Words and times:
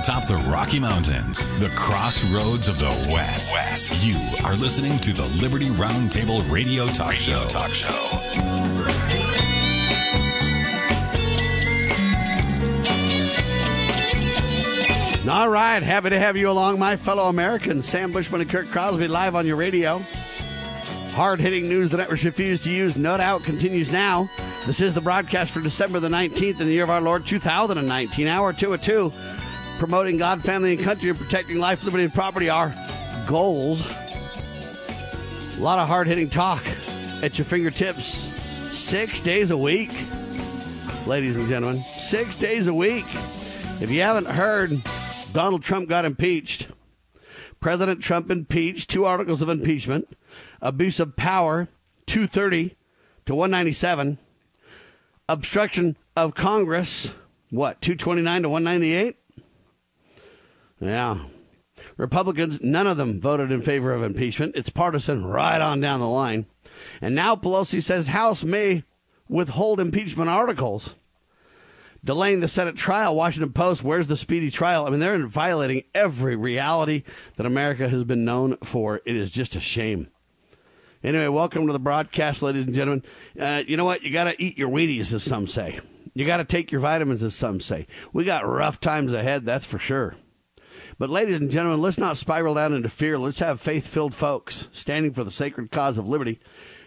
atop 0.00 0.26
the 0.26 0.36
Rocky 0.48 0.80
Mountains, 0.80 1.46
the 1.58 1.68
crossroads 1.76 2.68
of 2.68 2.78
the 2.78 2.88
West. 3.12 3.52
West. 3.52 4.02
You 4.02 4.16
are 4.46 4.56
listening 4.56 4.98
to 5.00 5.12
the 5.12 5.26
Liberty 5.42 5.68
Roundtable 5.68 6.50
Radio 6.50 6.86
Talk 6.86 7.10
radio 7.10 7.18
Show. 7.18 7.48
Talk 7.48 7.74
Show. 7.74 7.86
All 15.30 15.50
right, 15.50 15.82
happy 15.82 16.08
to 16.08 16.18
have 16.18 16.34
you 16.34 16.50
along, 16.50 16.78
my 16.78 16.96
fellow 16.96 17.28
Americans. 17.28 17.86
Sam 17.86 18.10
Bushman 18.10 18.40
and 18.40 18.48
Kirk 18.48 18.70
Crosby 18.70 19.06
live 19.06 19.34
on 19.34 19.46
your 19.46 19.56
radio. 19.56 19.98
Hard 21.12 21.40
hitting 21.40 21.68
news 21.68 21.90
the 21.90 21.98
networks 21.98 22.24
refuse 22.24 22.62
to 22.62 22.70
use, 22.70 22.96
no 22.96 23.18
doubt, 23.18 23.44
continues 23.44 23.92
now. 23.92 24.30
This 24.66 24.80
is 24.80 24.94
the 24.94 25.00
broadcast 25.00 25.50
for 25.50 25.60
December 25.60 26.00
the 26.00 26.08
19th 26.08 26.60
in 26.60 26.66
the 26.66 26.72
year 26.72 26.84
of 26.84 26.90
our 26.90 27.00
Lord 27.00 27.26
2019, 27.26 28.26
hour 28.26 28.52
2 28.52 28.74
at 28.74 28.82
2. 28.82 29.12
Promoting 29.80 30.18
God, 30.18 30.44
family, 30.44 30.74
and 30.74 30.84
country 30.84 31.08
and 31.08 31.18
protecting 31.18 31.58
life, 31.58 31.82
liberty, 31.84 32.04
and 32.04 32.12
property 32.12 32.50
are 32.50 32.74
goals. 33.26 33.82
A 35.56 35.58
lot 35.58 35.78
of 35.78 35.88
hard 35.88 36.06
hitting 36.06 36.28
talk 36.28 36.62
at 37.22 37.38
your 37.38 37.46
fingertips 37.46 38.30
six 38.70 39.22
days 39.22 39.50
a 39.50 39.56
week, 39.56 39.90
ladies 41.06 41.38
and 41.38 41.48
gentlemen. 41.48 41.82
Six 41.98 42.36
days 42.36 42.68
a 42.68 42.74
week. 42.74 43.06
If 43.80 43.90
you 43.90 44.02
haven't 44.02 44.26
heard, 44.26 44.82
Donald 45.32 45.62
Trump 45.62 45.88
got 45.88 46.04
impeached. 46.04 46.68
President 47.58 48.02
Trump 48.02 48.30
impeached, 48.30 48.90
two 48.90 49.06
articles 49.06 49.40
of 49.40 49.48
impeachment, 49.48 50.14
abuse 50.60 51.00
of 51.00 51.16
power, 51.16 51.68
230 52.04 52.76
to 53.24 53.34
197 53.34 54.18
obstruction 55.26 55.96
of 56.16 56.34
Congress, 56.34 57.14
what, 57.48 57.80
229 57.80 58.42
to 58.42 58.48
198? 58.50 59.16
Yeah. 60.80 61.18
Republicans, 61.96 62.60
none 62.60 62.86
of 62.86 62.96
them 62.96 63.20
voted 63.20 63.52
in 63.52 63.62
favor 63.62 63.92
of 63.92 64.02
impeachment. 64.02 64.56
It's 64.56 64.70
partisan 64.70 65.24
right 65.24 65.60
on 65.60 65.80
down 65.80 66.00
the 66.00 66.08
line. 66.08 66.46
And 67.00 67.14
now 67.14 67.36
Pelosi 67.36 67.82
says 67.82 68.08
House 68.08 68.44
may 68.44 68.84
withhold 69.28 69.80
impeachment 69.80 70.28
articles, 70.30 70.96
delaying 72.04 72.40
the 72.40 72.48
Senate 72.48 72.76
trial. 72.76 73.14
Washington 73.14 73.52
Post, 73.52 73.84
where's 73.84 74.08
the 74.08 74.16
speedy 74.16 74.50
trial? 74.50 74.86
I 74.86 74.90
mean, 74.90 75.00
they're 75.00 75.26
violating 75.26 75.84
every 75.94 76.36
reality 76.36 77.04
that 77.36 77.46
America 77.46 77.88
has 77.88 78.04
been 78.04 78.24
known 78.24 78.56
for. 78.58 79.00
It 79.04 79.16
is 79.16 79.30
just 79.30 79.56
a 79.56 79.60
shame. 79.60 80.08
Anyway, 81.02 81.28
welcome 81.28 81.66
to 81.66 81.72
the 81.72 81.78
broadcast, 81.78 82.42
ladies 82.42 82.66
and 82.66 82.74
gentlemen. 82.74 83.02
Uh, 83.38 83.62
you 83.66 83.76
know 83.76 83.86
what? 83.86 84.02
You 84.02 84.12
got 84.12 84.24
to 84.24 84.42
eat 84.42 84.58
your 84.58 84.68
Wheaties, 84.68 85.14
as 85.14 85.22
some 85.22 85.46
say. 85.46 85.80
You 86.12 86.26
got 86.26 86.38
to 86.38 86.44
take 86.44 86.70
your 86.72 86.80
vitamins, 86.80 87.22
as 87.22 87.34
some 87.34 87.60
say. 87.60 87.86
We 88.12 88.24
got 88.24 88.46
rough 88.46 88.80
times 88.80 89.14
ahead, 89.14 89.46
that's 89.46 89.64
for 89.64 89.78
sure. 89.78 90.16
But, 90.98 91.10
ladies 91.10 91.40
and 91.40 91.50
gentlemen, 91.50 91.80
let's 91.80 91.98
not 91.98 92.16
spiral 92.16 92.54
down 92.54 92.72
into 92.72 92.88
fear. 92.88 93.18
Let's 93.18 93.38
have 93.40 93.60
faith 93.60 93.86
filled 93.86 94.14
folks 94.14 94.68
standing 94.72 95.12
for 95.12 95.24
the 95.24 95.30
sacred 95.30 95.70
cause 95.70 95.98
of 95.98 96.08
liberty 96.08 96.40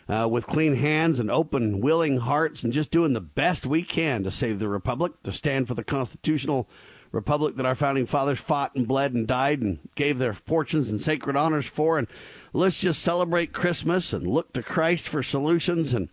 uh, 0.07 0.27
with 0.29 0.47
clean 0.47 0.75
hands 0.75 1.19
and 1.19 1.31
open, 1.31 1.81
willing 1.81 2.17
hearts 2.17 2.63
and 2.63 2.73
just 2.73 2.91
doing 2.91 3.13
the 3.13 3.21
best 3.21 3.65
we 3.65 3.83
can 3.83 4.23
to 4.23 4.31
save 4.31 4.59
the 4.59 4.69
Republic, 4.69 5.13
to 5.23 5.31
stand 5.31 5.67
for 5.67 5.73
the 5.73 5.83
constitutional 5.83 6.67
republic 7.13 7.55
that 7.55 7.65
our 7.65 7.75
founding 7.75 8.07
fathers 8.07 8.39
fought 8.39 8.75
and 8.75 8.87
bled 8.87 9.13
and 9.13 9.27
died 9.27 9.61
and 9.61 9.79
gave 9.95 10.17
their 10.17 10.33
fortunes 10.33 10.89
and 10.89 11.01
sacred 11.01 11.37
honors 11.37 11.67
for. 11.67 11.97
And 11.97 12.07
let's 12.51 12.81
just 12.81 13.01
celebrate 13.01 13.53
Christmas 13.53 14.11
and 14.11 14.27
look 14.27 14.51
to 14.53 14.63
Christ 14.63 15.07
for 15.07 15.23
solutions. 15.23 15.93
And 15.93 16.09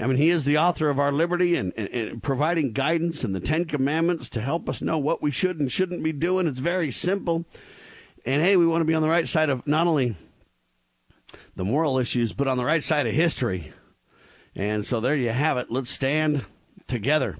I 0.00 0.06
mean, 0.06 0.16
He 0.16 0.30
is 0.30 0.44
the 0.44 0.58
author 0.58 0.88
of 0.88 0.98
our 0.98 1.12
liberty 1.12 1.54
and, 1.56 1.72
and, 1.76 1.88
and 1.88 2.22
providing 2.22 2.72
guidance 2.72 3.24
and 3.24 3.34
the 3.34 3.40
Ten 3.40 3.64
Commandments 3.66 4.28
to 4.30 4.40
help 4.40 4.68
us 4.68 4.80
know 4.80 4.98
what 4.98 5.22
we 5.22 5.30
should 5.30 5.60
and 5.60 5.70
shouldn't 5.70 6.02
be 6.02 6.12
doing. 6.12 6.46
It's 6.46 6.58
very 6.58 6.90
simple. 6.90 7.44
And 8.24 8.42
hey, 8.42 8.56
we 8.56 8.66
want 8.66 8.80
to 8.80 8.86
be 8.86 8.94
on 8.94 9.02
the 9.02 9.08
right 9.08 9.28
side 9.28 9.50
of 9.50 9.66
not 9.66 9.86
only 9.86 10.16
the 11.56 11.64
moral 11.64 11.98
issues, 11.98 12.32
but 12.32 12.48
on 12.48 12.56
the 12.56 12.64
right 12.64 12.82
side 12.82 13.06
of 13.06 13.14
history. 13.14 13.72
And 14.54 14.84
so 14.84 15.00
there 15.00 15.16
you 15.16 15.30
have 15.30 15.56
it. 15.56 15.70
Let's 15.70 15.90
stand 15.90 16.44
together. 16.86 17.38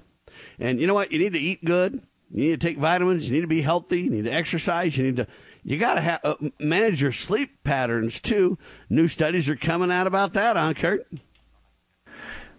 And 0.59 0.79
you 0.79 0.87
know 0.87 0.93
what? 0.93 1.11
You 1.11 1.19
need 1.19 1.33
to 1.33 1.39
eat 1.39 1.63
good. 1.63 2.01
You 2.31 2.45
need 2.45 2.61
to 2.61 2.67
take 2.67 2.77
vitamins. 2.77 3.29
You 3.29 3.35
need 3.35 3.41
to 3.41 3.47
be 3.47 3.61
healthy. 3.61 4.01
You 4.01 4.09
need 4.09 4.25
to 4.25 4.33
exercise. 4.33 4.97
You 4.97 5.05
need 5.05 5.17
to. 5.17 5.27
You 5.63 5.77
got 5.77 5.93
to 5.93 6.01
ha- 6.01 6.19
uh, 6.23 6.35
manage 6.59 7.01
your 7.01 7.11
sleep 7.11 7.63
patterns 7.63 8.19
too. 8.19 8.57
New 8.89 9.07
studies 9.07 9.47
are 9.47 9.55
coming 9.55 9.91
out 9.91 10.07
about 10.07 10.33
that, 10.33 10.57
huh, 10.57 10.73
Kurt? 10.73 11.07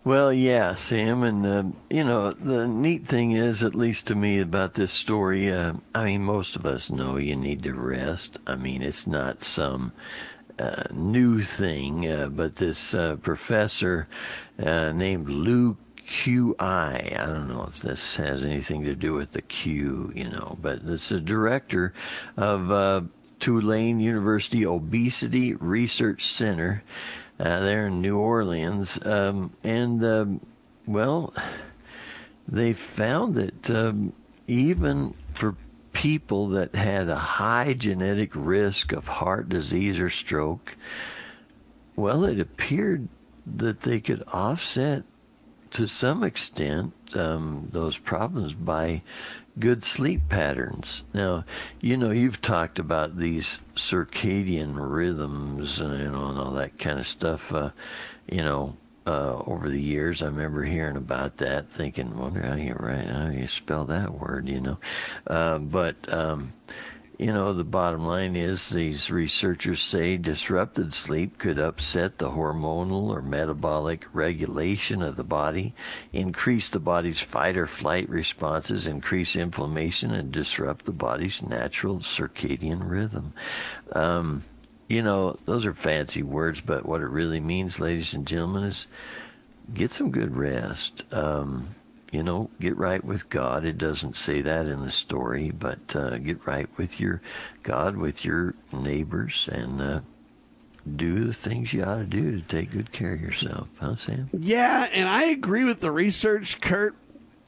Well, 0.05 0.35
yeah, 0.35 0.75
Sam, 0.75 1.23
and 1.23 1.47
uh, 1.47 1.63
you 1.89 2.05
know 2.05 2.33
the 2.33 2.69
neat 2.69 3.09
thing 3.09 3.33
is, 3.33 3.65
at 3.65 3.75
least 3.75 4.07
to 4.09 4.15
me, 4.15 4.39
about 4.39 4.75
this 4.75 4.93
story. 4.93 5.51
Uh, 5.51 5.75
I 5.95 6.05
mean, 6.05 6.25
most 6.25 6.57
of 6.57 6.67
us 6.67 6.91
know 6.91 7.17
you 7.17 7.35
need 7.35 7.63
to 7.63 7.73
rest. 7.73 8.39
I 8.47 8.55
mean, 8.55 8.83
it's 8.83 9.07
not 9.07 9.41
some 9.41 9.93
uh, 10.59 10.83
new 10.93 11.41
thing, 11.41 12.07
uh, 12.07 12.27
but 12.27 12.57
this 12.57 12.93
uh, 12.93 13.17
professor 13.17 14.07
uh, 14.63 14.93
named 14.93 15.31
Luke 15.31 15.79
QI. 16.07 17.19
I 17.19 17.25
don't 17.25 17.49
know 17.49 17.65
if 17.67 17.81
this 17.81 18.17
has 18.17 18.45
anything 18.45 18.85
to 18.85 18.95
do 18.95 19.15
with 19.15 19.31
the 19.31 19.41
Q, 19.41 20.13
you 20.15 20.29
know, 20.29 20.59
but 20.61 20.83
it's 20.85 21.09
the 21.09 21.19
director 21.19 21.95
of 22.37 23.09
Tulane 23.41 24.01
University 24.01 24.67
Obesity 24.67 25.55
Research 25.55 26.27
Center 26.27 26.83
uh, 27.39 27.61
there 27.61 27.87
in 27.87 28.00
New 28.00 28.19
Orleans. 28.19 28.99
Um, 29.05 29.53
and, 29.62 30.05
um, 30.05 30.41
well, 30.87 31.34
they 32.47 32.72
found 32.72 33.34
that 33.34 33.71
um, 33.71 34.12
even 34.47 35.15
for 35.33 35.56
people 35.93 36.49
that 36.49 36.75
had 36.75 37.09
a 37.09 37.17
high 37.17 37.73
genetic 37.73 38.31
risk 38.34 38.93
of 38.93 39.09
heart 39.09 39.49
disease 39.49 39.99
or 39.99 40.11
stroke, 40.11 40.77
well, 41.97 42.25
it 42.25 42.41
appeared 42.41 43.09
that 43.47 43.83
they 43.83 44.00
could 44.00 44.23
offset 44.28 45.05
to 45.75 45.87
some 45.87 46.23
extent 46.23 46.93
um, 47.15 47.69
those 47.73 47.99
problems 47.99 48.55
by 48.55 49.03
good 49.59 49.85
sleep 49.85 50.23
patterns. 50.29 51.03
Now, 51.12 51.45
you 51.81 51.97
know, 51.97 52.11
you've 52.11 52.41
talked 52.41 52.79
about 52.79 53.19
these 53.19 53.59
circadian 53.75 54.75
rhythms 54.77 55.81
and, 55.81 55.99
you 55.99 56.11
know, 56.11 56.27
and 56.27 56.39
all 56.39 56.53
that 56.53 56.79
kind 56.79 56.99
of 56.99 57.07
stuff, 57.07 57.53
uh, 57.53 57.71
you 58.29 58.43
know, 58.43 58.77
uh, 59.07 59.43
over 59.47 59.69
the 59.69 59.81
years. 59.81 60.23
I 60.23 60.27
remember 60.27 60.65
hearing 60.65 60.97
about 60.97 61.37
that, 61.39 61.69
thinking, 61.69 62.17
wonder 62.17 62.43
how 62.43 62.55
you 62.55 62.75
write, 62.75 63.06
how 63.06 63.29
you 63.29 63.47
spell 63.47 63.85
that 63.87 64.15
word, 64.15 64.49
you 64.49 64.61
know. 64.61 64.79
Uh, 65.27 65.59
but, 65.59 65.97
um, 66.12 66.53
you 67.19 67.33
know, 67.33 67.53
the 67.53 67.65
bottom 67.65 68.07
line 68.07 68.35
is 68.35 68.71
these 68.71 69.11
researchers 69.11 69.81
say 69.81 70.17
disrupted 70.17 70.93
sleep 70.93 71.39
could 71.39 71.59
upset 71.59 72.19
the 72.19 72.31
hormonal 72.31 73.11
or 73.11 73.23
metabolic 73.23 74.07
regulation 74.13 75.01
of 75.01 75.17
the 75.17 75.25
body, 75.25 75.75
increase 76.13 76.69
the 76.69 76.81
body's 76.81 77.21
fight 77.21 77.57
or 77.57 77.67
flight 77.67 78.09
responses, 78.09 78.87
increase 78.87 79.37
inflammation, 79.37 80.13
and 80.13 80.33
disrupt 80.33 80.87
the 80.87 80.93
body's 80.93 81.41
natural 81.43 81.99
circadian 81.99 82.89
rhythm. 82.89 83.33
Um, 83.93 84.43
you 84.89 85.03
know, 85.03 85.39
those 85.45 85.65
are 85.67 85.75
fancy 85.75 86.23
words, 86.23 86.61
but 86.61 86.85
what 86.85 87.01
it 87.01 87.07
really 87.07 87.41
means, 87.41 87.81
ladies 87.81 88.15
and 88.15 88.27
gentlemen, 88.27 88.65
is 88.65 88.87
get 89.73 89.93
some 89.93 90.11
good 90.11 90.37
rest. 90.37 91.05
Um, 91.13 91.75
you 92.15 92.23
know, 92.23 92.49
get 92.61 92.77
right 92.77 93.03
with 93.05 93.29
God. 93.29 93.65
It 93.65 93.77
doesn't 93.77 94.15
say 94.15 94.41
that 94.41 94.67
in 94.67 94.85
the 94.85 94.91
story, 94.93 95.51
but 95.51 95.97
uh, 95.97 96.17
get 96.19 96.47
right 96.47 96.69
with 96.77 97.01
your 97.01 97.21
God, 97.65 97.97
with 97.97 98.25
your 98.25 98.55
neighbors, 98.73 99.49
and 99.50 99.83
uh, 99.83 100.00
do 100.94 101.25
the 101.25 101.35
things 101.35 101.73
you 101.73 101.83
ought 101.83 101.97
to 101.97 102.05
do 102.05 102.41
to 102.41 102.47
take 102.47 102.71
good 102.71 102.93
care 102.93 103.15
of 103.15 103.21
yourself. 103.21 103.67
Huh, 103.81 103.97
Sam? 103.97 104.31
Yeah, 104.33 104.88
and 104.93 105.09
I 105.09 105.25
agree 105.25 105.65
with 105.65 105.81
the 105.81 105.91
research, 105.91 106.61
Kurt. 106.61 106.94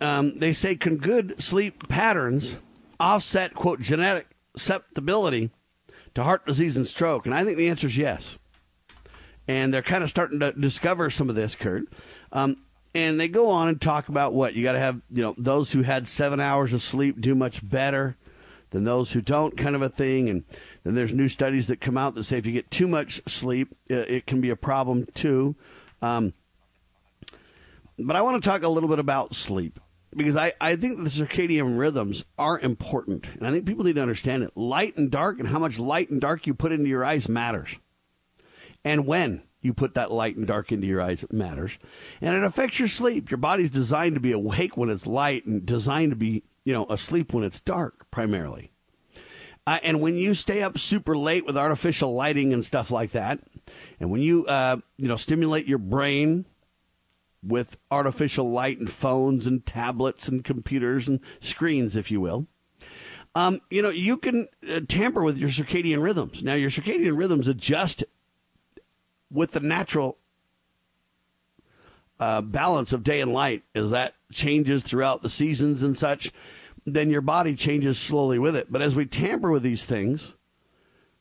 Um, 0.01 0.37
they 0.41 0.53
say 0.53 0.75
can 0.75 0.97
good 0.97 1.41
sleep 1.41 1.89
patterns 1.89 2.57
offset, 2.99 3.55
quote, 3.55 3.81
genetic 3.81 4.27
susceptibility 4.57 5.51
to 6.15 6.25
heart 6.25 6.45
disease 6.45 6.77
and 6.77 6.89
stroke? 6.89 7.25
And 7.25 7.35
I 7.37 7.45
think 7.45 7.57
the 7.57 7.69
answer 7.69 7.87
is 7.87 7.97
yes. 7.97 8.37
And 9.47 9.73
they're 9.73 9.81
kind 9.81 10.03
of 10.03 10.11
starting 10.11 10.41
to 10.41 10.51
discover 10.51 11.09
some 11.09 11.31
of 11.31 11.37
this, 11.37 11.55
Kurt. 11.55 11.85
Um, 12.33 12.57
and 12.97 13.21
they 13.21 13.29
go 13.29 13.51
on 13.51 13.69
and 13.69 13.79
talk 13.79 14.09
about 14.09 14.33
what? 14.33 14.55
You 14.55 14.63
got 14.63 14.73
to 14.73 14.79
have 14.79 15.03
you 15.11 15.23
know 15.23 15.35
those 15.37 15.73
who 15.73 15.83
had 15.83 16.09
seven 16.09 16.41
hours 16.41 16.73
of 16.73 16.81
sleep 16.81 17.21
do 17.21 17.35
much 17.35 17.67
better 17.69 18.17
than 18.71 18.85
those 18.85 19.13
who 19.13 19.21
don't 19.21 19.55
kind 19.55 19.77
of 19.77 19.83
a 19.83 19.91
thing. 19.91 20.31
And 20.31 20.45
then 20.83 20.95
there's 20.95 21.13
new 21.13 21.29
studies 21.29 21.67
that 21.67 21.79
come 21.79 21.99
out 21.99 22.15
that 22.15 22.25
say 22.25 22.39
if 22.39 22.47
you 22.47 22.53
get 22.53 22.71
too 22.71 22.89
much 22.89 23.21
sleep 23.29 23.75
it, 23.87 24.27
can 24.27 24.41
be 24.41 24.49
a 24.49 24.57
problem 24.57 25.07
too. 25.15 25.57
Um, 26.01 26.33
but 27.99 28.17
i 28.17 28.21
want 28.21 28.43
to 28.43 28.47
talk 28.47 28.63
a 28.63 28.69
little 28.69 28.91
bit 28.91 28.99
about 28.99 29.35
sleep 29.35 29.81
because 30.15 30.37
I, 30.37 30.53
I 30.61 30.77
think 30.77 30.99
the 30.99 31.09
circadian 31.09 31.79
rhythms 31.79 32.27
are 32.37 32.59
important 32.59 33.27
and 33.33 33.47
i 33.47 33.51
think 33.51 33.65
people 33.65 33.85
need 33.85 33.95
to 33.95 34.03
understand 34.03 34.43
it. 34.43 34.55
Light 34.55 34.97
and 34.97 35.11
dark 35.11 35.39
and 35.39 35.49
how 35.49 35.59
much 35.59 35.79
light 35.79 36.11
and 36.11 36.21
dark 36.21 36.47
you 36.47 36.53
put 36.53 36.73
into 36.73 36.89
your 36.89 37.05
eyes 37.05 37.29
matters. 37.29 37.79
And 38.85 39.07
when 39.07 39.43
you 39.61 39.75
put 39.75 39.95
that 39.95 40.13
light 40.13 40.37
and 40.37 40.47
dark 40.47 40.71
into 40.71 40.87
your 40.87 41.01
eyes 41.01 41.23
it 41.23 41.33
matters. 41.33 41.79
And 42.21 42.35
it 42.35 42.45
affects 42.45 42.79
your 42.79 42.89
sleep. 42.89 43.31
Your 43.31 43.39
body's 43.39 43.71
designed 43.71 44.15
to 44.15 44.21
be 44.21 44.33
awake 44.33 44.77
when 44.77 44.91
it's 44.91 45.07
light 45.07 45.45
and 45.47 45.65
designed 45.67 46.11
to 46.11 46.17
be 46.17 46.45
you 46.65 46.73
know 46.73 46.87
asleep 46.91 47.33
when 47.33 47.45
it's 47.45 47.61
dark 47.61 48.11
primarily. 48.11 48.73
Uh, 49.67 49.79
and 49.83 50.01
when 50.01 50.15
you 50.15 50.33
stay 50.35 50.63
up 50.63 50.79
super 50.79 51.17
late 51.17 51.45
with 51.45 51.57
artificial 51.57 52.15
lighting 52.15 52.53
and 52.53 52.65
stuff 52.65 52.91
like 52.91 53.11
that, 53.13 53.41
and 53.99 54.11
when 54.11 54.21
you 54.21 54.45
uh, 54.47 54.77
you 54.99 55.09
know 55.09 55.17
stimulate 55.17 55.67
your 55.67 55.79
brain 55.79 56.45
with 57.43 57.77
artificial 57.91 58.51
light 58.51 58.79
and 58.79 58.91
phones 58.91 59.47
and 59.47 59.65
tablets 59.65 60.29
and 60.29 60.45
computers 60.45 61.09
and 61.09 61.21
screens, 61.41 61.97
if 61.97 62.11
you 62.11 62.21
will, 62.21 62.47
um, 63.35 63.61
you 63.71 63.83
know 63.83 63.91
you 63.91 64.17
can 64.17 64.47
uh, 64.71 64.81
tamper 64.89 65.23
with 65.23 65.39
your 65.39 65.49
circadian 65.49 66.03
rhythms. 66.03 66.43
Now 66.43 66.55
your 66.55 66.71
circadian 66.71 67.17
rhythms 67.17 67.49
adjust 67.49 68.05
with 69.31 69.53
the 69.53 69.61
natural 69.61 70.19
uh, 72.19 72.41
balance 72.41 72.93
of 72.93 73.03
day 73.03 73.21
and 73.21 73.33
light 73.33 73.63
as 73.75 73.91
that 73.91 74.15
changes 74.33 74.83
throughout 74.83 75.23
the 75.23 75.29
seasons 75.29 75.83
and 75.83 75.99
such 75.99 76.33
then 76.87 77.11
your 77.11 77.21
body 77.21 77.55
changes 77.57 77.99
slowly 77.99 78.39
with 78.39 78.55
it. 78.55 78.71
But 78.71 78.81
as 78.81 78.95
we 78.95 79.07
tamper 79.07 79.51
with 79.51 79.65
these 79.65 79.85
things, 79.85 80.37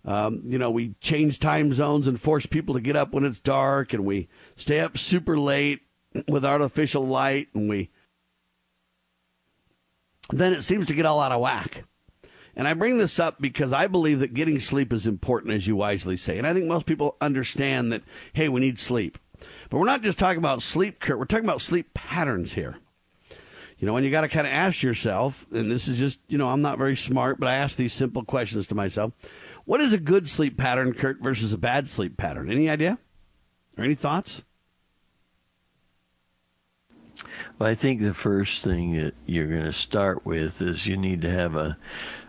um, 0.05 0.43
you 0.45 0.59
know, 0.59 0.69
we 0.69 0.93
change 1.01 1.39
time 1.39 1.73
zones 1.73 2.07
and 2.07 2.21
force 2.21 2.45
people 2.45 2.75
to 2.75 2.81
get 2.81 2.95
up 2.95 3.11
when 3.11 3.25
it's 3.25 3.39
dark, 3.39 3.91
and 3.91 4.05
we 4.05 4.29
stay 4.55 4.79
up 4.79 4.97
super 4.97 5.37
late 5.37 5.81
with 6.27 6.45
artificial 6.45 7.05
light, 7.05 7.47
and 7.55 7.67
we 7.67 7.89
then 10.29 10.53
it 10.53 10.63
seems 10.63 10.85
to 10.87 10.93
get 10.93 11.05
all 11.05 11.19
out 11.19 11.31
of 11.31 11.41
whack. 11.41 11.85
And 12.55 12.67
I 12.67 12.73
bring 12.73 12.97
this 12.97 13.19
up 13.19 13.41
because 13.41 13.73
I 13.73 13.87
believe 13.87 14.19
that 14.19 14.33
getting 14.33 14.59
sleep 14.59 14.93
is 14.93 15.05
important, 15.05 15.53
as 15.53 15.67
you 15.67 15.75
wisely 15.75 16.17
say. 16.17 16.37
And 16.37 16.47
I 16.47 16.53
think 16.53 16.67
most 16.67 16.85
people 16.85 17.17
understand 17.19 17.91
that, 17.91 18.03
hey, 18.33 18.47
we 18.49 18.61
need 18.61 18.79
sleep. 18.79 19.17
But 19.69 19.77
we're 19.77 19.85
not 19.85 20.03
just 20.03 20.17
talking 20.17 20.37
about 20.37 20.61
sleep, 20.61 20.99
Kurt. 20.99 21.19
We're 21.19 21.25
talking 21.25 21.45
about 21.45 21.61
sleep 21.61 21.93
patterns 21.93 22.53
here 22.53 22.77
you 23.77 23.87
know, 23.87 23.97
and 23.97 24.05
you 24.05 24.11
got 24.11 24.21
to 24.21 24.29
kind 24.29 24.47
of 24.47 24.53
ask 24.53 24.81
yourself, 24.81 25.45
and 25.51 25.69
this 25.69 25.87
is 25.87 25.99
just, 25.99 26.19
you 26.27 26.37
know, 26.37 26.49
I'm 26.49 26.61
not 26.61 26.77
very 26.77 26.95
smart, 26.95 27.39
but 27.39 27.49
I 27.49 27.55
ask 27.55 27.75
these 27.75 27.93
simple 27.93 28.23
questions 28.23 28.67
to 28.67 28.75
myself. 28.75 29.11
What 29.65 29.81
is 29.81 29.91
a 29.91 29.97
good 29.97 30.29
sleep 30.29 30.57
pattern, 30.57 30.93
Kurt, 30.93 31.21
versus 31.21 31.51
a 31.51 31.57
bad 31.57 31.89
sleep 31.89 32.15
pattern? 32.15 32.49
Any 32.49 32.69
idea? 32.69 32.97
Or 33.77 33.83
any 33.83 33.95
thoughts? 33.95 34.43
Well, 37.59 37.69
I 37.69 37.75
think 37.75 38.01
the 38.01 38.13
first 38.13 38.63
thing 38.63 38.95
that 38.97 39.13
you're 39.25 39.47
going 39.47 39.65
to 39.65 39.73
start 39.73 40.25
with 40.25 40.61
is 40.61 40.87
you 40.87 40.97
need 40.97 41.21
to 41.21 41.29
have 41.29 41.55
a 41.55 41.77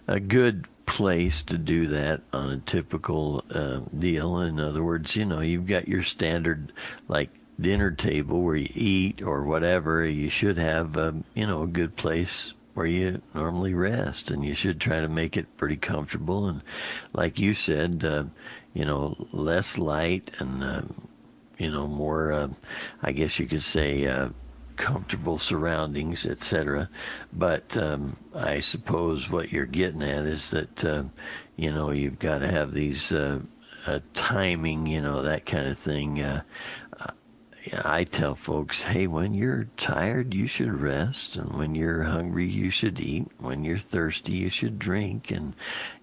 a 0.07 0.21
good 0.21 0.67
place 0.87 1.43
to 1.43 1.59
do 1.59 1.89
that 1.89 2.23
on 2.33 2.51
a 2.51 2.59
typical 2.59 3.45
uh, 3.51 3.81
deal. 3.99 4.39
In 4.41 4.61
other 4.61 4.83
words, 4.83 5.17
you 5.17 5.25
know, 5.25 5.41
you've 5.41 5.67
got 5.67 5.89
your 5.89 6.03
standard 6.03 6.73
like 7.09 7.31
dinner 7.61 7.91
table 7.91 8.43
where 8.43 8.57
you 8.57 8.71
eat 8.75 9.23
or 9.23 9.43
whatever, 9.45 10.05
you 10.07 10.29
should 10.29 10.57
have 10.57 10.97
um, 10.97 11.25
you 11.35 11.47
know 11.47 11.63
a 11.63 11.67
good 11.67 11.97
place 11.97 12.53
where 12.75 12.87
you 12.87 13.23
normally 13.35 13.73
rest, 13.73 14.31
and 14.31 14.45
you 14.45 14.55
should 14.55 14.81
try 14.81 15.01
to 15.01 15.09
make 15.09 15.37
it 15.37 15.57
pretty 15.57 15.77
comfortable. 15.77 16.47
And 16.47 16.61
like 17.15 17.39
you 17.39 17.55
said, 17.55 18.05
uh, 18.05 18.25
you 18.75 18.85
know, 18.85 19.17
less 19.33 19.79
light 19.79 20.31
and 20.39 20.63
uh, 20.63 20.83
you 21.59 21.71
know 21.71 21.87
more. 21.87 22.33
Uh, 22.33 22.49
I 23.03 23.13
guess 23.13 23.39
you 23.39 23.47
could 23.47 23.63
say. 23.63 24.07
Uh, 24.79 24.83
comfortable 24.83 25.39
surroundings, 25.39 26.27
etc. 26.27 26.89
But 27.33 27.77
um, 27.77 28.17
I 28.35 28.61
suppose 28.61 29.31
what 29.31 29.53
you're 29.53 29.67
getting 29.67 30.03
at 30.03 30.25
is 30.25 30.51
that 30.51 30.85
uh, 30.85 31.05
you 31.57 31.73
know 31.73 31.91
you've 31.91 32.19
got 32.19 32.39
to 32.39 32.49
have 32.49 32.73
these 32.73 33.13
uh, 33.13 33.41
uh, 33.87 34.01
timing, 34.15 34.87
you 34.87 35.01
know, 35.01 35.23
that 35.23 35.47
kind 35.47 35.69
of 35.69 35.79
thing. 35.79 36.21
Uh, 36.21 36.43
I 37.85 38.05
tell 38.05 38.37
folks, 38.37 38.83
hey, 38.83 39.09
when 39.09 39.35
you're 39.35 39.69
tired, 39.77 40.35
you 40.35 40.47
should 40.47 40.81
rest, 40.81 41.35
and 41.35 41.53
when 41.53 41.75
you're 41.75 42.05
hungry, 42.05 42.49
you 42.49 42.71
should 42.71 43.01
eat. 43.01 43.27
When 43.39 43.65
you're 43.65 43.79
thirsty, 43.79 44.35
you 44.35 44.51
should 44.51 44.79
drink, 44.79 45.33
and 45.33 45.55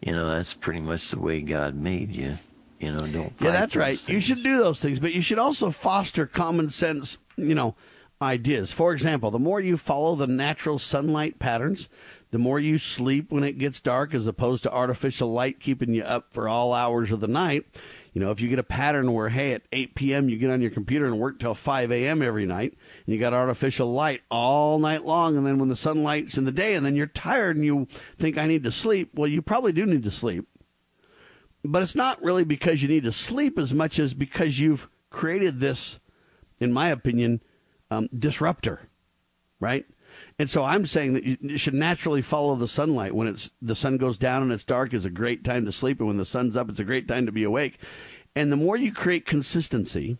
you 0.01 0.11
know 0.11 0.29
that's 0.29 0.53
pretty 0.53 0.81
much 0.81 1.11
the 1.11 1.19
way 1.19 1.41
God 1.41 1.75
made 1.75 2.11
you. 2.11 2.37
You 2.79 2.91
know, 2.91 3.07
don't. 3.07 3.33
Yeah, 3.39 3.51
that's 3.51 3.77
right. 3.77 3.97
Things. 3.97 4.13
You 4.13 4.19
should 4.19 4.43
do 4.43 4.57
those 4.57 4.81
things, 4.81 4.99
but 4.99 5.13
you 5.13 5.21
should 5.21 5.39
also 5.39 5.69
foster 5.69 6.27
common 6.27 6.69
sense. 6.69 7.17
You 7.37 7.55
know, 7.55 7.75
ideas. 8.23 8.71
For 8.71 8.93
example, 8.93 9.29
the 9.29 9.39
more 9.39 9.59
you 9.59 9.77
follow 9.77 10.15
the 10.15 10.27
natural 10.27 10.79
sunlight 10.79 11.37
patterns, 11.37 11.87
the 12.31 12.39
more 12.39 12.59
you 12.59 12.79
sleep 12.79 13.31
when 13.31 13.43
it 13.43 13.59
gets 13.59 13.79
dark, 13.79 14.15
as 14.15 14.25
opposed 14.25 14.63
to 14.63 14.73
artificial 14.73 15.31
light 15.31 15.59
keeping 15.59 15.93
you 15.93 16.03
up 16.03 16.33
for 16.33 16.49
all 16.49 16.73
hours 16.73 17.11
of 17.11 17.19
the 17.19 17.27
night 17.27 17.65
you 18.13 18.21
know, 18.21 18.29
if 18.29 18.39
you 18.39 18.47
get 18.47 18.59
a 18.59 18.63
pattern 18.63 19.11
where, 19.11 19.29
hey, 19.29 19.53
at 19.53 19.63
8 19.71 19.95
p.m. 19.95 20.29
you 20.29 20.37
get 20.37 20.51
on 20.51 20.61
your 20.61 20.69
computer 20.69 21.05
and 21.05 21.19
work 21.19 21.39
till 21.39 21.55
5 21.55 21.91
a.m. 21.91 22.21
every 22.21 22.45
night, 22.45 22.77
and 23.05 23.13
you 23.13 23.19
got 23.19 23.33
artificial 23.33 23.91
light 23.91 24.21
all 24.29 24.77
night 24.77 25.03
long, 25.03 25.35
and 25.35 25.45
then 25.45 25.57
when 25.57 25.69
the 25.69 25.75
sunlight's 25.75 26.37
in 26.37 26.45
the 26.45 26.51
day, 26.51 26.75
and 26.75 26.85
then 26.85 26.95
you're 26.95 27.07
tired 27.07 27.55
and 27.55 27.65
you 27.65 27.87
think, 28.15 28.37
I 28.37 28.45
need 28.45 28.63
to 28.65 28.71
sleep, 28.71 29.11
well, 29.15 29.27
you 29.27 29.41
probably 29.41 29.71
do 29.71 29.87
need 29.87 30.03
to 30.03 30.11
sleep. 30.11 30.47
But 31.63 31.81
it's 31.81 31.95
not 31.95 32.21
really 32.21 32.43
because 32.43 32.83
you 32.83 32.87
need 32.87 33.05
to 33.05 33.11
sleep 33.11 33.57
as 33.57 33.73
much 33.73 33.97
as 33.97 34.13
because 34.13 34.59
you've 34.59 34.87
created 35.09 35.59
this, 35.59 35.99
in 36.59 36.71
my 36.71 36.89
opinion, 36.89 37.41
um, 37.93 38.09
disruptor, 38.17 38.89
right? 39.59 39.85
And 40.37 40.49
so 40.49 40.63
I'm 40.63 40.85
saying 40.85 41.13
that 41.13 41.23
you 41.23 41.57
should 41.57 41.73
naturally 41.73 42.21
follow 42.21 42.55
the 42.55 42.67
sunlight. 42.67 43.15
When 43.15 43.27
it's 43.27 43.51
the 43.61 43.75
sun 43.75 43.97
goes 43.97 44.17
down 44.17 44.43
and 44.43 44.51
it's 44.51 44.63
dark 44.63 44.93
is 44.93 45.05
a 45.05 45.09
great 45.09 45.43
time 45.43 45.65
to 45.65 45.71
sleep, 45.71 45.99
and 45.99 46.07
when 46.07 46.17
the 46.17 46.25
sun's 46.25 46.55
up, 46.55 46.69
it's 46.69 46.79
a 46.79 46.85
great 46.85 47.07
time 47.07 47.25
to 47.25 47.31
be 47.31 47.43
awake. 47.43 47.79
And 48.35 48.51
the 48.51 48.57
more 48.57 48.77
you 48.77 48.91
create 48.91 49.25
consistency, 49.25 50.17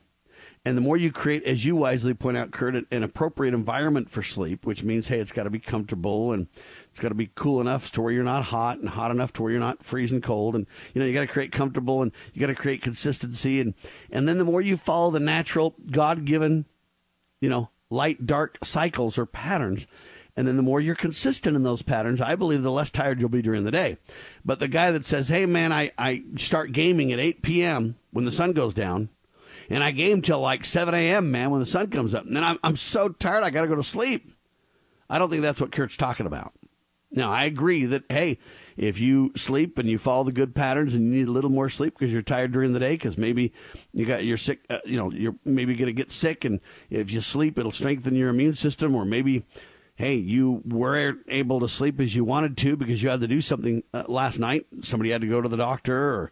and 0.66 0.78
the 0.78 0.82
more 0.82 0.96
you 0.96 1.12
create, 1.12 1.44
as 1.44 1.66
you 1.66 1.76
wisely 1.76 2.14
point 2.14 2.38
out, 2.38 2.52
Kurt, 2.52 2.76
an 2.90 3.04
appropriate 3.04 3.54
environment 3.54 4.10
for 4.10 4.24
sleep, 4.24 4.66
which 4.66 4.82
means, 4.82 5.10
hey, 5.10 5.20
it's 5.20 5.34
got 5.34 5.44
to 5.44 5.50
be 5.50 5.60
comfortable 5.60 6.32
and 6.32 6.48
it's 6.90 7.00
got 7.00 7.10
to 7.10 7.16
be 7.16 7.32
cool 7.36 7.60
enough 7.60 7.92
to 7.92 8.02
where 8.02 8.14
you're 8.14 8.24
not 8.24 8.46
hot 8.46 8.78
and 8.80 8.90
hot 8.90 9.12
enough 9.12 9.34
to 9.34 9.44
where 9.44 9.52
you're 9.52 9.60
not 9.60 9.84
freezing 9.84 10.22
cold. 10.22 10.56
And, 10.56 10.66
you 10.94 11.02
know, 11.02 11.06
you 11.06 11.14
got 11.14 11.22
to 11.22 11.28
create 11.28 11.52
comfortable 11.52 12.02
and 12.02 12.14
you 12.34 12.40
got 12.40 12.48
to 12.48 12.56
create 12.56 12.82
consistency. 12.82 13.60
And, 13.60 13.74
and 14.10 14.28
then 14.28 14.38
the 14.38 14.46
more 14.46 14.62
you 14.62 14.78
follow 14.78 15.12
the 15.12 15.20
natural, 15.20 15.76
God 15.92 16.24
given, 16.24 16.66
you 17.44 17.50
know, 17.50 17.70
light 17.90 18.26
dark 18.26 18.58
cycles 18.64 19.18
or 19.18 19.26
patterns. 19.26 19.86
And 20.38 20.48
then 20.48 20.56
the 20.56 20.64
more 20.64 20.80
you're 20.80 20.96
consistent 20.96 21.58
in 21.58 21.64
those 21.64 21.82
patterns, 21.82 22.22
I 22.22 22.36
believe 22.36 22.64
the 22.64 22.72
less 22.72 22.90
tired 22.90 23.20
you'll 23.20 23.28
be 23.28 23.42
during 23.42 23.66
the 23.66 23.70
day. 23.72 23.98
But 24.46 24.62
the 24.62 24.70
guy 24.70 24.92
that 24.92 25.04
says, 25.04 25.28
hey, 25.28 25.46
man, 25.46 25.74
I, 25.74 25.92
I 25.98 26.24
start 26.38 26.72
gaming 26.72 27.12
at 27.12 27.20
8 27.20 27.42
p.m. 27.42 27.98
when 28.12 28.24
the 28.24 28.32
sun 28.32 28.54
goes 28.54 28.74
down, 28.74 29.10
and 29.70 29.84
I 29.84 29.92
game 29.92 30.22
till 30.22 30.40
like 30.40 30.64
7 30.64 30.94
a.m., 30.94 31.32
man, 31.32 31.52
when 31.52 31.60
the 31.60 31.66
sun 31.66 31.88
comes 31.90 32.16
up. 32.16 32.26
And 32.26 32.34
then 32.34 32.46
I'm, 32.46 32.60
I'm 32.64 32.78
so 32.78 33.10
tired, 33.10 33.44
I 33.44 33.50
got 33.50 33.64
to 33.64 33.68
go 33.68 33.76
to 33.76 33.84
sleep. 33.84 34.32
I 35.10 35.20
don't 35.20 35.30
think 35.30 35.42
that's 35.42 35.60
what 35.60 35.74
Kurt's 35.74 35.98
talking 35.98 36.26
about. 36.26 36.54
Now, 37.16 37.32
I 37.32 37.44
agree 37.44 37.86
that, 37.86 38.04
hey, 38.10 38.40
if 38.76 39.00
you 39.00 39.32
sleep 39.36 39.78
and 39.78 39.88
you 39.88 40.00
follow 40.00 40.24
the 40.24 40.32
good 40.32 40.56
patterns 40.56 40.96
and 40.96 41.06
you 41.06 41.20
need 41.20 41.28
a 41.28 41.32
little 41.32 41.52
more 41.52 41.70
sleep 41.70 41.94
because 41.98 42.12
you're 42.12 42.24
tired 42.24 42.52
during 42.52 42.74
the 42.74 42.80
day 42.80 42.94
because 42.94 43.20
maybe 43.20 43.54
you 43.94 44.08
got 44.08 44.26
you're 44.26 44.36
sick, 44.36 44.66
uh, 44.72 44.80
you 44.84 44.98
know, 44.98 45.12
you're 45.12 45.36
maybe 45.46 45.76
going 45.76 45.88
to 45.88 45.94
get 45.94 46.10
sick, 46.10 46.44
and 46.44 46.60
if 46.90 47.12
you 47.12 47.22
sleep, 47.22 47.60
it'll 47.60 47.72
strengthen 47.72 48.16
your 48.16 48.30
immune 48.30 48.56
system, 48.56 48.96
or 48.96 49.06
maybe, 49.06 49.46
hey, 49.96 50.16
you 50.16 50.64
weren't 50.66 51.20
able 51.28 51.60
to 51.60 51.70
sleep 51.70 52.02
as 52.02 52.16
you 52.16 52.24
wanted 52.24 52.58
to 52.58 52.76
because 52.76 53.04
you 53.04 53.10
had 53.10 53.20
to 53.20 53.28
do 53.28 53.42
something 53.42 53.84
uh, 53.94 54.06
last 54.08 54.40
night. 54.40 54.66
Somebody 54.82 55.12
had 55.12 55.22
to 55.22 55.28
go 55.28 55.40
to 55.40 55.50
the 55.50 55.58
doctor, 55.58 55.96
or, 55.96 56.32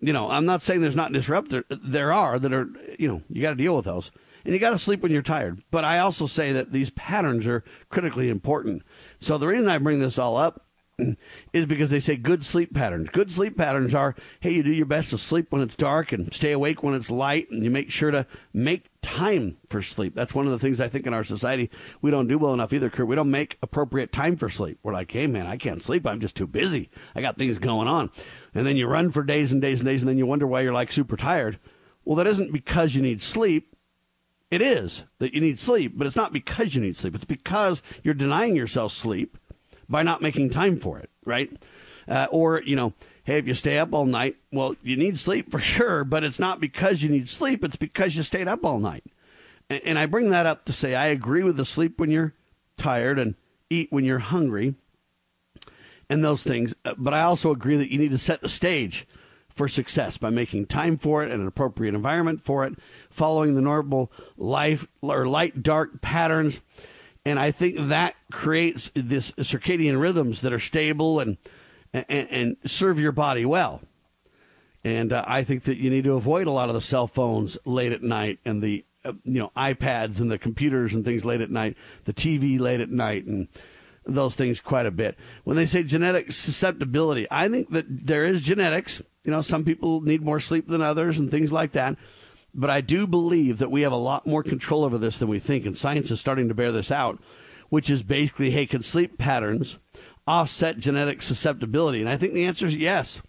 you 0.00 0.12
know, 0.12 0.30
I'm 0.30 0.46
not 0.46 0.62
saying 0.62 0.80
there's 0.80 0.94
not 0.94 1.12
disruptor. 1.12 1.64
There 1.68 2.12
are 2.12 2.38
that 2.38 2.52
are, 2.52 2.68
you 3.00 3.08
know, 3.08 3.22
you 3.28 3.42
got 3.42 3.50
to 3.50 3.56
deal 3.56 3.74
with 3.74 3.84
those 3.84 4.12
and 4.44 4.54
you 4.54 4.60
got 4.60 4.70
to 4.70 4.78
sleep 4.78 5.02
when 5.02 5.12
you're 5.12 5.22
tired. 5.22 5.62
But 5.70 5.84
I 5.84 5.98
also 5.98 6.26
say 6.26 6.52
that 6.52 6.72
these 6.72 6.90
patterns 6.90 7.46
are 7.46 7.64
critically 7.88 8.28
important. 8.28 8.82
So 9.20 9.38
the 9.38 9.46
reason 9.46 9.68
I 9.68 9.78
bring 9.78 9.98
this 9.98 10.18
all 10.18 10.36
up 10.36 10.66
is 11.52 11.66
because 11.66 11.90
they 11.90 12.00
say 12.00 12.16
good 12.16 12.44
sleep 12.44 12.74
patterns. 12.74 13.10
Good 13.10 13.30
sleep 13.30 13.56
patterns 13.56 13.94
are 13.94 14.14
hey, 14.40 14.52
you 14.52 14.62
do 14.62 14.72
your 14.72 14.86
best 14.86 15.10
to 15.10 15.18
sleep 15.18 15.52
when 15.52 15.62
it's 15.62 15.76
dark 15.76 16.12
and 16.12 16.32
stay 16.32 16.52
awake 16.52 16.82
when 16.82 16.94
it's 16.94 17.10
light, 17.10 17.50
and 17.50 17.62
you 17.62 17.70
make 17.70 17.90
sure 17.90 18.10
to 18.10 18.26
make 18.52 18.90
time 19.02 19.58
for 19.68 19.82
sleep. 19.82 20.14
That's 20.14 20.34
one 20.34 20.46
of 20.46 20.52
the 20.52 20.58
things 20.58 20.80
I 20.80 20.88
think 20.88 21.06
in 21.06 21.14
our 21.14 21.24
society 21.24 21.70
we 22.00 22.10
don't 22.10 22.28
do 22.28 22.38
well 22.38 22.54
enough 22.54 22.72
either, 22.72 22.90
Kurt. 22.90 23.06
We 23.06 23.16
don't 23.16 23.30
make 23.30 23.58
appropriate 23.62 24.12
time 24.12 24.36
for 24.36 24.48
sleep. 24.48 24.78
We're 24.82 24.92
like, 24.92 25.10
hey, 25.12 25.26
man, 25.26 25.46
I 25.46 25.56
can't 25.56 25.82
sleep. 25.82 26.06
I'm 26.06 26.20
just 26.20 26.36
too 26.36 26.46
busy. 26.46 26.90
I 27.14 27.20
got 27.20 27.36
things 27.36 27.58
going 27.58 27.88
on. 27.88 28.10
And 28.54 28.66
then 28.66 28.76
you 28.76 28.86
run 28.86 29.10
for 29.10 29.22
days 29.22 29.52
and 29.52 29.62
days 29.62 29.80
and 29.80 29.86
days, 29.86 30.02
and 30.02 30.08
then 30.08 30.18
you 30.18 30.26
wonder 30.26 30.46
why 30.46 30.62
you're 30.62 30.72
like 30.72 30.92
super 30.92 31.16
tired. 31.16 31.58
Well, 32.04 32.16
that 32.16 32.26
isn't 32.26 32.52
because 32.52 32.94
you 32.94 33.02
need 33.02 33.22
sleep. 33.22 33.76
It 34.50 34.62
is 34.62 35.04
that 35.18 35.32
you 35.32 35.40
need 35.40 35.58
sleep, 35.58 35.92
but 35.96 36.06
it's 36.06 36.16
not 36.16 36.32
because 36.32 36.74
you 36.74 36.80
need 36.80 36.96
sleep. 36.96 37.14
It's 37.14 37.24
because 37.24 37.82
you're 38.02 38.14
denying 38.14 38.56
yourself 38.56 38.92
sleep 38.92 39.38
by 39.88 40.02
not 40.02 40.22
making 40.22 40.50
time 40.50 40.78
for 40.78 40.98
it, 40.98 41.10
right? 41.24 41.52
Uh, 42.08 42.26
or, 42.30 42.60
you 42.62 42.74
know, 42.74 42.92
hey, 43.24 43.38
if 43.38 43.46
you 43.46 43.54
stay 43.54 43.78
up 43.78 43.94
all 43.94 44.06
night, 44.06 44.36
well, 44.52 44.74
you 44.82 44.96
need 44.96 45.18
sleep 45.18 45.50
for 45.50 45.58
sure, 45.60 46.04
but 46.04 46.24
it's 46.24 46.40
not 46.40 46.60
because 46.60 47.02
you 47.02 47.08
need 47.08 47.28
sleep, 47.28 47.64
it's 47.64 47.76
because 47.76 48.16
you 48.16 48.22
stayed 48.22 48.48
up 48.48 48.64
all 48.64 48.80
night. 48.80 49.04
And, 49.68 49.80
and 49.84 49.98
I 49.98 50.06
bring 50.06 50.30
that 50.30 50.46
up 50.46 50.64
to 50.64 50.72
say 50.72 50.94
I 50.96 51.06
agree 51.06 51.44
with 51.44 51.56
the 51.56 51.64
sleep 51.64 52.00
when 52.00 52.10
you're 52.10 52.34
tired 52.76 53.18
and 53.18 53.36
eat 53.68 53.92
when 53.92 54.04
you're 54.04 54.18
hungry 54.18 54.74
and 56.08 56.24
those 56.24 56.42
things, 56.42 56.74
uh, 56.84 56.94
but 56.98 57.14
I 57.14 57.22
also 57.22 57.52
agree 57.52 57.76
that 57.76 57.92
you 57.92 57.98
need 57.98 58.10
to 58.10 58.18
set 58.18 58.40
the 58.40 58.48
stage 58.48 59.06
for 59.60 59.68
success 59.68 60.16
by 60.16 60.30
making 60.30 60.64
time 60.64 60.96
for 60.96 61.22
it 61.22 61.30
and 61.30 61.42
an 61.42 61.46
appropriate 61.46 61.94
environment 61.94 62.40
for 62.40 62.64
it, 62.64 62.72
following 63.10 63.54
the 63.54 63.60
normal 63.60 64.10
life 64.38 64.88
or 65.02 65.26
light 65.26 65.62
dark 65.62 66.00
patterns. 66.00 66.62
And 67.26 67.38
I 67.38 67.50
think 67.50 67.76
that 67.76 68.14
creates 68.32 68.90
this 68.94 69.32
circadian 69.32 70.00
rhythms 70.00 70.40
that 70.40 70.54
are 70.54 70.58
stable 70.58 71.20
and 71.20 71.36
and, 71.92 72.06
and 72.08 72.56
serve 72.64 72.98
your 72.98 73.12
body 73.12 73.44
well. 73.44 73.82
And 74.82 75.12
uh, 75.12 75.26
I 75.26 75.44
think 75.44 75.64
that 75.64 75.76
you 75.76 75.90
need 75.90 76.04
to 76.04 76.14
avoid 76.14 76.46
a 76.46 76.52
lot 76.52 76.70
of 76.70 76.74
the 76.74 76.80
cell 76.80 77.06
phones 77.06 77.58
late 77.66 77.92
at 77.92 78.02
night 78.02 78.38
and 78.46 78.62
the 78.62 78.86
uh, 79.04 79.12
you 79.24 79.40
know 79.40 79.52
iPads 79.54 80.22
and 80.22 80.30
the 80.30 80.38
computers 80.38 80.94
and 80.94 81.04
things 81.04 81.26
late 81.26 81.42
at 81.42 81.50
night, 81.50 81.76
the 82.04 82.14
TV 82.14 82.58
late 82.58 82.80
at 82.80 82.88
night, 82.88 83.26
and 83.26 83.46
those 84.04 84.34
things 84.34 84.60
quite 84.60 84.86
a 84.86 84.90
bit. 84.90 85.18
When 85.44 85.56
they 85.56 85.66
say 85.66 85.82
genetic 85.82 86.32
susceptibility, 86.32 87.26
I 87.30 87.48
think 87.48 87.70
that 87.70 87.86
there 87.88 88.24
is 88.24 88.42
genetics. 88.42 89.02
You 89.24 89.30
know, 89.30 89.40
some 89.40 89.64
people 89.64 90.00
need 90.00 90.24
more 90.24 90.40
sleep 90.40 90.68
than 90.68 90.82
others 90.82 91.18
and 91.18 91.30
things 91.30 91.52
like 91.52 91.72
that. 91.72 91.96
But 92.54 92.70
I 92.70 92.80
do 92.80 93.06
believe 93.06 93.58
that 93.58 93.70
we 93.70 93.82
have 93.82 93.92
a 93.92 93.96
lot 93.96 94.26
more 94.26 94.42
control 94.42 94.84
over 94.84 94.98
this 94.98 95.18
than 95.18 95.28
we 95.28 95.38
think, 95.38 95.66
and 95.66 95.76
science 95.76 96.10
is 96.10 96.20
starting 96.20 96.48
to 96.48 96.54
bear 96.54 96.72
this 96.72 96.90
out, 96.90 97.20
which 97.68 97.88
is 97.88 98.02
basically, 98.02 98.50
hey, 98.50 98.66
can 98.66 98.82
sleep 98.82 99.18
patterns 99.18 99.78
offset 100.26 100.78
genetic 100.78 101.22
susceptibility? 101.22 102.00
And 102.00 102.08
I 102.08 102.16
think 102.16 102.34
the 102.34 102.46
answer 102.46 102.66
is 102.66 102.74
yes. 102.74 103.22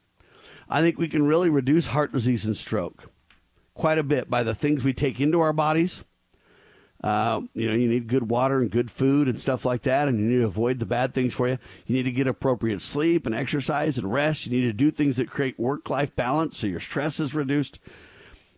I 0.68 0.82
think 0.82 0.98
we 0.98 1.08
can 1.08 1.28
really 1.28 1.50
reduce 1.50 1.88
heart 1.88 2.14
disease 2.14 2.46
and 2.46 2.58
stroke 2.58 3.12
quite 3.74 3.98
a 3.98 4.04
bit 4.04 4.30
by 4.30 4.44
the 4.44 4.56
things 4.56 4.84
we 4.84 4.94
take 4.94 5.20
into 5.20 5.42
our 5.42 5.54
bodies. 5.54 6.04
Uh, 7.04 7.42
you 7.56 7.68
know, 7.68 7.74
you 7.74 7.88
need 7.88 8.08
good 8.08 8.30
water 8.30 8.60
and 8.60 8.70
good 8.70 8.92
food 8.92 9.28
and 9.28 9.40
stuff 9.40 9.66
like 9.66 9.82
that, 9.82 10.08
and 10.08 10.20
you 10.20 10.26
need 10.26 10.40
to 10.40 10.46
avoid 10.46 10.80
the 10.80 10.86
bad 10.86 11.14
things 11.14 11.34
for 11.34 11.48
you. 11.48 11.58
You 11.88 11.96
need 11.96 12.04
to 12.04 12.12
get 12.12 12.28
appropriate 12.28 12.82
sleep 12.82 13.26
and 13.26 13.34
exercise 13.34 13.98
and 13.98 14.14
rest. 14.14 14.46
You 14.46 14.52
need 14.52 14.68
to 14.68 14.74
do 14.74 14.92
things 14.92 15.18
that 15.18 15.30
create 15.30 15.60
work 15.60 15.90
life 15.90 16.16
balance 16.16 16.60
so 16.60 16.68
your 16.68 16.80
stress 16.80 17.20
is 17.20 17.34
reduced. 17.34 17.80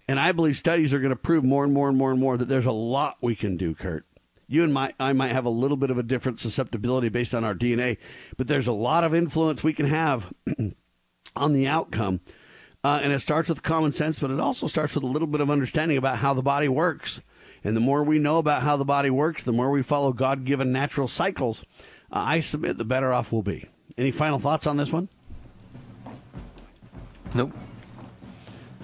And 0.09 0.19
I 0.19 0.33
believe 0.33 0.57
studies 0.57 0.93
are 0.93 0.99
going 0.99 1.11
to 1.11 1.15
prove 1.15 1.45
more 1.45 1.63
and 1.63 1.73
more 1.73 1.87
and 1.87 1.97
more 1.97 2.11
and 2.11 2.19
more 2.19 2.37
that 2.37 2.49
there's 2.49 2.65
a 2.65 2.73
lot 2.73 3.17
we 3.21 3.35
can 3.35 3.55
do, 3.55 3.73
Kurt. 3.73 4.05
You 4.47 4.65
and 4.65 4.73
my, 4.73 4.93
I 4.99 5.13
might 5.13 5.31
have 5.31 5.45
a 5.45 5.49
little 5.49 5.77
bit 5.77 5.89
of 5.89 5.97
a 5.97 6.03
different 6.03 6.39
susceptibility 6.39 7.07
based 7.07 7.33
on 7.33 7.45
our 7.45 7.55
DNA, 7.55 7.97
but 8.35 8.47
there's 8.47 8.67
a 8.67 8.73
lot 8.73 9.05
of 9.05 9.15
influence 9.15 9.63
we 9.63 9.73
can 9.73 9.85
have 9.85 10.33
on 11.35 11.53
the 11.53 11.65
outcome. 11.65 12.19
Uh, 12.83 12.99
and 13.01 13.13
it 13.13 13.19
starts 13.21 13.47
with 13.47 13.63
common 13.63 13.93
sense, 13.93 14.19
but 14.19 14.29
it 14.29 14.41
also 14.41 14.67
starts 14.67 14.95
with 14.95 15.05
a 15.05 15.07
little 15.07 15.29
bit 15.29 15.39
of 15.39 15.49
understanding 15.49 15.97
about 15.97 16.17
how 16.17 16.33
the 16.33 16.41
body 16.41 16.67
works. 16.67 17.21
And 17.63 17.75
the 17.75 17.81
more 17.81 18.03
we 18.03 18.19
know 18.19 18.39
about 18.39 18.61
how 18.61 18.75
the 18.75 18.85
body 18.85 19.09
works, 19.09 19.43
the 19.43 19.53
more 19.53 19.71
we 19.71 19.81
follow 19.81 20.11
God 20.11 20.45
given 20.45 20.71
natural 20.71 21.07
cycles, 21.07 21.63
uh, 22.11 22.19
I 22.19 22.39
submit 22.41 22.77
the 22.77 22.85
better 22.85 23.13
off 23.13 23.31
we'll 23.31 23.41
be. 23.41 23.69
Any 23.97 24.11
final 24.11 24.39
thoughts 24.39 24.67
on 24.67 24.77
this 24.77 24.91
one? 24.91 25.07
Nope. 27.33 27.51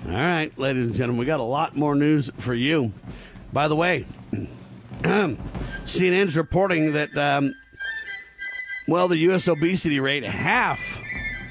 All 0.07 0.13
right, 0.13 0.57
ladies 0.57 0.88
and 0.88 0.95
gentlemen, 0.95 1.19
we 1.19 1.25
got 1.25 1.41
a 1.41 1.43
lot 1.43 1.75
more 1.75 1.93
news 1.93 2.31
for 2.38 2.53
you. 2.53 2.93
By 3.51 3.67
the 3.67 3.75
way, 3.75 4.05
CNN's 5.01 6.38
reporting 6.38 6.93
that, 6.93 7.15
um, 7.17 7.53
well, 8.88 9.07
the 9.07 9.17
U.S. 9.17 9.48
obesity 9.48 10.00
rate, 10.00 10.24
half 10.24 11.00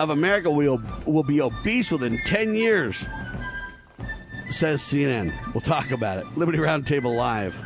of 0.00 0.10
America 0.10 0.50
will, 0.50 0.82
will 1.04 1.24
be 1.24 1.40
obese 1.40 1.90
within 1.90 2.18
10 2.24 2.54
years, 2.54 3.04
says 4.50 4.82
CNN. 4.82 5.32
We'll 5.54 5.60
talk 5.60 5.90
about 5.90 6.18
it. 6.18 6.36
Liberty 6.36 6.58
Roundtable 6.58 7.14
Live. 7.16 7.56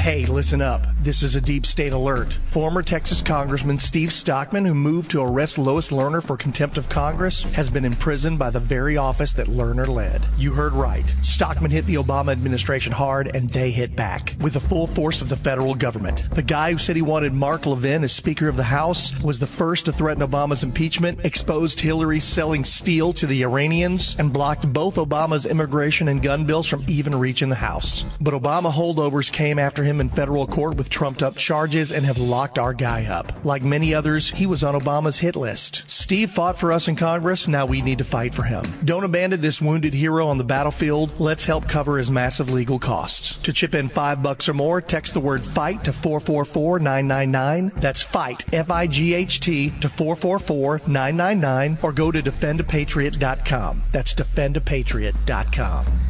Hey, 0.00 0.24
listen 0.24 0.62
up. 0.62 0.80
This 1.02 1.22
is 1.22 1.36
a 1.36 1.42
deep 1.42 1.66
state 1.66 1.92
alert. 1.92 2.32
Former 2.46 2.82
Texas 2.82 3.20
Congressman 3.20 3.78
Steve 3.78 4.10
Stockman, 4.10 4.64
who 4.64 4.74
moved 4.74 5.10
to 5.10 5.20
arrest 5.20 5.58
Lois 5.58 5.90
Lerner 5.90 6.22
for 6.22 6.38
contempt 6.38 6.78
of 6.78 6.88
Congress, 6.88 7.42
has 7.52 7.68
been 7.68 7.84
imprisoned 7.84 8.38
by 8.38 8.48
the 8.48 8.60
very 8.60 8.96
office 8.96 9.34
that 9.34 9.48
Lerner 9.48 9.86
led. 9.86 10.22
You 10.38 10.52
heard 10.52 10.72
right. 10.72 11.04
Stockman 11.20 11.70
hit 11.70 11.84
the 11.84 11.96
Obama 11.96 12.32
administration 12.32 12.92
hard, 12.92 13.36
and 13.36 13.50
they 13.50 13.70
hit 13.70 13.94
back 13.94 14.36
with 14.40 14.54
the 14.54 14.60
full 14.60 14.86
force 14.86 15.20
of 15.20 15.28
the 15.28 15.36
federal 15.36 15.74
government. 15.74 16.30
The 16.30 16.42
guy 16.42 16.72
who 16.72 16.78
said 16.78 16.96
he 16.96 17.02
wanted 17.02 17.34
Mark 17.34 17.66
Levin 17.66 18.02
as 18.02 18.12
Speaker 18.12 18.48
of 18.48 18.56
the 18.56 18.62
House 18.62 19.22
was 19.22 19.38
the 19.38 19.46
first 19.46 19.84
to 19.84 19.92
threaten 19.92 20.26
Obama's 20.26 20.62
impeachment, 20.62 21.26
exposed 21.26 21.78
Hillary 21.78 22.20
selling 22.20 22.64
steel 22.64 23.12
to 23.12 23.26
the 23.26 23.42
Iranians, 23.42 24.16
and 24.18 24.32
blocked 24.32 24.72
both 24.72 24.96
Obama's 24.96 25.44
immigration 25.44 26.08
and 26.08 26.22
gun 26.22 26.46
bills 26.46 26.66
from 26.66 26.84
even 26.88 27.14
reaching 27.14 27.50
the 27.50 27.56
House. 27.56 28.06
But 28.18 28.32
Obama 28.32 28.72
holdovers 28.72 29.30
came 29.30 29.58
after 29.58 29.84
him 29.84 29.89
in 29.98 30.10
federal 30.10 30.46
court 30.46 30.76
with 30.76 30.90
trumped 30.90 31.22
up 31.22 31.36
charges 31.36 31.90
and 31.90 32.04
have 32.04 32.18
locked 32.18 32.58
our 32.58 32.74
guy 32.74 33.06
up. 33.06 33.32
Like 33.46 33.62
many 33.62 33.94
others, 33.94 34.28
he 34.28 34.44
was 34.44 34.62
on 34.62 34.78
Obama's 34.78 35.20
hit 35.20 35.36
list. 35.36 35.88
Steve 35.90 36.30
fought 36.30 36.58
for 36.58 36.70
us 36.70 36.86
in 36.86 36.96
Congress, 36.96 37.48
now 37.48 37.64
we 37.64 37.80
need 37.80 37.96
to 37.96 38.04
fight 38.04 38.34
for 38.34 38.42
him. 38.42 38.62
Don't 38.84 39.04
abandon 39.04 39.40
this 39.40 39.62
wounded 39.62 39.94
hero 39.94 40.26
on 40.26 40.36
the 40.36 40.44
battlefield. 40.44 41.18
Let's 41.18 41.46
help 41.46 41.66
cover 41.66 41.96
his 41.96 42.10
massive 42.10 42.50
legal 42.52 42.78
costs. 42.78 43.38
To 43.38 43.52
chip 43.54 43.74
in 43.74 43.88
five 43.88 44.22
bucks 44.22 44.48
or 44.48 44.54
more, 44.54 44.82
text 44.82 45.14
the 45.14 45.20
word 45.20 45.42
fight 45.42 45.82
to 45.84 45.92
444 45.92 46.78
999. 46.80 47.72
That's 47.76 48.02
fight, 48.02 48.44
F 48.52 48.70
I 48.70 48.86
G 48.86 49.14
H 49.14 49.40
T, 49.40 49.70
to 49.80 49.88
444 49.88 50.82
999, 50.86 51.78
or 51.82 51.92
go 51.92 52.12
to 52.12 52.22
defendapatriot.com. 52.22 53.82
That's 53.92 54.12
defendapatriot.com. 54.12 56.09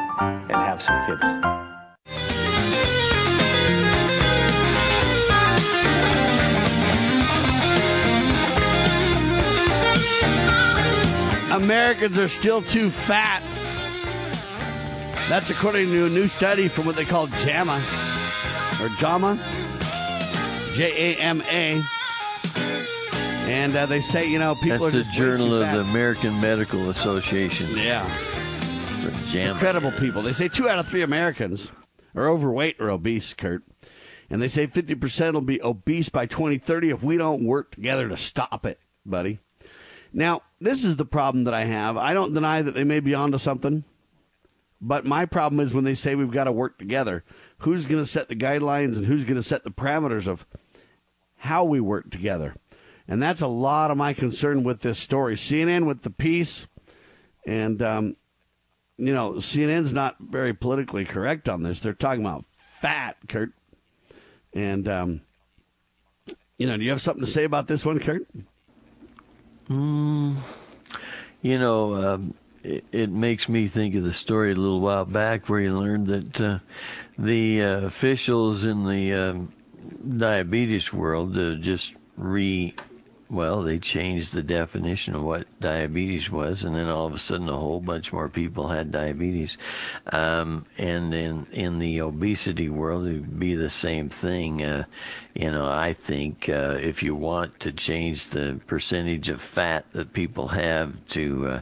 and 0.21 0.51
have 0.51 0.81
some 0.81 1.05
kids. 1.07 1.21
Americans 11.51 12.17
are 12.17 12.27
still 12.27 12.61
too 12.61 12.89
fat. 12.89 13.41
That's 15.27 15.49
according 15.49 15.91
to 15.91 16.05
a 16.05 16.09
new 16.09 16.27
study 16.27 16.67
from 16.67 16.85
what 16.85 16.95
they 16.95 17.05
call 17.05 17.27
JAMA 17.27 17.83
or 18.81 18.89
JAMA, 18.97 19.39
J 20.73 21.13
A 21.13 21.17
M 21.17 21.41
A. 21.43 21.83
And 23.47 23.75
uh, 23.75 23.85
they 23.85 24.01
say, 24.01 24.29
you 24.29 24.39
know, 24.39 24.55
people 24.55 24.69
That's 24.69 24.83
are 24.83 24.91
the 24.91 25.03
just 25.03 25.11
way 25.11 25.25
Journal 25.25 25.47
too 25.47 25.61
of 25.63 25.71
the 25.71 25.81
American 25.91 26.39
Medical 26.39 26.89
Association. 26.89 27.67
Yeah. 27.75 28.09
Jam. 29.27 29.53
incredible 29.53 29.91
people. 29.93 30.21
They 30.21 30.33
say 30.33 30.47
two 30.47 30.69
out 30.69 30.79
of 30.79 30.87
three 30.87 31.01
Americans 31.01 31.71
are 32.15 32.29
overweight 32.29 32.79
or 32.79 32.89
obese, 32.89 33.33
Kurt. 33.33 33.63
And 34.29 34.41
they 34.41 34.47
say 34.47 34.67
50% 34.67 35.33
will 35.33 35.41
be 35.41 35.61
obese 35.61 36.09
by 36.09 36.25
2030 36.25 36.89
if 36.89 37.03
we 37.03 37.17
don't 37.17 37.43
work 37.43 37.71
together 37.71 38.07
to 38.07 38.17
stop 38.17 38.65
it, 38.65 38.79
buddy. 39.05 39.39
Now, 40.13 40.41
this 40.59 40.85
is 40.85 40.97
the 40.97 41.05
problem 41.05 41.45
that 41.45 41.53
I 41.53 41.65
have. 41.65 41.97
I 41.97 42.13
don't 42.13 42.33
deny 42.33 42.61
that 42.61 42.73
they 42.73 42.83
may 42.83 42.99
be 42.99 43.13
onto 43.13 43.37
something, 43.37 43.83
but 44.79 45.05
my 45.05 45.25
problem 45.25 45.59
is 45.59 45.73
when 45.73 45.83
they 45.83 45.95
say 45.95 46.15
we've 46.15 46.31
got 46.31 46.45
to 46.45 46.51
work 46.51 46.77
together, 46.77 47.23
who's 47.59 47.87
going 47.87 48.01
to 48.01 48.09
set 48.09 48.29
the 48.29 48.35
guidelines 48.35 48.97
and 48.97 49.05
who's 49.05 49.23
going 49.23 49.35
to 49.35 49.43
set 49.43 49.63
the 49.63 49.71
parameters 49.71 50.27
of 50.27 50.45
how 51.37 51.63
we 51.63 51.79
work 51.79 52.11
together? 52.11 52.55
And 53.07 53.21
that's 53.21 53.41
a 53.41 53.47
lot 53.47 53.91
of 53.91 53.97
my 53.97 54.13
concern 54.13 54.63
with 54.63 54.81
this 54.81 54.99
story. 54.99 55.35
CNN 55.35 55.87
with 55.87 56.03
the 56.03 56.09
piece, 56.09 56.67
and 57.45 57.81
um, 57.81 58.15
you 59.01 59.15
know, 59.15 59.33
CNN's 59.33 59.93
not 59.93 60.17
very 60.19 60.53
politically 60.53 61.05
correct 61.05 61.49
on 61.49 61.63
this. 61.63 61.79
They're 61.79 61.93
talking 61.93 62.21
about 62.21 62.45
fat, 62.53 63.17
Kurt. 63.27 63.51
And, 64.53 64.87
um, 64.87 65.21
you 66.59 66.67
know, 66.67 66.77
do 66.77 66.83
you 66.83 66.91
have 66.91 67.01
something 67.01 67.25
to 67.25 67.31
say 67.31 67.43
about 67.43 67.65
this 67.65 67.83
one, 67.83 67.99
Kurt? 67.99 68.27
You 71.41 71.57
know, 71.57 71.95
um, 71.95 72.35
it, 72.63 72.85
it, 72.91 73.09
makes 73.09 73.49
me 73.49 73.67
think 73.67 73.95
of 73.95 74.03
the 74.03 74.13
story 74.13 74.51
a 74.51 74.55
little 74.55 74.81
while 74.81 75.05
back 75.05 75.49
where 75.49 75.61
you 75.61 75.79
learned 75.79 76.05
that 76.05 76.41
uh, 76.41 76.59
the 77.17 77.63
uh, 77.63 77.77
officials 77.79 78.65
in 78.65 78.85
the 78.85 79.13
um, 79.13 79.51
diabetes 80.15 80.93
world 80.93 81.35
uh, 81.39 81.55
just 81.55 81.95
re 82.17 82.75
well, 83.31 83.61
they 83.61 83.79
changed 83.79 84.33
the 84.33 84.43
definition 84.43 85.15
of 85.15 85.23
what 85.23 85.47
diabetes 85.61 86.29
was, 86.29 86.65
and 86.65 86.75
then 86.75 86.89
all 86.89 87.07
of 87.07 87.13
a 87.13 87.17
sudden, 87.17 87.47
a 87.47 87.57
whole 87.57 87.79
bunch 87.79 88.11
more 88.11 88.27
people 88.27 88.67
had 88.67 88.91
diabetes. 88.91 89.57
Um, 90.07 90.65
and 90.77 91.13
in 91.13 91.47
in 91.53 91.79
the 91.79 92.01
obesity 92.01 92.67
world, 92.67 93.07
it 93.07 93.13
would 93.13 93.39
be 93.39 93.55
the 93.55 93.69
same 93.69 94.09
thing. 94.09 94.61
Uh, 94.61 94.83
you 95.33 95.49
know, 95.49 95.65
I 95.65 95.93
think 95.93 96.49
uh, 96.49 96.77
if 96.81 97.03
you 97.03 97.15
want 97.15 97.61
to 97.61 97.71
change 97.71 98.31
the 98.31 98.59
percentage 98.67 99.29
of 99.29 99.41
fat 99.41 99.85
that 99.93 100.11
people 100.11 100.49
have 100.49 100.93
to 101.09 101.47
uh, 101.47 101.61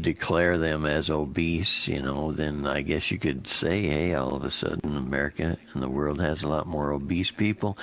declare 0.00 0.58
them 0.58 0.86
as 0.86 1.10
obese, 1.10 1.88
you 1.88 2.02
know, 2.02 2.30
then 2.30 2.68
I 2.68 2.82
guess 2.82 3.10
you 3.10 3.18
could 3.18 3.48
say, 3.48 3.82
hey, 3.82 4.14
all 4.14 4.36
of 4.36 4.44
a 4.44 4.50
sudden 4.50 4.96
America 4.96 5.58
and 5.72 5.82
the 5.82 5.88
world 5.88 6.20
has 6.20 6.44
a 6.44 6.48
lot 6.48 6.68
more 6.68 6.92
obese 6.92 7.32
people. 7.32 7.76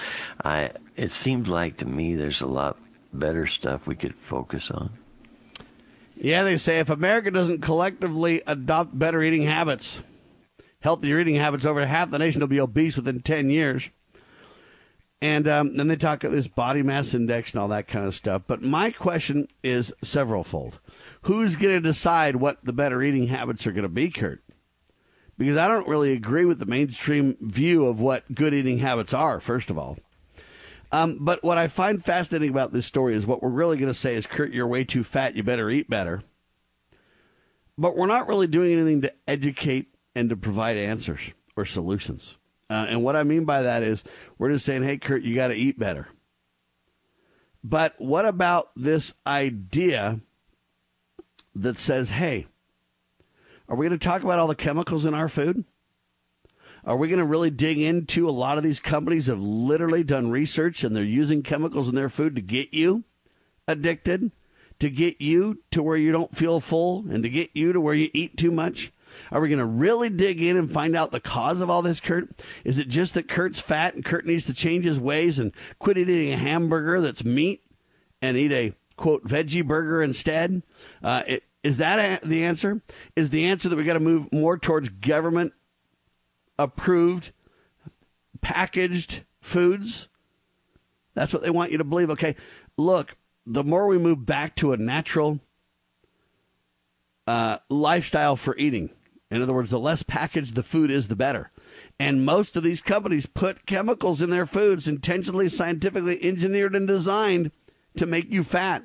I 0.46 0.72
it 0.96 1.12
seems 1.12 1.50
like 1.50 1.76
to 1.78 1.86
me 1.86 2.16
there's 2.16 2.40
a 2.40 2.48
lot 2.48 2.78
better 3.14 3.46
stuff 3.46 3.88
we 3.88 3.96
could 3.96 4.16
focus 4.16 4.72
on. 4.72 4.92
Yeah, 6.16 6.44
they 6.44 6.58
say 6.58 6.80
if 6.80 6.90
America 6.90 7.32
doesn't 7.32 7.62
collectively 7.62 8.44
adopt 8.46 8.98
better 8.98 9.24
eating 9.24 9.44
habits, 9.44 10.02
healthier 10.82 11.20
eating 11.20 11.36
habits, 11.36 11.66
over 11.66 11.86
half 11.86 12.12
the 12.12 12.20
nation 12.20 12.42
will 12.42 12.48
be 12.48 12.62
obese 12.62 12.96
within 12.96 13.22
10 13.22 13.50
years. 13.50 13.90
And 15.22 15.48
um, 15.48 15.78
then 15.78 15.88
they 15.88 15.96
talk 15.96 16.24
about 16.24 16.34
this 16.34 16.48
body 16.48 16.82
mass 16.82 17.14
index 17.14 17.54
and 17.54 17.62
all 17.62 17.68
that 17.68 17.88
kind 17.88 18.06
of 18.06 18.16
stuff. 18.16 18.44
But 18.48 18.64
my 18.64 18.90
question 18.90 19.48
is 19.64 19.94
severalfold. 20.04 20.80
Who's 21.24 21.56
going 21.56 21.76
to 21.76 21.82
decide 21.82 22.38
what 22.38 22.64
the 22.64 22.74
better 22.74 23.04
eating 23.04 23.28
habits 23.28 23.68
are 23.68 23.72
going 23.72 23.84
to 23.84 23.90
be, 23.90 24.10
Kurt? 24.10 24.44
Because 25.38 25.58
I 25.58 25.68
don't 25.68 25.88
really 25.88 26.12
agree 26.12 26.46
with 26.46 26.60
the 26.60 26.66
mainstream 26.66 27.38
view 27.40 27.86
of 27.86 28.00
what 28.00 28.34
good 28.34 28.54
eating 28.54 28.80
habits 28.80 29.14
are, 29.14 29.40
first 29.40 29.70
of 29.70 29.78
all. 29.78 29.98
Um, 30.92 31.20
but 31.22 31.42
what 31.44 31.58
I 31.58 31.68
find 31.68 32.04
fascinating 32.04 32.50
about 32.50 32.74
this 32.74 32.86
story 32.86 33.16
is 33.16 33.26
what 33.26 33.42
we're 33.42 33.50
really 33.50 33.78
going 33.78 33.88
to 33.88 33.94
say 33.94 34.16
is, 34.16 34.28
Kurt, 34.28 34.52
you're 34.52 34.68
way 34.68 34.84
too 34.84 35.04
fat. 35.04 35.36
You 35.36 35.44
better 35.44 35.70
eat 35.70 35.90
better. 35.90 36.22
But 37.78 37.96
we're 37.96 38.08
not 38.08 38.28
really 38.28 38.48
doing 38.48 38.74
anything 38.74 39.02
to 39.02 39.14
educate 39.28 39.96
and 40.14 40.30
to 40.30 40.36
provide 40.36 40.76
answers 40.76 41.34
or 41.56 41.66
solutions. 41.66 42.38
Uh, 42.70 42.86
and 42.90 43.04
what 43.04 43.16
I 43.16 43.24
mean 43.24 43.46
by 43.46 43.62
that 43.62 43.84
is, 43.84 44.04
we're 44.38 44.52
just 44.52 44.66
saying, 44.66 44.84
hey, 44.84 44.98
Kurt, 44.98 45.24
you 45.24 45.34
got 45.34 45.48
to 45.48 45.56
eat 45.56 45.80
better. 45.80 46.10
But 47.64 47.96
what 47.98 48.26
about 48.26 48.72
this 48.76 49.14
idea 49.26 50.20
that 51.56 51.78
says, 51.78 52.10
hey, 52.10 52.48
are 53.70 53.76
we 53.76 53.88
going 53.88 53.98
to 53.98 54.06
talk 54.06 54.24
about 54.24 54.40
all 54.40 54.48
the 54.48 54.56
chemicals 54.56 55.06
in 55.06 55.14
our 55.14 55.30
food? 55.30 55.64
Are 56.84 56.96
we 56.96 57.08
going 57.08 57.20
to 57.20 57.26
really 57.26 57.52
dig 57.52 57.80
into 57.80 58.28
a 58.28 58.32
lot 58.32 58.58
of 58.58 58.64
these 58.64 58.80
companies 58.80 59.28
have 59.28 59.42
literally 59.42 60.04
done 60.04 60.32
research 60.32 60.84
and 60.84 60.96
they're 60.96 61.04
using 61.04 61.44
chemicals 61.44 61.90
in 61.90 61.96
their 61.96 62.10
food 62.10 62.36
to 62.36 62.42
get 62.42 62.74
you 62.74 63.04
addicted, 63.68 64.32
to 64.80 64.90
get 64.90 65.22
you 65.22 65.60
to 65.72 65.84
where 65.84 65.98
you 65.98 66.12
don't 66.12 66.36
feel 66.36 66.60
full, 66.60 67.06
and 67.10 67.22
to 67.24 67.30
get 67.30 67.52
you 67.54 67.72
to 67.72 67.80
where 67.80 67.94
you 67.94 68.10
eat 68.14 68.36
too 68.36 68.52
much? 68.52 68.92
Are 69.32 69.42
we 69.42 69.50
going 69.50 69.60
to 69.60 69.66
really 69.66 70.10
dig 70.10 70.42
in 70.42 70.58
and 70.58 70.72
find 70.72 70.96
out 70.96 71.12
the 71.12 71.20
cause 71.20 71.62
of 71.62 71.70
all 71.70 71.82
this, 71.82 72.00
Kurt? 72.00 72.30
Is 72.64 72.80
it 72.80 72.88
just 72.88 73.14
that 73.14 73.28
Kurt's 73.28 73.62
fat 73.62 73.94
and 73.94 74.06
Kurt 74.06 74.26
needs 74.26 74.46
to 74.46 74.54
change 74.54 74.86
his 74.86 75.00
ways 75.00 75.38
and 75.38 75.52
quit 75.80 75.98
eating 75.98 76.32
a 76.32 76.38
hamburger 76.38 77.02
that's 77.02 77.24
meat 77.24 77.64
and 78.22 78.38
eat 78.38 78.52
a 78.52 78.74
quote 78.96 79.26
veggie 79.26 79.66
burger 79.66 80.02
instead? 80.02 80.64
Uh, 81.04 81.24
it, 81.28 81.44
is 81.64 81.78
that 81.78 82.24
a, 82.24 82.26
the 82.26 82.44
answer? 82.44 82.82
Is 83.16 83.30
the 83.30 83.46
answer 83.46 83.70
that 83.70 83.76
we 83.76 83.84
got 83.84 83.94
to 83.94 84.00
move 84.00 84.32
more 84.32 84.58
towards 84.58 84.90
government 84.90 85.54
approved 86.58 87.32
packaged 88.42 89.24
foods. 89.42 90.08
That's 91.14 91.34
what 91.34 91.44
they 91.44 91.50
want 91.50 91.72
you 91.72 91.78
to 91.78 91.84
believe. 91.84 92.10
Okay, 92.12 92.36
look, 92.78 93.18
the 93.46 93.64
more 93.64 93.88
we 93.88 93.98
move 93.98 94.26
back 94.26 94.56
to 94.58 94.74
a 94.74 94.78
natural 94.78 95.40
uh, 97.28 97.58
lifestyle 97.70 98.36
for 98.36 98.56
eating, 98.58 98.92
in 99.30 99.42
other 99.42 99.54
words, 99.54 99.70
the 99.70 99.80
less 99.80 100.04
packaged 100.04 100.56
the 100.56 100.64
food 100.64 100.92
is, 100.92 101.08
the 101.08 101.16
better. 101.16 101.52
And 101.98 102.26
most 102.26 102.58
of 102.58 102.64
these 102.64 102.82
companies 102.82 103.26
put 103.26 103.66
chemicals 103.66 104.22
in 104.22 104.30
their 104.30 104.46
foods, 104.46 104.88
intentionally, 104.88 105.48
scientifically 105.48 106.22
engineered 106.22 106.76
and 106.76 106.86
designed 106.86 107.52
to 107.96 108.06
make 108.06 108.30
you 108.30 108.44
fat. 108.44 108.84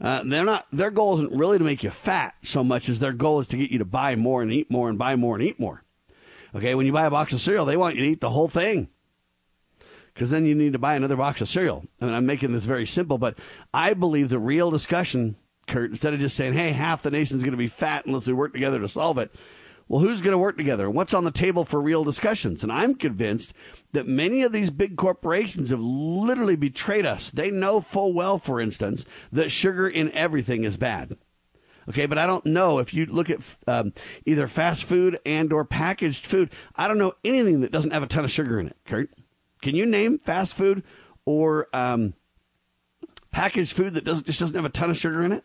Uh, 0.00 0.22
they're 0.24 0.44
not. 0.44 0.66
Their 0.72 0.90
goal 0.90 1.14
isn't 1.18 1.38
really 1.38 1.58
to 1.58 1.64
make 1.64 1.84
you 1.84 1.90
fat 1.90 2.34
so 2.42 2.64
much 2.64 2.88
as 2.88 2.98
their 2.98 3.12
goal 3.12 3.38
is 3.38 3.48
to 3.48 3.56
get 3.56 3.70
you 3.70 3.78
to 3.78 3.84
buy 3.84 4.16
more 4.16 4.42
and 4.42 4.52
eat 4.52 4.70
more 4.70 4.88
and 4.88 4.98
buy 4.98 5.14
more 5.14 5.36
and 5.36 5.44
eat 5.44 5.60
more. 5.60 5.83
Okay, 6.54 6.74
when 6.74 6.86
you 6.86 6.92
buy 6.92 7.06
a 7.06 7.10
box 7.10 7.32
of 7.32 7.40
cereal, 7.40 7.64
they 7.64 7.76
want 7.76 7.96
you 7.96 8.02
to 8.02 8.10
eat 8.10 8.20
the 8.20 8.30
whole 8.30 8.48
thing 8.48 8.88
because 10.12 10.30
then 10.30 10.46
you 10.46 10.54
need 10.54 10.72
to 10.72 10.78
buy 10.78 10.94
another 10.94 11.16
box 11.16 11.40
of 11.40 11.48
cereal. 11.48 11.84
I 12.00 12.06
mean, 12.06 12.14
I'm 12.14 12.26
making 12.26 12.52
this 12.52 12.64
very 12.64 12.86
simple, 12.86 13.18
but 13.18 13.38
I 13.72 13.94
believe 13.94 14.28
the 14.28 14.38
real 14.38 14.70
discussion, 14.70 15.36
Kurt, 15.66 15.90
instead 15.90 16.14
of 16.14 16.20
just 16.20 16.36
saying, 16.36 16.52
hey, 16.52 16.70
half 16.70 17.02
the 17.02 17.10
nation's 17.10 17.42
going 17.42 17.52
to 17.52 17.58
be 17.58 17.66
fat 17.66 18.06
unless 18.06 18.28
we 18.28 18.32
work 18.32 18.52
together 18.52 18.78
to 18.78 18.88
solve 18.88 19.18
it, 19.18 19.34
well, 19.88 20.00
who's 20.00 20.20
going 20.20 20.32
to 20.32 20.38
work 20.38 20.56
together? 20.56 20.88
What's 20.88 21.12
on 21.12 21.24
the 21.24 21.30
table 21.30 21.64
for 21.64 21.80
real 21.80 22.04
discussions? 22.04 22.62
And 22.62 22.72
I'm 22.72 22.94
convinced 22.94 23.52
that 23.92 24.06
many 24.06 24.42
of 24.42 24.52
these 24.52 24.70
big 24.70 24.96
corporations 24.96 25.70
have 25.70 25.80
literally 25.80 26.56
betrayed 26.56 27.04
us. 27.04 27.30
They 27.30 27.50
know 27.50 27.80
full 27.80 28.14
well, 28.14 28.38
for 28.38 28.60
instance, 28.60 29.04
that 29.32 29.50
sugar 29.50 29.86
in 29.86 30.10
everything 30.12 30.64
is 30.64 30.76
bad. 30.76 31.18
Okay, 31.88 32.06
but 32.06 32.18
I 32.18 32.26
don't 32.26 32.46
know 32.46 32.78
if 32.78 32.94
you 32.94 33.06
look 33.06 33.30
at 33.30 33.40
um, 33.66 33.92
either 34.24 34.46
fast 34.46 34.84
food 34.84 35.18
and 35.26 35.52
or 35.52 35.64
packaged 35.64 36.26
food. 36.26 36.50
I 36.76 36.88
don't 36.88 36.98
know 36.98 37.14
anything 37.24 37.60
that 37.60 37.72
doesn't 37.72 37.90
have 37.90 38.02
a 38.02 38.06
ton 38.06 38.24
of 38.24 38.30
sugar 38.30 38.58
in 38.58 38.68
it. 38.68 38.76
Kurt, 38.84 39.10
can 39.60 39.74
you 39.74 39.86
name 39.86 40.18
fast 40.18 40.56
food 40.56 40.82
or 41.24 41.68
um, 41.72 42.14
packaged 43.30 43.76
food 43.76 43.94
that 43.94 44.04
doesn't 44.04 44.26
just 44.26 44.40
doesn't 44.40 44.56
have 44.56 44.64
a 44.64 44.70
ton 44.70 44.90
of 44.90 44.96
sugar 44.96 45.22
in 45.22 45.32
it? 45.32 45.44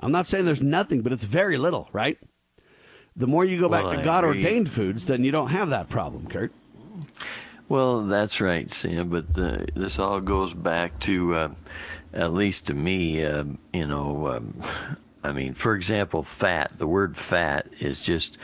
I'm 0.00 0.12
not 0.12 0.26
saying 0.26 0.46
there's 0.46 0.62
nothing, 0.62 1.02
but 1.02 1.12
it's 1.12 1.24
very 1.24 1.56
little, 1.58 1.88
right? 1.92 2.18
The 3.16 3.26
more 3.26 3.44
you 3.44 3.60
go 3.60 3.68
well, 3.68 3.90
back 3.90 3.98
to 3.98 4.04
God 4.04 4.24
ordained 4.24 4.70
foods, 4.70 5.04
then 5.04 5.24
you 5.24 5.30
don't 5.30 5.48
have 5.48 5.68
that 5.70 5.88
problem, 5.88 6.26
Kurt. 6.26 6.52
Well, 7.68 8.02
that's 8.06 8.40
right, 8.40 8.70
Sam. 8.72 9.10
But 9.10 9.32
the, 9.34 9.68
this 9.76 9.98
all 9.98 10.20
goes 10.20 10.54
back 10.54 10.98
to 11.00 11.34
uh, 11.34 11.48
at 12.12 12.32
least 12.32 12.66
to 12.66 12.74
me, 12.74 13.24
uh, 13.24 13.44
you 13.72 13.86
know, 13.86 14.28
um, 14.28 14.62
I 15.22 15.32
mean, 15.32 15.52
for 15.54 15.74
example, 15.74 16.22
fat. 16.22 16.78
The 16.78 16.86
word 16.86 17.16
fat 17.16 17.66
is 17.78 18.00
just 18.00 18.38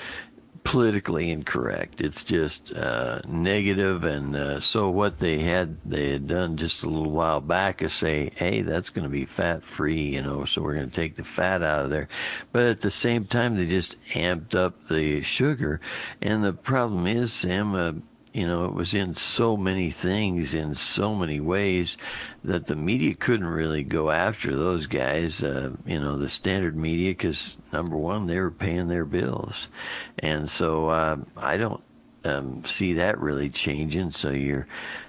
politically 0.67 1.31
incorrect. 1.31 2.01
It's 2.01 2.25
just 2.25 2.75
uh, 2.75 3.21
negative, 3.27 4.05
and 4.05 4.35
uh, 4.35 4.59
so 4.61 4.91
what 4.91 5.21
they 5.21 5.39
had 5.39 5.79
they 5.85 6.11
had 6.11 6.27
done 6.27 6.57
just 6.57 6.83
a 6.83 6.89
little 6.89 7.13
while 7.13 7.41
back 7.41 7.83
is 7.83 7.93
say, 7.93 8.33
hey, 8.35 8.63
that's 8.63 8.91
going 8.91 9.05
to 9.05 9.09
be 9.09 9.25
fat 9.25 9.63
free, 9.63 10.03
you 10.03 10.23
know, 10.23 10.45
so 10.45 10.61
we're 10.61 10.75
going 10.75 10.91
to 10.91 10.95
take 10.95 11.15
the 11.15 11.25
fat 11.25 11.63
out 11.63 11.85
of 11.85 11.91
there. 11.91 12.09
But 12.51 12.65
at 12.65 12.81
the 12.81 12.91
same 12.91 13.27
time, 13.27 13.57
they 13.57 13.67
just 13.67 13.95
amped 14.11 14.57
up 14.57 14.89
the 14.89 15.23
sugar, 15.23 15.81
and 16.21 16.45
the 16.45 16.53
problem 16.53 17.07
is, 17.07 17.33
Sam. 17.33 17.75
Uh, 17.75 17.93
you 18.37 18.47
know, 18.47 18.67
it 18.67 18.75
was 18.75 18.93
in 18.93 19.15
so 19.15 19.57
many 19.57 19.91
things 19.91 20.53
in 20.53 20.75
so 20.75 21.15
many 21.15 21.41
ways 21.41 21.97
that 22.45 22.67
the 22.67 22.77
media 22.77 23.15
couldn't 23.15 23.47
really 23.47 23.83
go 23.83 24.11
after 24.11 24.55
those 24.55 24.85
guys, 24.85 25.43
uh, 25.43 25.71
you 25.87 25.99
know, 25.99 26.19
the 26.19 26.29
standard 26.29 26.77
media, 26.77 27.13
because 27.13 27.57
number 27.73 27.97
one, 27.97 28.27
they 28.27 28.39
were 28.39 28.51
paying 28.51 28.89
their 28.89 29.07
bills. 29.07 29.71
And 30.19 30.51
so 30.51 30.91
uh, 30.91 31.17
I 31.35 31.57
don't 31.57 31.83
um, 32.25 32.63
see 32.67 32.93
that 32.93 33.19
really 33.19 33.49
changing. 33.49 34.11
So 34.11 34.29
you're, 34.29 34.67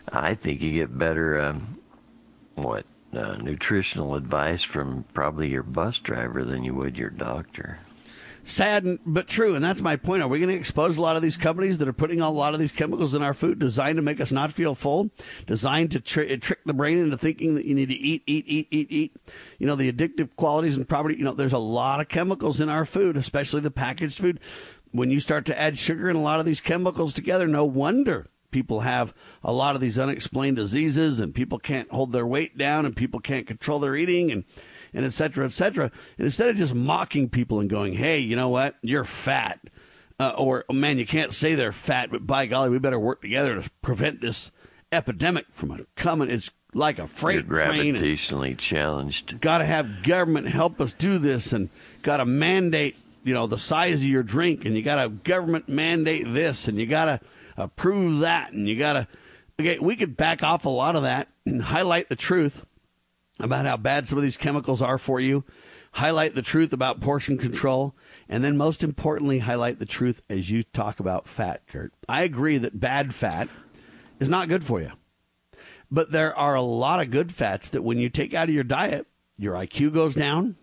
I 0.10 0.34
think 0.34 0.62
you 0.62 0.72
get 0.72 0.98
better, 0.98 1.42
um, 1.42 1.80
what, 2.56 2.86
uh, 3.12 3.36
nutritional 3.36 4.16
advice 4.16 4.63
from 4.63 5.04
probably 5.13 5.50
your 5.50 5.63
bus 5.63 6.00
driver 6.00 6.46
than 6.46 6.63
you 6.63 6.74
would 6.76 6.98
your 6.98 7.10
doctor. 7.10 7.80
Sad 8.48 9.00
but 9.06 9.28
true, 9.28 9.56
and 9.56 9.64
that's 9.64 9.82
my 9.82 9.98
point. 9.98 10.24
Are 10.24 10.28
we 10.30 10.40
going 10.40 10.50
to 10.50 10.56
expose 10.56 10.96
a 10.96 11.02
lot 11.02 11.18
of 11.18 11.22
these 11.22 11.36
companies 11.36 11.80
that 11.80 11.88
are 11.90 11.94
putting 11.94 12.22
a 12.22 12.30
lot 12.30 12.54
of 12.54 12.62
these 12.62 12.72
chemicals 12.72 13.14
in 13.14 13.22
our 13.22 13.34
food, 13.34 13.60
designed 13.60 13.98
to 13.98 14.02
make 14.02 14.22
us 14.22 14.32
not 14.32 14.54
feel 14.54 14.74
full, 14.74 15.10
designed 15.46 15.92
to 15.92 16.00
tri- 16.00 16.34
trick 16.38 16.60
the 16.66 16.74
brain 16.74 16.98
into 16.98 17.18
thinking 17.18 17.56
that 17.56 17.66
you 17.66 17.76
need 17.76 17.90
to 17.90 17.96
eat, 17.96 18.24
eat, 18.26 18.46
eat, 18.48 18.70
eat, 18.72 18.88
eat? 18.90 19.18
You 19.60 19.68
know, 19.68 19.76
the 19.76 19.92
addictive 19.92 20.34
qualities 20.38 20.78
and 20.78 20.88
property. 20.88 21.18
You 21.18 21.26
know, 21.26 21.34
there's 21.34 21.52
a 21.52 21.58
lot 21.58 22.00
of 22.00 22.08
chemicals 22.08 22.62
in 22.62 22.70
our 22.70 22.86
food, 22.86 23.18
especially 23.18 23.60
the 23.60 23.70
packaged 23.70 24.18
food. 24.18 24.40
When 24.92 25.12
you 25.12 25.20
start 25.20 25.46
to 25.48 25.60
add 25.60 25.78
sugar 25.78 26.08
and 26.08 26.18
a 26.18 26.22
lot 26.22 26.40
of 26.40 26.46
these 26.46 26.62
chemicals 26.62 27.14
together, 27.14 27.48
no 27.48 27.66
wonder 27.66 28.28
people 28.50 28.80
have 28.80 29.14
a 29.44 29.52
lot 29.52 29.76
of 29.76 29.82
these 29.82 30.00
unexplained 30.00 30.56
diseases, 30.56 31.20
and 31.20 31.36
people 31.36 31.60
can't 31.60 31.92
hold 31.92 32.14
their 32.14 32.26
weight 32.26 32.58
down, 32.58 32.86
and 32.86 32.96
people 32.96 33.20
can't 33.20 33.46
control 33.46 33.80
their 33.80 33.98
eating, 33.98 34.32
and 34.32 34.46
and 34.98 35.06
et 35.06 35.14
cetera, 35.14 35.46
et 35.46 35.52
cetera. 35.52 35.92
And 36.18 36.26
instead 36.26 36.50
of 36.50 36.58
just 36.58 36.76
mocking 36.76 37.30
people 37.30 37.62
and 37.62 37.70
going, 37.70 37.94
hey, 37.94 38.20
you 38.20 38.36
know 38.36 38.50
what? 38.50 38.76
You're 38.82 39.06
fat. 39.06 39.60
Uh, 40.20 40.34
or, 40.36 40.66
oh, 40.68 40.74
man, 40.74 40.98
you 40.98 41.06
can't 41.06 41.32
say 41.34 41.54
they're 41.54 41.72
fat, 41.72 42.10
but 42.10 42.26
by 42.26 42.48
golly, 42.48 42.70
we 42.70 42.80
better 42.80 43.00
work 43.00 43.22
together 43.22 43.62
to 43.62 43.70
prevent 43.84 44.20
this 44.20 44.52
epidemic 44.92 45.46
from 45.52 45.86
coming. 45.96 46.32
It's 46.32 46.50
like 46.74 46.98
a 46.98 47.06
freight 47.06 47.46
You're 47.46 47.66
train. 47.66 47.96
gravitationally 47.96 48.58
challenged. 48.58 49.40
Got 49.40 49.60
to 49.60 49.66
have 49.66 50.02
government 50.02 50.48
help 50.48 50.82
us 50.82 50.94
do 50.94 51.20
this, 51.20 51.54
and 51.54 51.70
got 52.02 52.18
to 52.18 52.26
mandate, 52.26 52.96
you 53.24 53.36
know, 53.36 53.46
the 53.46 53.60
size 53.60 54.02
of 54.02 54.08
your 54.08 54.24
drink, 54.24 54.66
and 54.66 54.76
you 54.76 54.82
got 54.82 55.04
to 55.04 55.10
government 55.10 55.70
mandate 55.70 56.26
this, 56.28 56.68
and 56.68 56.80
you 56.80 56.88
got 56.88 57.06
to 57.06 57.20
approve 57.56 58.22
that, 58.22 58.54
and 58.54 58.68
you 58.68 58.76
got 58.76 58.94
to. 58.94 59.08
Okay, 59.60 59.78
we 59.80 59.96
could 59.96 60.18
back 60.18 60.44
off 60.44 60.66
a 60.66 60.70
lot 60.70 60.96
of 60.96 61.04
that 61.04 61.28
and 61.46 61.62
highlight 61.62 62.10
the 62.10 62.16
truth 62.16 62.64
about 63.39 63.65
how 63.65 63.78
bad 63.78 64.08
some 64.08 64.17
of 64.17 64.23
these 64.23 64.38
chemicals 64.38 64.82
are 64.82 64.97
for 64.97 65.19
you, 65.19 65.43
highlight 65.93 66.36
the 66.36 66.41
truth 66.41 66.73
about 66.73 67.02
portion 67.02 67.38
control, 67.38 67.95
and 68.30 68.43
then 68.43 68.58
most 68.58 68.84
importantly, 68.84 69.39
highlight 69.39 69.80
the 69.80 69.86
truth 69.86 70.21
as 70.30 70.50
you 70.50 70.63
talk 70.63 71.00
about 71.00 71.28
fat, 71.28 71.62
Kurt. 71.67 71.93
I 72.08 72.23
agree 72.23 72.58
that 72.58 72.80
bad 72.80 73.13
fat 73.13 73.50
is 74.19 74.30
not 74.30 74.50
good 74.50 74.63
for 74.63 74.82
you. 74.82 74.91
But 75.89 76.12
there 76.12 76.38
are 76.38 76.56
a 76.56 76.62
lot 76.62 77.00
of 77.00 77.12
good 77.12 77.32
fats 77.32 77.69
that 77.69 77.84
when 77.84 77.97
you 77.97 78.10
take 78.10 78.34
out 78.34 78.50
of 78.50 78.56
your 78.56 78.63
diet, 78.63 79.08
your 79.38 79.54
IQ 79.54 79.93
goes 79.93 80.15
down, 80.15 80.58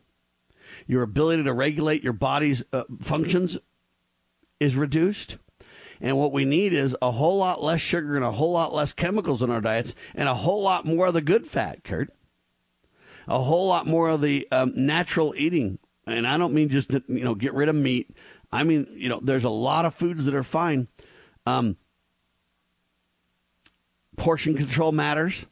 your 0.86 1.02
ability 1.02 1.44
to 1.44 1.52
regulate 1.52 2.02
your 2.02 2.12
body's 2.12 2.62
uh, 2.72 2.84
functions 3.00 3.58
is 4.60 4.76
reduced. 4.76 5.38
And 6.00 6.18
what 6.18 6.32
we 6.32 6.44
need 6.44 6.72
is 6.72 6.96
a 7.00 7.12
whole 7.12 7.38
lot 7.38 7.62
less 7.62 7.80
sugar 7.80 8.16
and 8.16 8.24
a 8.24 8.32
whole 8.32 8.52
lot 8.52 8.74
less 8.74 8.92
chemicals 8.92 9.42
in 9.42 9.50
our 9.50 9.60
diets 9.60 9.94
and 10.14 10.28
a 10.28 10.34
whole 10.34 10.62
lot 10.62 10.84
more 10.84 11.06
of 11.06 11.14
the 11.14 11.22
good 11.22 11.46
fat, 11.46 11.84
Kurt. 11.84 12.10
A 13.28 13.40
whole 13.40 13.68
lot 13.68 13.86
more 13.86 14.10
of 14.10 14.20
the 14.20 14.46
um, 14.52 14.72
natural 14.74 15.34
eating. 15.36 15.78
And 16.06 16.26
I 16.26 16.36
don't 16.36 16.52
mean 16.52 16.68
just 16.68 16.90
to, 16.90 17.02
you 17.08 17.24
know, 17.24 17.34
get 17.34 17.54
rid 17.54 17.68
of 17.68 17.74
meat. 17.74 18.14
I 18.52 18.62
mean, 18.62 18.86
you 18.92 19.08
know, 19.08 19.20
there's 19.22 19.44
a 19.44 19.50
lot 19.50 19.84
of 19.84 19.94
foods 19.94 20.26
that 20.26 20.34
are 20.34 20.42
fine. 20.42 20.88
Um, 21.46 21.76
portion 24.16 24.56
control 24.56 24.92
matters. 24.92 25.46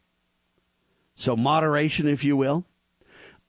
So, 1.15 1.35
moderation, 1.35 2.07
if 2.07 2.23
you 2.23 2.35
will. 2.37 2.65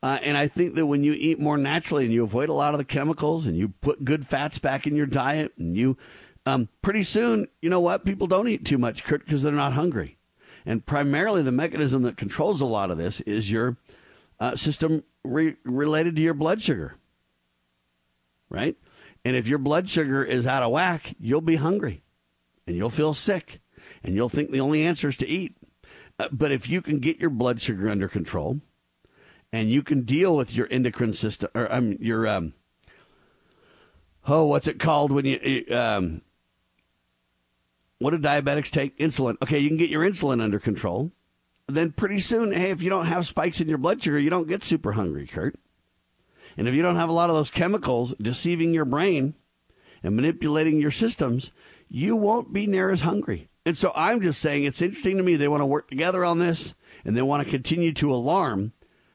Uh, 0.02 0.18
and 0.22 0.36
I 0.36 0.48
think 0.48 0.74
that 0.74 0.86
when 0.86 1.02
you 1.02 1.14
eat 1.14 1.38
more 1.38 1.56
naturally 1.56 2.04
and 2.04 2.12
you 2.12 2.24
avoid 2.24 2.50
a 2.50 2.54
lot 2.54 2.74
of 2.74 2.78
the 2.78 2.84
chemicals 2.84 3.46
and 3.46 3.56
you 3.56 3.68
put 3.68 4.04
good 4.04 4.26
fats 4.26 4.58
back 4.58 4.86
in 4.86 4.94
your 4.94 5.06
diet 5.06 5.52
and 5.58 5.74
you, 5.74 5.96
um, 6.44 6.68
pretty 6.82 7.02
soon, 7.02 7.48
you 7.62 7.70
know 7.70 7.80
what? 7.80 8.04
People 8.04 8.26
don't 8.26 8.48
eat 8.48 8.66
too 8.66 8.76
much, 8.76 9.02
because 9.06 9.42
they're 9.42 9.52
not 9.52 9.72
hungry. 9.72 10.18
And 10.66 10.84
primarily 10.84 11.42
the 11.42 11.52
mechanism 11.52 12.02
that 12.02 12.18
controls 12.18 12.60
a 12.60 12.66
lot 12.66 12.90
of 12.90 12.98
this 12.98 13.22
is 13.22 13.50
your 13.50 13.78
uh, 14.40 14.56
system 14.56 15.04
re- 15.22 15.56
related 15.64 16.16
to 16.16 16.22
your 16.22 16.34
blood 16.34 16.60
sugar. 16.60 16.96
Right? 18.48 18.76
And 19.24 19.36
if 19.36 19.48
your 19.48 19.58
blood 19.58 19.88
sugar 19.88 20.22
is 20.22 20.46
out 20.46 20.62
of 20.62 20.70
whack, 20.70 21.14
you'll 21.18 21.40
be 21.40 21.56
hungry 21.56 22.02
and 22.66 22.76
you'll 22.76 22.90
feel 22.90 23.14
sick 23.14 23.60
and 24.02 24.14
you'll 24.14 24.28
think 24.28 24.50
the 24.50 24.60
only 24.60 24.82
answer 24.82 25.08
is 25.08 25.16
to 25.18 25.26
eat. 25.26 25.56
Uh, 26.18 26.28
but 26.30 26.52
if 26.52 26.68
you 26.68 26.80
can 26.80 27.00
get 27.00 27.18
your 27.18 27.30
blood 27.30 27.60
sugar 27.60 27.88
under 27.88 28.08
control, 28.08 28.60
and 29.54 29.70
you 29.70 29.84
can 29.84 30.02
deal 30.02 30.36
with 30.36 30.54
your 30.54 30.66
endocrine 30.68 31.12
system 31.12 31.48
or 31.54 31.72
um, 31.72 31.96
your 32.00 32.26
um, 32.26 32.54
oh, 34.26 34.44
what's 34.46 34.66
it 34.66 34.80
called 34.80 35.12
when 35.12 35.24
you 35.24 35.64
um, 35.70 36.22
what 37.98 38.10
do 38.10 38.18
diabetics 38.18 38.70
take? 38.70 38.98
Insulin. 38.98 39.36
Okay, 39.40 39.60
you 39.60 39.68
can 39.68 39.76
get 39.76 39.90
your 39.90 40.02
insulin 40.02 40.42
under 40.42 40.58
control. 40.58 41.12
Then 41.66 41.92
pretty 41.92 42.18
soon, 42.18 42.52
hey, 42.52 42.70
if 42.70 42.82
you 42.82 42.90
don't 42.90 43.06
have 43.06 43.26
spikes 43.26 43.60
in 43.60 43.68
your 43.68 43.78
blood 43.78 44.02
sugar, 44.02 44.18
you 44.18 44.30
don't 44.30 44.48
get 44.48 44.62
super 44.62 44.92
hungry, 44.92 45.26
Kurt. 45.26 45.56
And 46.56 46.68
if 46.68 46.74
you 46.74 46.82
don't 46.82 46.96
have 46.96 47.08
a 47.08 47.12
lot 47.12 47.30
of 47.30 47.36
those 47.36 47.50
chemicals 47.50 48.14
deceiving 48.20 48.74
your 48.74 48.84
brain 48.84 49.34
and 50.02 50.14
manipulating 50.14 50.80
your 50.80 50.90
systems, 50.90 51.50
you 51.88 52.16
won't 52.16 52.52
be 52.52 52.66
near 52.66 52.90
as 52.90 53.00
hungry. 53.00 53.48
And 53.66 53.76
so 53.76 53.92
I'm 53.96 54.20
just 54.20 54.40
saying 54.40 54.64
it's 54.64 54.82
interesting 54.82 55.16
to 55.16 55.22
me. 55.22 55.36
They 55.36 55.48
want 55.48 55.62
to 55.62 55.66
work 55.66 55.88
together 55.88 56.24
on 56.24 56.38
this 56.38 56.74
and 57.04 57.16
they 57.16 57.22
want 57.22 57.42
to 57.44 57.50
continue 57.50 57.92
to 57.94 58.12
alarm, 58.12 58.72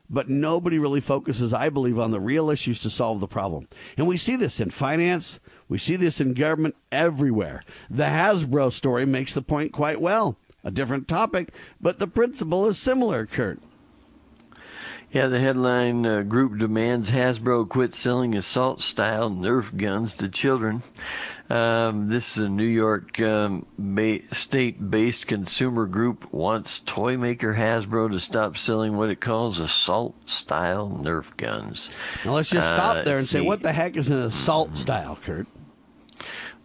but 0.10 0.28
nobody 0.28 0.80
really 0.80 1.02
focuses, 1.02 1.54
I 1.54 1.70
believe, 1.70 2.00
on 2.00 2.12
the 2.12 2.20
real 2.20 2.50
issues 2.50 2.80
to 2.82 2.90
solve 2.90 3.20
the 3.20 3.28
problem. 3.28 3.68
And 3.96 4.08
we 4.08 4.18
see 4.18 4.36
this 4.36 4.60
in 4.60 4.72
finance, 4.72 5.40
we 5.68 5.78
see 5.78 5.96
this 5.96 6.20
in 6.20 6.34
government 6.34 6.76
everywhere. 6.92 7.64
The 7.92 8.06
Hasbro 8.06 8.74
story 8.74 9.06
makes 9.06 9.36
the 9.36 9.44
point 9.44 9.72
quite 9.72 10.02
well. 10.02 10.38
A 10.64 10.72
different 10.72 11.08
topic, 11.08 11.54
but 11.80 12.00
the 12.00 12.08
principle 12.08 12.68
is 12.68 12.78
similar, 12.78 13.26
Kurt. 13.26 13.60
Yeah, 15.12 15.28
the 15.28 15.40
headline 15.40 16.06
uh, 16.06 16.22
group 16.22 16.60
demands 16.60 17.10
Hasbro 17.10 17.68
quit 17.68 17.96
selling 17.96 18.36
assault 18.36 18.82
style 18.82 19.32
Nerf 19.32 19.76
guns 19.76 20.14
to 20.16 20.30
children. 20.30 20.84
Um, 21.50 22.10
this 22.10 22.38
is 22.38 22.44
a 22.44 22.50
New 22.50 22.64
York 22.68 23.20
um, 23.20 23.66
ba- 23.80 24.20
state 24.36 24.92
based 24.92 25.26
consumer 25.26 25.88
group 25.88 26.32
wants 26.32 26.80
toy 26.86 27.18
maker 27.18 27.56
Hasbro 27.56 28.12
to 28.12 28.20
stop 28.20 28.56
selling 28.56 28.98
what 28.98 29.10
it 29.10 29.20
calls 29.20 29.60
assault 29.60 30.14
style 30.30 31.00
Nerf 31.02 31.36
guns. 31.38 31.90
Now 32.24 32.36
let's 32.36 32.52
just 32.52 32.68
stop 32.68 32.98
Uh, 32.98 33.04
there 33.04 33.18
and 33.18 33.28
say, 33.28 33.42
what 33.42 33.64
the 33.64 33.72
heck 33.74 33.98
is 33.98 34.10
an 34.10 34.20
assault 34.20 34.78
style, 34.78 35.18
Kurt? 35.24 35.48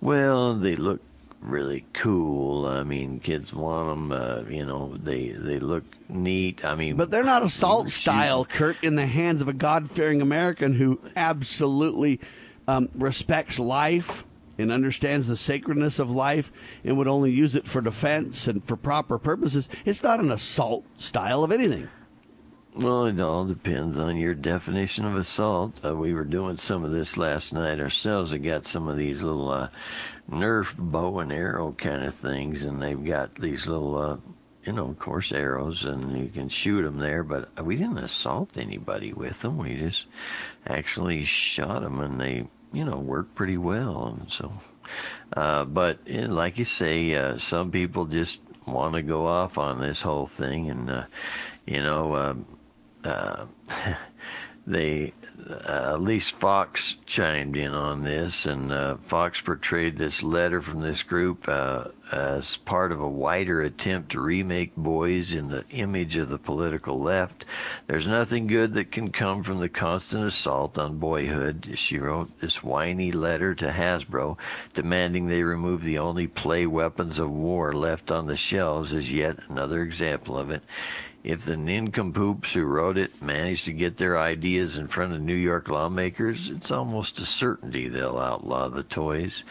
Well, 0.02 0.54
they 0.54 0.76
look 0.76 1.00
really 1.44 1.84
cool. 1.92 2.66
I 2.66 2.82
mean, 2.82 3.20
kids 3.20 3.52
want 3.52 3.88
them. 3.88 4.12
Uh, 4.12 4.42
you 4.48 4.64
know, 4.64 4.96
they 4.96 5.28
they 5.28 5.58
look 5.58 5.84
neat. 6.08 6.64
I 6.64 6.74
mean, 6.74 6.96
But 6.96 7.10
they're 7.10 7.22
not 7.22 7.42
assault 7.42 7.90
style, 7.90 8.44
Kurt, 8.44 8.76
in 8.82 8.96
the 8.96 9.06
hands 9.06 9.42
of 9.42 9.48
a 9.48 9.52
God 9.52 9.90
fearing 9.90 10.20
American 10.20 10.74
who 10.74 11.00
absolutely 11.16 12.20
um, 12.66 12.88
respects 12.94 13.58
life 13.58 14.24
and 14.56 14.70
understands 14.70 15.26
the 15.26 15.36
sacredness 15.36 15.98
of 15.98 16.10
life 16.10 16.52
and 16.84 16.96
would 16.96 17.08
only 17.08 17.30
use 17.30 17.54
it 17.54 17.66
for 17.66 17.80
defense 17.80 18.46
and 18.46 18.64
for 18.64 18.76
proper 18.76 19.18
purposes. 19.18 19.68
It's 19.84 20.02
not 20.02 20.20
an 20.20 20.30
assault 20.30 20.84
style 20.96 21.42
of 21.42 21.52
anything. 21.52 21.88
Well, 22.76 23.06
it 23.06 23.20
all 23.20 23.44
depends 23.44 24.00
on 24.00 24.16
your 24.16 24.34
definition 24.34 25.04
of 25.04 25.14
assault. 25.14 25.80
Uh, 25.84 25.94
we 25.94 26.12
were 26.12 26.24
doing 26.24 26.56
some 26.56 26.84
of 26.84 26.90
this 26.90 27.16
last 27.16 27.52
night 27.52 27.78
ourselves. 27.78 28.32
I 28.32 28.38
got 28.38 28.66
some 28.66 28.88
of 28.88 28.96
these 28.96 29.22
little 29.22 29.48
uh, 29.48 29.68
Nerf 30.30 30.74
bow 30.76 31.18
and 31.18 31.32
arrow 31.32 31.72
kind 31.72 32.02
of 32.02 32.14
things, 32.14 32.64
and 32.64 32.80
they've 32.80 33.04
got 33.04 33.34
these 33.34 33.66
little, 33.66 33.96
uh, 33.96 34.16
you 34.64 34.72
know, 34.72 34.88
of 34.88 34.98
course, 34.98 35.32
arrows, 35.32 35.84
and 35.84 36.18
you 36.18 36.28
can 36.28 36.48
shoot 36.48 36.82
them 36.82 36.98
there. 36.98 37.22
But 37.22 37.62
we 37.64 37.76
didn't 37.76 37.98
assault 37.98 38.56
anybody 38.56 39.12
with 39.12 39.42
them. 39.42 39.58
We 39.58 39.76
just 39.76 40.06
actually 40.66 41.24
shot 41.24 41.82
them, 41.82 42.00
and 42.00 42.20
they, 42.20 42.46
you 42.72 42.84
know, 42.84 42.98
worked 42.98 43.34
pretty 43.34 43.58
well. 43.58 44.18
And 44.18 44.32
so, 44.32 44.52
uh, 45.36 45.64
but 45.64 45.98
eh, 46.06 46.26
like 46.26 46.58
you 46.58 46.64
say, 46.64 47.14
uh, 47.14 47.36
some 47.36 47.70
people 47.70 48.06
just 48.06 48.40
want 48.66 48.94
to 48.94 49.02
go 49.02 49.26
off 49.26 49.58
on 49.58 49.80
this 49.80 50.00
whole 50.02 50.26
thing, 50.26 50.70
and 50.70 50.90
uh, 50.90 51.04
you 51.66 51.82
know. 51.82 52.16
Um, 52.16 52.46
uh, 53.04 53.44
they 54.66 55.12
at 55.46 56.00
least 56.00 56.36
Fox 56.36 56.96
chimed 57.06 57.56
in 57.56 57.72
on 57.74 58.02
this, 58.02 58.46
and 58.46 58.72
uh, 58.72 58.96
Fox 58.96 59.40
portrayed 59.40 59.98
this 59.98 60.22
letter 60.22 60.62
from 60.62 60.80
this 60.80 61.02
group 61.02 61.46
uh, 61.48 61.84
as 62.10 62.56
part 62.58 62.92
of 62.92 63.00
a 63.00 63.08
wider 63.08 63.60
attempt 63.60 64.12
to 64.12 64.20
remake 64.20 64.74
boys 64.76 65.32
in 65.32 65.48
the 65.48 65.64
image 65.70 66.16
of 66.16 66.28
the 66.28 66.38
political 66.38 66.98
left. 66.98 67.44
There's 67.86 68.08
nothing 68.08 68.46
good 68.46 68.74
that 68.74 68.92
can 68.92 69.10
come 69.10 69.42
from 69.42 69.60
the 69.60 69.68
constant 69.68 70.24
assault 70.24 70.78
on 70.78 70.98
boyhood. 70.98 71.74
She 71.74 71.98
wrote 71.98 72.40
this 72.40 72.62
whiny 72.62 73.12
letter 73.12 73.54
to 73.56 73.70
Hasbro, 73.70 74.38
demanding 74.72 75.26
they 75.26 75.42
remove 75.42 75.82
the 75.82 75.98
only 75.98 76.26
play 76.26 76.66
weapons 76.66 77.18
of 77.18 77.30
war 77.30 77.72
left 77.72 78.10
on 78.10 78.26
the 78.26 78.36
shelves. 78.36 78.92
Is 78.92 79.12
yet 79.12 79.38
another 79.48 79.82
example 79.82 80.38
of 80.38 80.50
it. 80.50 80.62
If 81.24 81.46
the 81.46 81.56
nincompoops 81.56 82.52
who 82.52 82.66
wrote 82.66 82.98
it 82.98 83.22
manage 83.22 83.64
to 83.64 83.72
get 83.72 83.96
their 83.96 84.18
ideas 84.20 84.76
in 84.76 84.88
front 84.88 85.14
of 85.14 85.22
New 85.22 85.32
York 85.34 85.70
lawmakers, 85.70 86.50
it's 86.50 86.70
almost 86.70 87.18
a 87.18 87.24
certainty 87.24 87.88
they'll 87.88 88.18
outlaw 88.18 88.68
the 88.68 88.82
toys. 88.82 89.42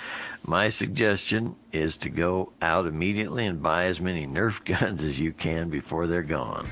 My 0.45 0.69
suggestion 0.69 1.55
is 1.71 1.97
to 1.97 2.09
go 2.09 2.51
out 2.61 2.85
immediately 2.85 3.47
and 3.47 3.63
buy 3.63 3.85
as 3.85 3.99
many 3.99 4.27
Nerf 4.27 4.63
guns 4.79 5.03
as 5.03 5.19
you 5.19 5.31
can 5.33 5.71
before 5.71 6.05
they're 6.05 6.21
gone. 6.21 6.67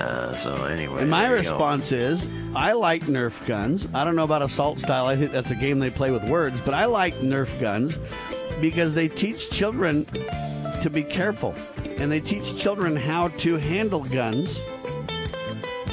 Uh, 0.00 0.34
so 0.36 0.64
anyway, 0.64 1.02
And 1.02 1.10
my 1.10 1.24
you 1.24 1.28
go. 1.32 1.34
response 1.36 1.92
is 1.92 2.26
I 2.54 2.72
like 2.72 3.02
Nerf 3.02 3.46
guns. 3.46 3.92
I 3.94 4.04
don't 4.04 4.16
know 4.16 4.24
about 4.24 4.40
assault 4.40 4.78
style. 4.78 5.04
I 5.04 5.16
think 5.16 5.32
that's 5.32 5.50
a 5.50 5.54
game 5.54 5.80
they 5.80 5.90
play 5.90 6.12
with 6.12 6.24
words, 6.24 6.58
but 6.62 6.72
I 6.72 6.86
like 6.86 7.14
Nerf 7.16 7.60
guns 7.60 7.98
because 8.62 8.94
they 8.94 9.08
teach 9.08 9.50
children 9.50 10.06
to 10.80 10.90
be 10.90 11.02
careful 11.02 11.54
and 11.84 12.10
they 12.10 12.20
teach 12.20 12.56
children 12.56 12.96
how 12.96 13.28
to 13.28 13.56
handle 13.56 14.04
guns. 14.04 14.60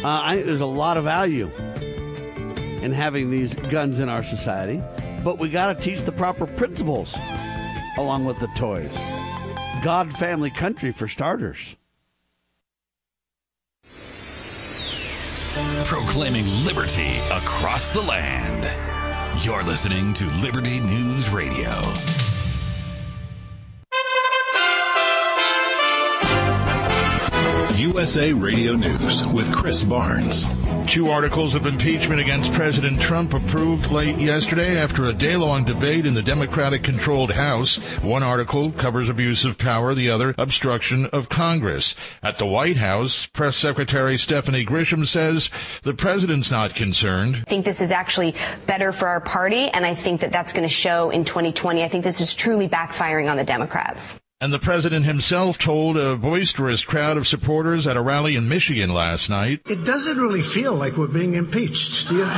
Uh, 0.04 0.22
I 0.24 0.36
think 0.36 0.46
there's 0.46 0.62
a 0.62 0.66
lot 0.66 0.98
of 0.98 1.04
value 1.04 1.52
in 2.82 2.92
having 2.92 3.30
these 3.30 3.56
guns 3.56 4.00
in 4.00 4.10
our 4.10 4.24
society, 4.24 4.82
but 5.24 5.40
we 5.40 5.50
got 5.50 5.74
to 5.74 5.82
teach 5.82 6.02
the 6.04 6.12
proper 6.12 6.46
principles 6.46 7.18
along 7.98 8.26
with 8.26 8.40
the 8.40 8.48
toys. 8.56 8.96
God, 9.84 10.14
family, 10.14 10.50
country 10.50 10.92
for 10.92 11.08
starters. 11.08 11.76
Proclaiming 15.86 16.46
liberty 16.66 17.18
across 17.32 17.90
the 17.90 18.02
land. 18.02 18.66
You're 19.44 19.64
listening 19.64 20.14
to 20.14 20.26
Liberty 20.42 20.80
News 20.80 21.30
Radio. 21.30 21.72
USA 27.78 28.34
Radio 28.34 28.74
News 28.74 29.32
with 29.36 29.54
Chris 29.56 29.84
Barnes. 29.84 30.46
Two 30.88 31.12
articles 31.12 31.54
of 31.54 31.68
impeachment 31.68 32.20
against 32.20 32.52
President 32.54 33.00
Trump 33.00 33.36
approved 33.36 33.92
late 33.92 34.18
yesterday 34.18 34.80
after 34.80 35.04
a 35.04 35.14
day 35.14 35.36
long 35.36 35.64
debate 35.64 36.08
in 36.08 36.16
the 36.16 36.24
Democratic 36.24 36.82
controlled 36.82 37.32
House. 37.32 37.76
One 38.02 38.24
article 38.24 38.72
covers 38.72 39.10
abuse 39.10 39.46
of 39.46 39.60
power, 39.60 39.94
the 39.94 40.10
other 40.10 40.34
obstruction 40.40 41.06
of 41.08 41.30
Congress. 41.30 41.94
At 42.24 42.40
the 42.40 42.48
White 42.48 42.78
House, 42.78 43.28
Press 43.28 43.56
Secretary 43.58 44.18
Stephanie 44.18 44.66
Grisham 44.66 45.06
says 45.06 45.52
the 45.84 45.94
president's 45.94 46.50
not 46.50 46.74
concerned. 46.74 47.44
I 47.46 47.50
think 47.50 47.64
this 47.64 47.82
is 47.82 47.92
actually 47.92 48.34
better 48.66 48.92
for 48.92 49.08
our 49.08 49.22
party, 49.22 49.70
and 49.70 49.86
I 49.86 49.94
think 49.94 50.22
that 50.22 50.32
that's 50.32 50.52
going 50.52 50.68
to 50.68 50.74
show 50.74 51.12
in 51.12 51.26
2020. 51.26 51.84
I 51.84 51.90
think 51.90 52.04
this 52.04 52.22
is 52.22 52.34
truly 52.34 52.68
backfiring 52.68 53.30
on 53.30 53.38
the 53.38 53.44
Democrats. 53.44 54.20
And 54.40 54.54
the 54.54 54.60
president 54.60 55.06
himself 55.06 55.58
told 55.58 55.98
a 55.98 56.16
boisterous 56.16 56.86
crowd 56.86 57.18
of 57.18 57.28
supporters 57.28 57.88
at 57.88 57.98
a 57.98 58.02
rally 58.02 58.36
in 58.36 58.48
Michigan 58.48 58.94
last 58.94 59.32
night. 59.32 59.62
It 59.66 59.84
doesn't 59.84 60.18
really 60.18 60.44
feel 60.44 60.76
like 60.76 60.96
we're 60.96 61.08
being 61.12 61.34
impeached, 61.34 62.10
do 62.10 62.18
you? 62.18 62.30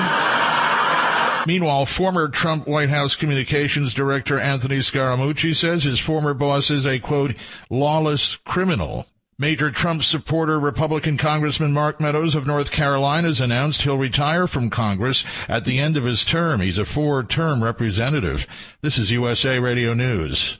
Meanwhile, 1.45 1.87
former 1.87 2.29
Trump 2.29 2.67
White 2.67 2.89
House 2.89 3.15
communications 3.15 3.93
director 3.93 4.39
Anthony 4.39 4.79
Scaramucci 4.79 5.53
says 5.53 5.83
his 5.83 5.99
former 5.99 6.33
boss 6.33 6.71
is 6.71 6.85
a 6.85 6.99
quote, 6.99 7.35
lawless 7.69 8.37
criminal. 8.45 9.05
Major 9.37 9.69
Trump 9.69 10.03
supporter 10.03 10.57
Republican 10.57 11.17
Congressman 11.17 11.73
Mark 11.73 11.99
Meadows 11.99 12.33
of 12.33 12.47
North 12.47 12.71
Carolina 12.71 13.27
has 13.27 13.41
announced 13.41 13.81
he'll 13.81 13.97
retire 13.97 14.47
from 14.47 14.69
Congress 14.69 15.25
at 15.49 15.65
the 15.65 15.79
end 15.79 15.97
of 15.97 16.05
his 16.05 16.23
term. 16.23 16.61
He's 16.61 16.77
a 16.77 16.85
four-term 16.85 17.61
representative. 17.61 18.47
This 18.81 18.97
is 18.97 19.11
USA 19.11 19.59
Radio 19.59 19.93
News. 19.93 20.59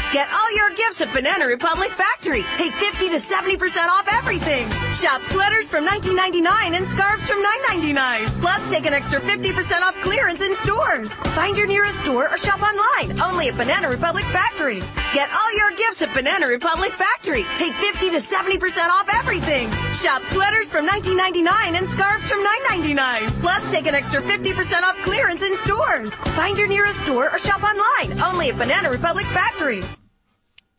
Get 0.11 0.27
all 0.33 0.51
your 0.57 0.71
gifts 0.71 0.99
at 0.99 1.13
Banana 1.13 1.45
Republic 1.45 1.89
Factory. 1.89 2.43
Take 2.55 2.73
50 2.73 3.11
to 3.11 3.15
70% 3.15 3.87
off 3.87 4.05
everything. 4.11 4.69
Shop 4.91 5.21
sweaters 5.21 5.69
from 5.69 5.87
$19.99 5.87 6.75
and 6.75 6.85
scarves 6.85 7.29
from 7.29 7.41
$9.99. 7.69 8.27
Plus, 8.41 8.69
take 8.69 8.85
an 8.85 8.93
extra 8.93 9.21
50% 9.21 9.81
off 9.81 9.95
clearance 10.01 10.41
in 10.41 10.53
stores. 10.57 11.13
Find 11.31 11.55
your 11.55 11.65
nearest 11.65 11.99
store 11.99 12.29
or 12.29 12.37
shop 12.37 12.59
online. 12.61 13.21
Only 13.21 13.47
at 13.47 13.55
Banana 13.55 13.87
Republic 13.87 14.25
Factory. 14.25 14.83
Get 15.13 15.29
all 15.33 15.55
your 15.55 15.71
gifts 15.77 16.01
at 16.01 16.13
Banana 16.13 16.45
Republic 16.45 16.91
Factory. 16.91 17.45
Take 17.55 17.73
50 17.75 18.09
to 18.09 18.17
70% 18.17 18.89
off 18.89 19.07
everything. 19.13 19.71
Shop 19.93 20.25
sweaters 20.25 20.69
from 20.69 20.85
$19.99 20.89 21.47
and 21.47 21.87
scarves 21.87 22.29
from 22.29 22.43
$9.99. 22.69 23.29
Plus, 23.39 23.71
take 23.71 23.87
an 23.87 23.95
extra 23.95 24.21
50% 24.21 24.83
off 24.83 24.97
clearance 25.03 25.41
in 25.41 25.55
stores. 25.55 26.13
Find 26.35 26.57
your 26.57 26.67
nearest 26.67 26.99
store 26.99 27.31
or 27.31 27.39
shop 27.39 27.63
online. 27.63 28.19
Only 28.21 28.49
at 28.49 28.57
Banana 28.57 28.89
Republic 28.89 29.25
Factory. 29.27 29.81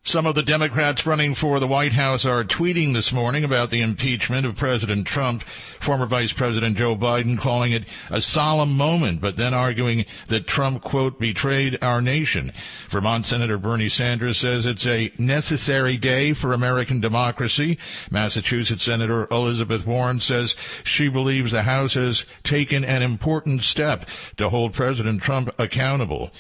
Some 0.05 0.27
of 0.27 0.35
the 0.35 0.43
Democrats 0.43 1.07
running 1.07 1.33
for 1.33 1.61
the 1.61 1.69
White 1.69 1.93
House 1.93 2.25
are 2.25 2.43
tweeting 2.43 2.93
this 2.93 3.13
morning 3.13 3.45
about 3.45 3.71
the 3.71 3.81
impeachment 3.81 4.45
of 4.45 4.57
President 4.57 5.07
Trump, 5.07 5.45
former 5.79 6.07
Vice 6.07 6.33
President 6.33 6.77
Joe 6.77 6.97
Biden 6.97 7.39
calling 7.39 7.71
it 7.71 7.85
a 8.11 8.21
solemn 8.21 8.77
moment, 8.77 9.21
but 9.21 9.37
then 9.37 9.55
arguing 9.55 10.05
that 10.27 10.49
Trump, 10.49 10.83
quote, 10.83 11.21
betrayed 11.21 11.79
our 11.81 12.03
nation. 12.03 12.53
Vermont 12.91 13.27
Senator 13.27 13.59
Bernie 13.59 13.89
Sanders 13.89 14.39
says 14.39 14.67
it's 14.67 14.89
a 14.89 15.13
necessary 15.19 15.97
day 15.97 16.33
for 16.33 16.53
American 16.53 17.01
democracy. 17.01 17.79
Massachusetts 18.11 18.83
Senator 18.83 19.29
Elizabeth 19.31 19.87
Warren 19.87 20.21
says 20.21 20.57
she 20.83 21.07
believes 21.07 21.53
the 21.53 21.63
House 21.63 21.95
has 21.95 22.25
taken 22.43 22.85
an 22.85 23.03
important 23.03 23.63
step 23.63 24.09
to 24.37 24.49
hold 24.49 24.75
President 24.75 25.23
Trump 25.23 25.49
accountable. 25.61 26.33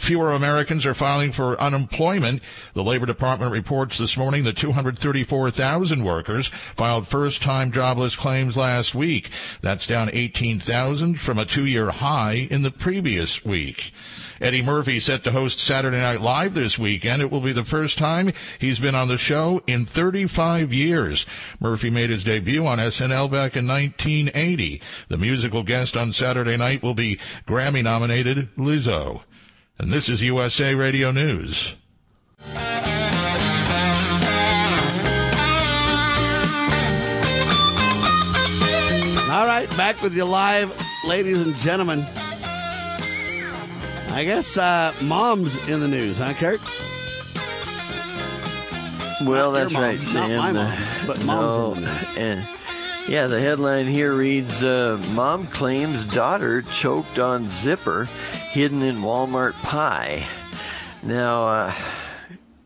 Fewer 0.00 0.32
Americans 0.32 0.86
are 0.86 0.94
filing 0.94 1.30
for 1.30 1.60
unemployment. 1.60 2.42
The 2.72 2.82
Labor 2.82 3.04
Department 3.10 3.50
reports 3.50 3.98
this 3.98 4.16
morning 4.16 4.44
that 4.44 4.56
234,000 4.56 6.04
workers 6.04 6.48
filed 6.76 7.08
first-time 7.08 7.72
jobless 7.72 8.14
claims 8.14 8.56
last 8.56 8.94
week. 8.94 9.30
That's 9.62 9.86
down 9.86 10.10
18,000 10.12 11.20
from 11.20 11.38
a 11.38 11.44
two-year 11.44 11.90
high 11.90 12.46
in 12.50 12.62
the 12.62 12.70
previous 12.70 13.44
week. 13.44 13.92
Eddie 14.40 14.62
Murphy 14.62 15.00
set 15.00 15.24
to 15.24 15.32
host 15.32 15.58
Saturday 15.58 15.98
Night 15.98 16.20
Live 16.20 16.54
this 16.54 16.78
weekend. 16.78 17.20
It 17.20 17.32
will 17.32 17.40
be 17.40 17.52
the 17.52 17.64
first 17.64 17.98
time 17.98 18.32
he's 18.58 18.78
been 18.78 18.94
on 18.94 19.08
the 19.08 19.18
show 19.18 19.60
in 19.66 19.84
35 19.84 20.72
years. 20.72 21.26
Murphy 21.58 21.90
made 21.90 22.10
his 22.10 22.22
debut 22.22 22.64
on 22.64 22.78
SNL 22.78 23.30
back 23.30 23.56
in 23.56 23.66
1980. 23.66 24.80
The 25.08 25.18
musical 25.18 25.64
guest 25.64 25.96
on 25.96 26.12
Saturday 26.12 26.56
night 26.56 26.82
will 26.82 26.94
be 26.94 27.18
Grammy 27.46 27.82
nominated 27.82 28.48
Lizzo. 28.56 29.22
And 29.78 29.92
this 29.92 30.08
is 30.08 30.22
USA 30.22 30.74
Radio 30.74 31.10
News. 31.10 31.74
Right, 39.60 39.76
back 39.76 40.02
with 40.02 40.14
you 40.16 40.24
live, 40.24 40.74
ladies 41.04 41.40
and 41.42 41.54
gentlemen. 41.56 42.00
I 44.12 44.24
guess 44.24 44.56
uh, 44.56 44.94
mom's 45.02 45.54
in 45.68 45.80
the 45.80 45.88
news, 45.88 46.16
huh, 46.18 46.32
Kurt? 46.32 46.60
Well, 49.28 49.52
Not 49.52 49.58
that's 49.58 49.72
mom, 49.74 49.82
right, 49.82 49.96
not 49.98 50.04
Sam. 50.04 50.36
my 50.36 50.52
mom, 50.52 50.78
but 51.06 51.24
mom's 51.26 51.78
in 51.78 51.84
the 51.84 51.90
no, 51.90 51.94
news. 51.96 52.16
and- 52.16 52.48
yeah, 53.08 53.26
the 53.26 53.40
headline 53.40 53.88
here 53.88 54.14
reads 54.14 54.62
uh, 54.62 55.02
Mom 55.14 55.44
claims 55.46 56.04
daughter 56.04 56.62
choked 56.62 57.18
on 57.18 57.48
zipper 57.48 58.04
hidden 58.52 58.82
in 58.82 58.98
Walmart 58.98 59.54
pie. 59.54 60.26
Now, 61.02 61.44
uh, 61.48 61.74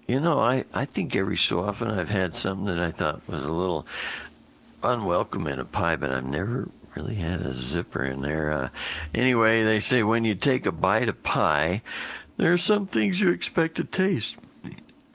you 0.06 0.20
know, 0.20 0.40
I, 0.40 0.64
I 0.74 0.84
think 0.84 1.16
every 1.16 1.36
so 1.38 1.60
often 1.60 1.88
I've 1.88 2.10
had 2.10 2.34
something 2.34 2.66
that 2.66 2.78
I 2.78 2.90
thought 2.90 3.26
was 3.26 3.42
a 3.42 3.52
little 3.52 3.86
unwelcome 4.82 5.46
in 5.46 5.60
a 5.60 5.64
pie, 5.64 5.96
but 5.96 6.10
I've 6.10 6.26
never 6.26 6.68
really 6.96 7.16
had 7.16 7.42
a 7.42 7.52
zipper 7.52 8.04
in 8.04 8.22
there. 8.22 8.52
Uh, 8.52 8.68
anyway, 9.14 9.64
they 9.64 9.80
say 9.80 10.02
when 10.02 10.24
you 10.24 10.34
take 10.34 10.66
a 10.66 10.72
bite 10.72 11.08
of 11.08 11.22
pie, 11.22 11.82
there 12.36 12.52
are 12.52 12.58
some 12.58 12.86
things 12.86 13.20
you 13.20 13.30
expect 13.30 13.76
to 13.76 13.84
taste 13.84 14.36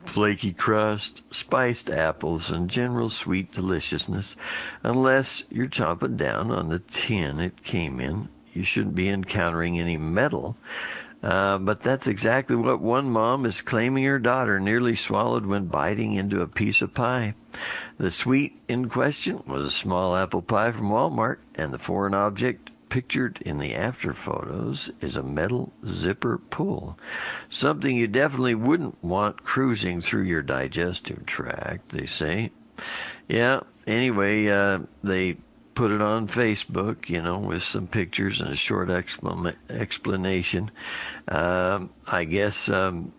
flaky 0.06 0.52
crust, 0.52 1.22
spiced 1.30 1.90
apples, 1.90 2.50
and 2.52 2.70
general 2.70 3.10
sweet 3.10 3.52
deliciousness. 3.52 4.36
Unless 4.84 5.44
you're 5.50 5.68
chomping 5.68 6.18
down 6.18 6.52
on 6.52 6.70
the 6.70 6.80
tin 6.80 7.40
it 7.40 7.64
came 7.64 8.00
in, 8.00 8.28
you 8.52 8.64
shouldn't 8.64 8.96
be 8.96 9.08
encountering 9.08 9.80
any 9.80 9.98
metal. 9.98 10.58
Uh, 11.22 11.58
but 11.58 11.82
that's 11.82 12.08
exactly 12.08 12.56
what 12.56 12.82
one 12.82 13.10
mom 13.12 13.46
is 13.46 13.62
claiming 13.62 14.06
her 14.06 14.20
daughter 14.20 14.60
nearly 14.60 14.96
swallowed 14.96 15.46
when 15.46 15.66
biting 15.66 16.14
into 16.14 16.42
a 16.42 16.48
piece 16.48 16.82
of 16.82 16.94
pie. 16.94 17.36
The 18.00 18.12
sweet 18.12 18.58
in 18.70 18.88
question 18.88 19.44
was 19.46 19.66
a 19.66 19.72
small 19.72 20.16
apple 20.16 20.42
pie 20.42 20.72
from 20.72 20.90
Walmart, 20.90 21.40
and 21.54 21.74
the 21.74 21.78
foreign 21.78 22.14
object 22.14 22.72
pictured 22.88 23.40
in 23.42 23.60
the 23.60 23.76
after 23.76 24.14
photos 24.14 24.90
is 25.02 25.18
a 25.18 25.22
metal 25.22 25.74
zipper 25.86 26.38
pull. 26.38 26.98
Something 27.50 27.98
you 27.98 28.08
definitely 28.08 28.56
wouldn't 28.56 29.04
want 29.04 29.44
cruising 29.44 30.00
through 30.00 30.24
your 30.24 30.42
digestive 30.42 31.26
tract, 31.26 31.90
they 31.90 32.06
say. 32.06 32.52
Yeah, 33.28 33.62
anyway, 33.86 34.48
uh, 34.48 34.80
they 35.04 35.36
put 35.76 35.92
it 35.92 36.02
on 36.02 36.30
Facebook, 36.30 37.10
you 37.10 37.22
know, 37.22 37.38
with 37.38 37.64
some 37.64 37.88
pictures 37.88 38.40
and 38.40 38.50
a 38.50 38.56
short 38.56 38.88
explan- 38.88 39.56
explanation. 39.70 40.72
Um, 41.28 41.90
I 42.08 42.24
guess, 42.24 42.70
um, 42.70 43.12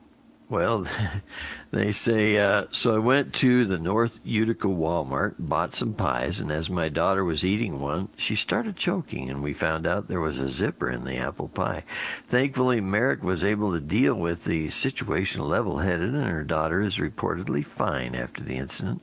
well, 0.50 0.84
they 1.70 1.92
say, 1.92 2.36
uh, 2.36 2.66
so 2.72 2.94
I 2.94 2.98
went 2.98 3.32
to 3.34 3.64
the 3.64 3.78
North 3.78 4.18
Utica 4.24 4.66
Walmart, 4.66 5.36
bought 5.38 5.74
some 5.74 5.94
pies, 5.94 6.40
and 6.40 6.50
as 6.50 6.68
my 6.68 6.88
daughter 6.88 7.24
was 7.24 7.44
eating 7.44 7.80
one, 7.80 8.08
she 8.16 8.34
started 8.34 8.74
choking, 8.74 9.30
and 9.30 9.44
we 9.44 9.54
found 9.54 9.86
out 9.86 10.08
there 10.08 10.20
was 10.20 10.40
a 10.40 10.48
zipper 10.48 10.90
in 10.90 11.04
the 11.04 11.18
apple 11.18 11.48
pie. 11.48 11.84
Thankfully, 12.26 12.80
Merrick 12.80 13.22
was 13.22 13.44
able 13.44 13.72
to 13.72 13.80
deal 13.80 14.16
with 14.16 14.44
the 14.44 14.68
situation 14.70 15.42
level 15.42 15.78
headed, 15.78 16.14
and 16.14 16.26
her 16.26 16.42
daughter 16.42 16.80
is 16.80 16.98
reportedly 16.98 17.64
fine 17.64 18.16
after 18.16 18.42
the 18.42 18.56
incident. 18.56 19.02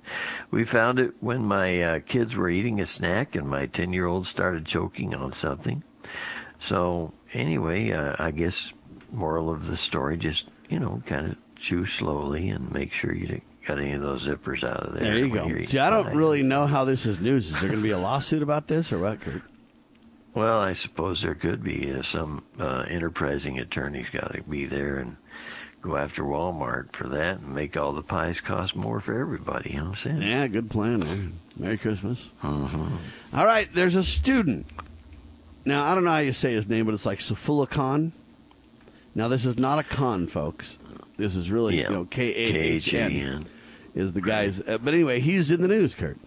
We 0.51 0.65
found 0.65 0.99
it 0.99 1.13
when 1.21 1.45
my 1.45 1.81
uh, 1.81 1.99
kids 2.05 2.35
were 2.35 2.49
eating 2.49 2.81
a 2.81 2.85
snack, 2.85 3.35
and 3.35 3.47
my 3.47 3.67
10 3.67 3.93
year 3.93 4.05
old 4.05 4.27
started 4.27 4.65
choking 4.65 5.15
on 5.15 5.31
something. 5.31 5.81
So, 6.59 7.13
anyway, 7.33 7.91
uh, 7.91 8.15
I 8.19 8.31
guess 8.31 8.73
moral 9.11 9.49
of 9.49 9.67
the 9.67 9.77
story 9.77 10.17
just 10.17 10.49
you 10.69 10.79
know 10.79 11.01
kind 11.05 11.31
of 11.31 11.37
chew 11.55 11.85
slowly 11.85 12.49
and 12.49 12.71
make 12.71 12.93
sure 12.93 13.13
you 13.13 13.41
got 13.67 13.79
any 13.79 13.93
of 13.93 14.01
those 14.01 14.27
zippers 14.27 14.63
out 14.63 14.83
of 14.83 14.93
there. 14.93 15.03
There 15.03 15.17
you 15.17 15.33
go. 15.33 15.61
See, 15.63 15.79
I 15.79 15.89
don't 15.89 16.15
really 16.15 16.43
know 16.43 16.67
how 16.67 16.85
this 16.85 17.05
is 17.05 17.19
news. 17.19 17.47
Is 17.47 17.53
there 17.59 17.69
going 17.69 17.79
to 17.79 17.83
be 17.83 17.91
a 17.91 17.97
lawsuit 17.97 18.41
about 18.41 18.67
this 18.67 18.93
or 18.93 18.99
what, 18.99 19.19
Kurt? 19.21 19.41
Well, 20.33 20.59
I 20.59 20.73
suppose 20.73 21.21
there 21.21 21.33
could 21.33 21.63
be 21.63 21.91
uh, 21.91 22.03
some 22.03 22.43
uh, 22.59 22.85
enterprising 22.87 23.57
attorney's 23.59 24.09
got 24.09 24.33
to 24.33 24.43
be 24.43 24.65
there 24.65 24.97
and 24.97 25.17
go 25.81 25.97
after 25.97 26.23
Walmart 26.23 26.93
for 26.93 27.07
that 27.09 27.39
and 27.39 27.55
make 27.55 27.75
all 27.75 27.91
the 27.91 28.03
pies 28.03 28.39
cost 28.39 28.75
more 28.75 28.99
for 28.99 29.19
everybody. 29.19 29.71
You 29.71 29.77
know 29.77 29.83
what 29.85 29.89
I'm 29.89 29.95
saying? 29.95 30.21
Yeah, 30.21 30.47
good 30.47 30.69
plan. 30.69 30.99
Man. 30.99 31.39
Merry 31.57 31.77
Christmas. 31.77 32.29
Mm-hmm. 32.43 32.95
All 33.35 33.45
right, 33.45 33.67
there's 33.73 33.95
a 33.95 34.03
student. 34.03 34.67
Now, 35.65 35.85
I 35.85 35.95
don't 35.95 36.03
know 36.05 36.11
how 36.11 36.19
you 36.19 36.33
say 36.33 36.53
his 36.53 36.67
name, 36.69 36.85
but 36.85 36.93
it's 36.93 37.05
like 37.05 37.19
Safula 37.19 37.67
Khan. 37.69 38.13
Now, 39.17 39.27
this 39.27 39.47
is 39.47 39.57
not 39.57 39.79
a 39.79 39.83
con, 39.83 40.27
folks. 40.27 40.77
This 41.17 41.35
is 41.35 41.49
really, 41.49 41.79
Yeah. 41.79 41.89
you 41.89 41.95
know, 41.95 42.05
K 42.05 42.35
H 42.35 42.93
N 42.93 43.47
is 43.95 44.13
the 44.13 44.21
guy's. 44.21 44.61
Uh, 44.61 44.77
but 44.77 44.93
anyway, 44.93 45.19
he's 45.19 45.49
in 45.49 45.61
the 45.63 45.67
news, 45.67 45.95
Kurt. 45.95 46.19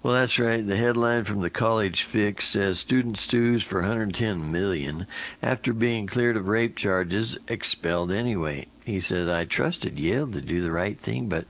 Well, 0.00 0.14
that's 0.14 0.38
right. 0.38 0.64
The 0.64 0.76
headline 0.76 1.24
from 1.24 1.40
the 1.40 1.50
College 1.50 2.04
Fix 2.04 2.46
says 2.46 2.78
student 2.78 3.18
stews 3.18 3.64
for 3.64 3.80
110 3.80 4.52
million 4.52 5.08
after 5.42 5.72
being 5.72 6.06
cleared 6.06 6.36
of 6.36 6.46
rape 6.46 6.76
charges, 6.76 7.36
expelled 7.48 8.12
anyway. 8.12 8.68
He 8.84 9.00
said, 9.00 9.28
"I 9.28 9.44
trusted 9.44 9.98
Yale 9.98 10.28
to 10.28 10.40
do 10.40 10.62
the 10.62 10.70
right 10.70 10.96
thing, 10.96 11.28
but 11.28 11.46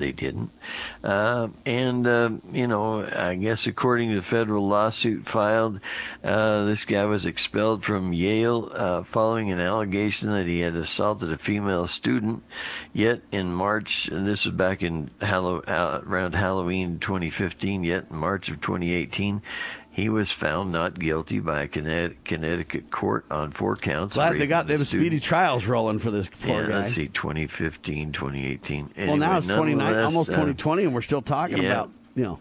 they 0.00 0.10
didn't." 0.10 0.50
Uh, 1.04 1.48
and 1.64 2.06
uh, 2.06 2.30
you 2.52 2.66
know, 2.66 3.04
I 3.04 3.36
guess 3.36 3.68
according 3.68 4.10
to 4.10 4.16
the 4.16 4.22
federal 4.22 4.66
lawsuit 4.66 5.26
filed, 5.26 5.78
uh, 6.24 6.64
this 6.64 6.84
guy 6.84 7.04
was 7.04 7.24
expelled 7.24 7.84
from 7.84 8.12
Yale 8.12 8.72
uh, 8.74 9.02
following 9.04 9.52
an 9.52 9.60
allegation 9.60 10.32
that 10.32 10.46
he 10.46 10.60
had 10.60 10.74
assaulted 10.74 11.30
a 11.30 11.38
female 11.38 11.86
student. 11.86 12.42
Yet 12.92 13.22
in 13.30 13.52
March, 13.52 14.08
and 14.08 14.26
this 14.26 14.44
was 14.44 14.54
back 14.54 14.82
in 14.82 15.10
Hallow, 15.20 15.60
uh, 15.60 16.02
around 16.04 16.34
Halloween 16.34 16.98
2015. 16.98 17.84
Yet 17.84 18.06
in 18.10 18.16
March 18.16 18.48
of 18.48 18.60
2018. 18.60 19.42
He 20.00 20.08
was 20.08 20.32
found 20.32 20.72
not 20.72 20.98
guilty 20.98 21.40
by 21.40 21.60
a 21.60 21.68
Connecticut, 21.68 22.90
court 22.90 23.26
on 23.30 23.52
four 23.52 23.76
counts. 23.76 24.14
Glad 24.14 24.38
they 24.38 24.46
got 24.46 24.66
the 24.66 24.78
them 24.78 24.86
speedy 24.86 25.20
trials 25.20 25.66
rolling 25.66 25.98
for 25.98 26.10
this 26.10 26.26
poor 26.26 26.62
Yeah, 26.62 26.68
guy. 26.68 26.76
let's 26.78 26.94
see, 26.94 27.08
2015, 27.08 28.10
2018. 28.12 28.94
well, 28.96 29.18
now 29.18 29.36
it's 29.36 29.46
29, 29.46 29.76
nonetheless, 29.76 30.04
almost 30.06 30.30
uh, 30.30 30.36
2020, 30.36 30.84
and 30.84 30.94
we're 30.94 31.02
still 31.02 31.20
talking 31.20 31.58
yeah. 31.58 31.70
about, 31.70 31.90
you 32.14 32.24
know. 32.24 32.40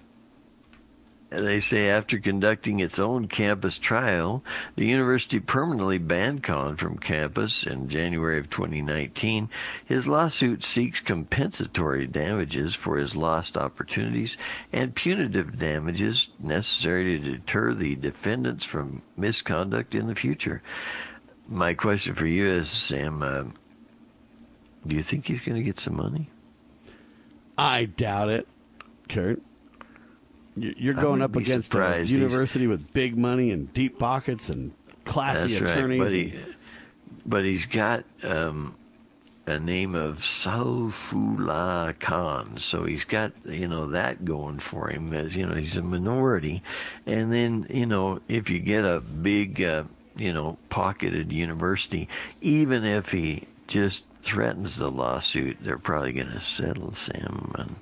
They 1.29 1.59
say 1.59 1.89
after 1.89 2.17
conducting 2.17 2.79
its 2.79 2.97
own 2.97 3.27
campus 3.27 3.77
trial, 3.77 4.43
the 4.75 4.87
university 4.87 5.39
permanently 5.39 5.99
banned 5.99 6.41
Khan 6.41 6.75
from 6.75 6.97
campus 6.97 7.67
in 7.67 7.87
January 7.87 8.39
of 8.39 8.49
2019. 8.49 9.47
His 9.85 10.07
lawsuit 10.07 10.63
seeks 10.63 10.99
compensatory 11.01 12.07
damages 12.07 12.73
for 12.73 12.97
his 12.97 13.15
lost 13.15 13.57
opportunities 13.57 14.37
and 14.73 14.95
punitive 14.95 15.59
damages 15.59 16.29
necessary 16.39 17.19
to 17.19 17.31
deter 17.31 17.75
the 17.75 17.95
defendants 17.95 18.65
from 18.65 19.03
misconduct 19.15 19.93
in 19.93 20.07
the 20.07 20.15
future. 20.15 20.63
My 21.47 21.75
question 21.75 22.15
for 22.15 22.25
you 22.25 22.47
is, 22.47 22.69
Sam, 22.69 23.21
uh, 23.21 23.43
do 24.85 24.95
you 24.95 25.03
think 25.03 25.27
he's 25.27 25.41
going 25.41 25.57
to 25.57 25.63
get 25.63 25.79
some 25.79 25.95
money? 25.95 26.31
I 27.55 27.85
doubt 27.85 28.29
it, 28.29 28.47
Kurt. 29.09 29.43
You- 30.61 30.75
You're 30.77 30.93
going 30.93 31.21
up 31.21 31.35
against 31.35 31.69
a 31.69 31.71
surprised. 31.71 32.09
He's- 32.09 32.19
university 32.21 32.67
with 32.67 32.93
big 32.93 33.17
money 33.17 33.51
and 33.51 33.71
deep 33.73 33.99
pockets 33.99 34.49
and 34.49 34.71
classy 35.05 35.57
That's 35.59 35.71
attorneys. 35.71 35.99
right, 35.99 36.05
but, 36.05 36.11
he, 36.13 36.33
but 37.25 37.45
he's 37.45 37.65
got 37.65 38.03
um, 38.23 38.75
a 39.47 39.59
name 39.59 39.95
of 39.95 40.19
Saifullah 40.19 41.97
Khan, 41.99 42.57
so 42.57 42.83
he's 42.85 43.05
got 43.05 43.31
you 43.45 43.67
know 43.67 43.87
that 43.87 44.25
going 44.25 44.59
for 44.59 44.89
him. 44.89 45.13
As 45.13 45.35
you 45.35 45.45
know, 45.45 45.55
he's 45.55 45.77
a 45.77 45.81
minority, 45.81 46.61
and 47.05 47.33
then 47.33 47.65
you 47.69 47.85
know 47.85 48.19
if 48.27 48.49
you 48.49 48.59
get 48.59 48.85
a 48.85 48.99
big 49.01 49.61
uh, 49.61 49.83
you 50.17 50.33
know 50.33 50.57
pocketed 50.69 51.31
university, 51.31 52.07
even 52.41 52.83
if 52.85 53.11
he 53.11 53.43
just 53.67 54.03
threatens 54.21 54.75
the 54.75 54.91
lawsuit, 54.91 55.57
they're 55.61 55.77
probably 55.77 56.11
going 56.11 56.31
to 56.31 56.41
settle 56.41 56.93
Sam, 56.93 57.53
and 57.57 57.75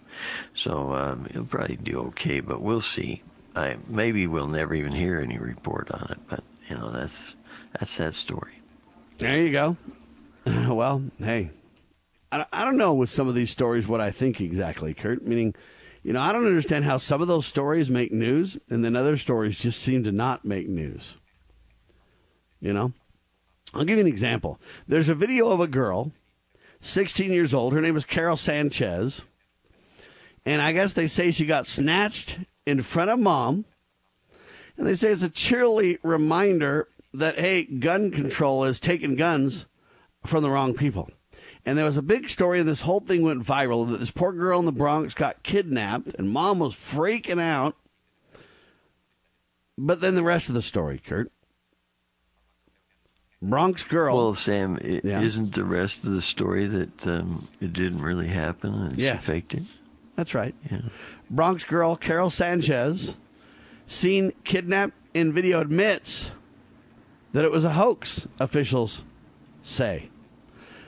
so 0.53 0.93
um, 0.93 1.27
he'll 1.31 1.45
probably 1.45 1.77
do 1.77 1.99
okay. 2.07 2.39
But 2.39 2.61
we'll 2.61 2.81
see. 2.81 3.23
I 3.55 3.77
maybe 3.87 4.27
we'll 4.27 4.47
never 4.47 4.75
even 4.75 4.91
hear 4.91 5.19
any 5.19 5.37
report 5.37 5.89
on 5.91 6.07
it, 6.11 6.19
but 6.27 6.43
you 6.69 6.75
know 6.75 6.91
that's 6.91 7.35
that's 7.79 7.97
that 7.97 8.15
story. 8.15 8.61
There 9.17 9.37
you 9.37 9.51
go. 9.51 9.77
well, 10.45 11.03
hey, 11.19 11.51
I, 12.31 12.45
I 12.51 12.65
don't 12.65 12.77
know 12.77 12.93
with 12.93 13.09
some 13.09 13.27
of 13.27 13.35
these 13.35 13.51
stories 13.51 13.87
what 13.87 14.01
I 14.01 14.11
think 14.11 14.39
exactly, 14.39 14.93
Kurt. 14.93 15.25
Meaning, 15.25 15.55
you 16.03 16.13
know, 16.13 16.21
I 16.21 16.31
don't 16.31 16.45
understand 16.45 16.85
how 16.85 16.97
some 16.97 17.21
of 17.21 17.27
those 17.27 17.45
stories 17.45 17.89
make 17.89 18.11
news 18.11 18.57
and 18.69 18.83
then 18.83 18.95
other 18.95 19.17
stories 19.17 19.59
just 19.59 19.81
seem 19.81 20.03
to 20.03 20.11
not 20.11 20.45
make 20.45 20.67
news. 20.67 21.17
You 22.59 22.73
know? 22.73 22.93
I'll 23.73 23.83
give 23.83 23.97
you 23.97 24.05
an 24.05 24.11
example. 24.11 24.59
There's 24.87 25.09
a 25.09 25.15
video 25.15 25.49
of 25.49 25.59
a 25.59 25.67
girl, 25.67 26.11
16 26.81 27.31
years 27.31 27.53
old. 27.53 27.73
Her 27.73 27.81
name 27.81 27.97
is 27.97 28.05
Carol 28.05 28.37
Sanchez. 28.37 29.25
And 30.47 30.61
I 30.61 30.71
guess 30.71 30.93
they 30.93 31.07
say 31.07 31.31
she 31.31 31.45
got 31.45 31.67
snatched 31.67 32.39
in 32.65 32.81
front 32.81 33.09
of 33.09 33.19
mom. 33.19 33.65
And 34.77 34.87
they 34.87 34.95
say 34.95 35.09
it's 35.09 35.21
a 35.21 35.29
cheerily 35.29 35.97
reminder 36.03 36.87
that, 37.13 37.37
hey, 37.37 37.63
gun 37.65 38.11
control 38.11 38.63
is 38.63 38.79
taking 38.79 39.17
guns 39.17 39.65
from 40.25 40.43
the 40.43 40.49
wrong 40.49 40.73
people. 40.73 41.09
And 41.65 41.77
there 41.77 41.83
was 41.83 41.97
a 41.97 42.01
big 42.01 42.29
story, 42.29 42.61
and 42.61 42.67
this 42.69 42.79
whole 42.81 43.01
thing 43.01 43.23
went 43.23 43.43
viral 43.43 43.91
that 43.91 43.97
this 43.97 44.09
poor 44.09 44.31
girl 44.31 44.57
in 44.59 44.65
the 44.65 44.71
Bronx 44.71 45.13
got 45.13 45.43
kidnapped, 45.43 46.13
and 46.17 46.29
mom 46.29 46.59
was 46.59 46.73
freaking 46.75 47.41
out. 47.41 47.75
But 49.77 49.99
then 49.99 50.15
the 50.15 50.23
rest 50.23 50.47
of 50.47 50.55
the 50.55 50.61
story, 50.61 50.97
Kurt. 50.97 51.29
Bronx 53.41 53.83
girl. 53.83 54.15
Well, 54.15 54.35
Sam, 54.35 54.79
i 54.81 55.01
Yeah. 55.03 55.19
isn't 55.19 55.55
the 55.55 55.65
rest 55.65 56.05
of 56.05 56.11
the 56.11 56.21
story 56.21 56.67
that 56.67 57.05
um, 57.05 57.49
it 57.59 57.73
didn't 57.73 58.01
really 58.01 58.29
happen 58.29 58.73
and 58.73 58.97
Yes. 58.97 59.25
she 59.25 59.31
faked 59.31 59.53
it? 59.53 59.63
That's 60.17 60.33
right. 60.33 60.55
Yeah. 60.69 60.81
Bronx 61.29 61.63
girl 61.63 61.95
Carol 61.95 62.31
Sanchez, 62.31 63.17
seen 63.85 64.33
kidnapped 64.43 64.95
in 65.13 65.31
video, 65.31 65.61
admits 65.61 66.31
that 67.33 67.45
it 67.45 67.51
was 67.51 67.63
a 67.63 67.73
hoax. 67.73 68.27
Officials 68.39 69.05
say. 69.61 70.09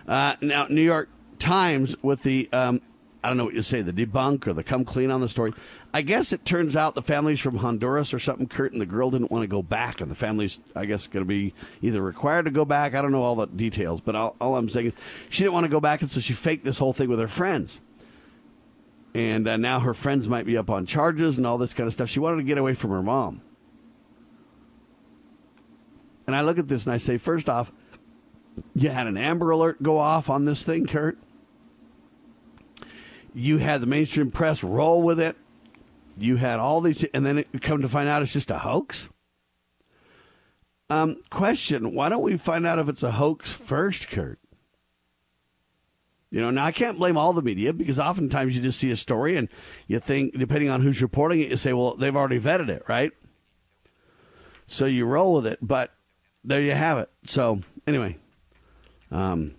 Uh, 0.08 0.36
now, 0.42 0.66
New 0.68 0.82
York 0.82 1.10
Times 1.38 1.96
with 2.02 2.24
the 2.24 2.50
um, 2.52 2.82
I 3.24 3.28
don't 3.28 3.38
know 3.38 3.46
what 3.46 3.54
you 3.54 3.62
say, 3.62 3.84
the 3.84 3.94
debunk 3.94 4.48
or 4.48 4.54
the 4.54 4.64
come 4.64 4.84
clean 4.84 5.12
on 5.12 5.22
the 5.22 5.30
story. 5.30 5.54
I 5.94 6.02
guess 6.02 6.34
it 6.34 6.44
turns 6.44 6.76
out 6.76 6.96
the 6.96 7.04
family's 7.04 7.40
from 7.40 7.58
Honduras 7.58 8.14
or 8.14 8.20
something, 8.20 8.48
Kurt, 8.48 8.72
and 8.72 8.82
the 8.82 8.86
girl 8.88 9.12
didn't 9.12 9.30
want 9.30 9.44
to 9.44 9.48
go 9.48 9.62
back, 9.62 10.02
and 10.02 10.10
the 10.10 10.16
family's, 10.16 10.60
I 10.76 10.86
guess, 10.86 11.06
going 11.06 11.24
to 11.24 11.28
be 11.28 11.54
either 11.84 12.02
required 12.02 12.46
to 12.46 12.52
go 12.52 12.66
back. 12.66 12.96
I 12.96 13.02
don't 13.02 13.12
know 13.12 13.22
all 13.22 13.36
the 13.36 13.46
details, 13.46 14.02
but 14.02 14.16
all, 14.16 14.36
all 14.42 14.56
I'm 14.56 14.70
saying 14.70 14.88
is 14.88 14.94
she 15.30 15.44
didn't 15.44 15.54
want 15.54 15.66
to 15.66 15.70
go 15.70 15.80
back, 15.80 16.02
and 16.02 16.10
so 16.10 16.20
she 16.20 16.34
faked 16.34 16.66
this 16.66 16.80
whole 16.80 16.94
thing 16.94 17.10
with 17.10 17.20
her 17.20 17.28
friends 17.28 17.80
and 19.14 19.48
uh, 19.48 19.58
now 19.58 19.80
her 19.80 19.94
friends 19.94 20.28
might 20.30 20.46
be 20.46 20.58
up 20.58 20.70
on 20.70 20.86
charges 20.86 21.38
and 21.38 21.48
all 21.48 21.58
this 21.58 21.74
kind 21.74 21.88
of 21.88 21.94
stuff. 21.94 22.10
She 22.10 22.20
wanted 22.20 22.38
to 22.38 22.44
get 22.44 22.58
away 22.58 22.74
from 22.74 22.92
her 22.92 23.02
mom. 23.02 23.42
And 26.28 26.36
I 26.36 26.42
look 26.42 26.60
at 26.60 26.68
this 26.68 26.86
and 26.86 26.94
I 26.94 26.98
say, 26.98 27.18
first 27.18 27.50
off, 27.50 27.72
you 28.76 28.90
had 28.90 29.08
an 29.08 29.18
Amber 29.18 29.50
Alert 29.50 29.82
go 29.82 29.98
off 29.98 30.30
on 30.30 30.46
this 30.46 30.64
thing, 30.64 30.86
Kurt. 30.86 31.18
You 33.34 33.58
had 33.58 33.82
the 33.82 33.88
mainstream 33.88 34.32
press 34.32 34.64
roll 34.64 35.02
with 35.02 35.20
it. 35.20 35.36
You 36.18 36.36
had 36.36 36.60
all 36.60 36.82
these, 36.82 37.04
and 37.06 37.26
then 37.26 37.38
it 37.40 37.62
come 37.62 37.82
to 37.82 37.90
find 37.90 38.10
out 38.10 38.22
it's 38.22 38.34
just 38.34 38.52
a 38.52 38.60
hoax. 38.60 39.10
Um, 40.90 41.18
question: 41.30 41.94
Why 41.94 42.10
don't 42.10 42.24
we 42.24 42.36
find 42.38 42.68
out 42.68 42.80
if 42.80 42.90
it's 42.90 43.04
a 43.04 43.12
hoax 43.12 43.54
first, 43.54 44.10
Kurt? 44.10 44.40
You 46.32 46.42
know, 46.42 46.52
now 46.52 46.66
I 46.66 46.72
can't 46.72 47.00
blame 47.00 47.18
all 47.18 47.34
the 47.34 47.42
media 47.42 47.74
because 47.74 48.00
oftentimes 48.00 48.56
you 48.56 48.62
just 48.62 48.80
see 48.80 48.92
a 48.92 48.96
story 48.96 49.36
and 49.36 49.50
you 49.88 50.00
think, 50.00 50.38
depending 50.38 50.70
on 50.70 50.82
who's 50.82 51.02
reporting 51.02 51.42
it, 51.42 51.50
you 51.50 51.58
say, 51.58 51.74
well, 51.74 51.96
they've 51.96 52.16
already 52.16 52.40
vetted 52.40 52.70
it, 52.70 52.84
right? 52.88 53.12
So 54.68 54.86
you 54.86 55.06
roll 55.06 55.34
with 55.34 55.48
it, 55.48 55.58
but 55.62 55.92
there 56.44 56.62
you 56.62 56.74
have 56.74 57.00
it. 57.00 57.10
So 57.26 57.62
anyway, 57.88 58.18
um, 59.10 59.56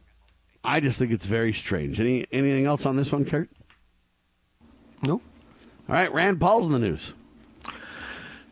I 0.62 0.78
just 0.78 0.98
think 0.98 1.10
it's 1.10 1.26
very 1.26 1.52
strange. 1.52 2.00
Any 2.00 2.26
anything 2.30 2.66
else 2.66 2.86
on 2.86 2.94
this 2.94 3.10
one, 3.10 3.24
Kurt? 3.24 3.50
No. 5.02 5.14
All 5.14 5.20
right, 5.88 6.12
Rand 6.12 6.40
Paul's 6.40 6.66
in 6.66 6.72
the 6.72 6.78
news. 6.78 7.14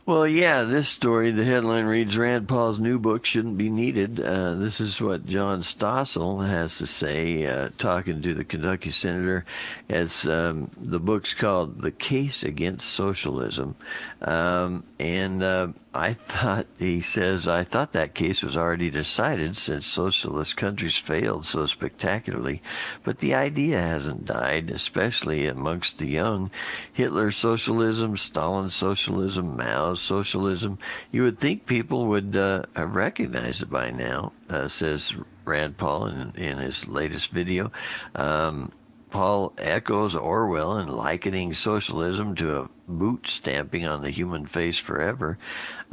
Well, 0.09 0.27
yeah, 0.27 0.63
this 0.63 0.89
story, 0.89 1.33
the 1.33 1.45
headline 1.45 1.85
reads 1.85 2.17
Rand 2.17 2.49
Paul's 2.49 2.81
new 2.81 2.99
book 2.99 3.27
shouldn't 3.27 3.59
be 3.59 3.69
needed. 3.69 4.19
Uh, 4.19 4.55
this 4.55 4.81
is 4.81 5.03
what 5.03 5.27
John 5.27 5.61
Stossel 5.61 6.49
has 6.49 6.79
to 6.79 6.87
say, 6.87 7.45
uh, 7.45 7.69
talking 7.77 8.23
to 8.23 8.33
the 8.33 8.43
Kentucky 8.43 8.91
senator, 8.91 9.45
as 9.91 10.27
um, 10.27 10.71
the 10.81 10.99
book's 10.99 11.35
called 11.35 11.83
The 11.83 11.91
Case 11.91 12.43
Against 12.43 12.89
Socialism. 12.89 13.75
Um, 14.23 14.85
and 14.99 15.43
uh, 15.43 15.69
I 15.95 16.13
thought, 16.13 16.67
he 16.79 17.01
says, 17.01 17.49
I 17.49 17.65
thought 17.65 17.93
that 17.93 18.15
case 18.15 18.43
was 18.43 18.57
already 18.57 18.91
decided 18.91 19.57
since 19.57 19.87
socialist 19.87 20.57
countries 20.57 20.97
failed 20.97 21.47
so 21.47 21.65
spectacularly. 21.65 22.63
But 23.03 23.19
the 23.19 23.35
idea 23.35 23.81
hasn't 23.81 24.27
died, 24.27 24.71
especially 24.71 25.47
amongst 25.47 25.99
the 25.99 26.07
young. 26.07 26.51
Hitler's 26.93 27.37
socialism, 27.37 28.19
Stalin's 28.19 28.75
socialism, 28.75 29.57
Mao's 29.57 30.03
socialism. 30.03 30.79
You 31.11 31.23
would 31.23 31.39
think 31.39 31.65
people 31.65 32.07
would 32.07 32.37
uh, 32.37 32.65
have 32.77 32.95
recognized 32.95 33.63
it 33.63 33.71
by 33.71 33.91
now, 33.91 34.33
uh, 34.51 34.69
says 34.69 35.17
Rand 35.47 35.79
Paul 35.79 36.07
in, 36.07 36.33
in 36.37 36.59
his 36.59 36.87
latest 36.87 37.31
video. 37.31 37.73
Um, 38.15 38.73
Paul 39.11 39.55
echoes 39.57 40.15
Orwell 40.15 40.79
in 40.79 40.89
likening 40.89 41.55
socialism 41.55 42.35
to 42.37 42.59
a 42.59 42.69
boot 42.87 43.27
stamping 43.27 43.87
on 43.87 44.03
the 44.03 44.11
human 44.11 44.47
face 44.47 44.77
forever. 44.77 45.39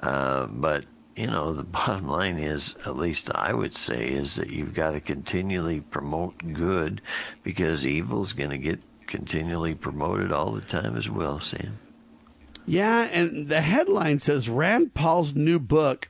Uh, 0.01 0.47
but 0.47 0.85
you 1.15 1.27
know, 1.27 1.53
the 1.53 1.63
bottom 1.63 2.07
line 2.07 2.37
is, 2.37 2.75
at 2.85 2.97
least 2.97 3.31
I 3.33 3.53
would 3.53 3.73
say, 3.73 4.07
is 4.07 4.35
that 4.35 4.49
you've 4.49 4.73
got 4.73 4.91
to 4.91 4.99
continually 4.99 5.81
promote 5.81 6.53
good 6.53 7.01
because 7.43 7.85
evil's 7.85 8.33
going 8.33 8.49
to 8.51 8.57
get 8.57 8.79
continually 9.07 9.75
promoted 9.75 10.31
all 10.31 10.51
the 10.51 10.61
time 10.61 10.97
as 10.97 11.09
well, 11.09 11.39
Sam. 11.39 11.79
Yeah, 12.65 13.03
and 13.03 13.47
the 13.47 13.61
headline 13.61 14.19
says 14.19 14.49
Rand 14.49 14.95
Paul's 14.95 15.35
new 15.35 15.59
book 15.59 16.09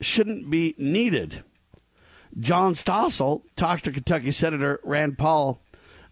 shouldn't 0.00 0.48
be 0.48 0.74
needed. 0.78 1.42
John 2.38 2.74
Stossel 2.74 3.42
talks 3.56 3.82
to 3.82 3.90
Kentucky 3.90 4.30
Senator 4.30 4.78
Rand 4.84 5.18
Paul 5.18 5.60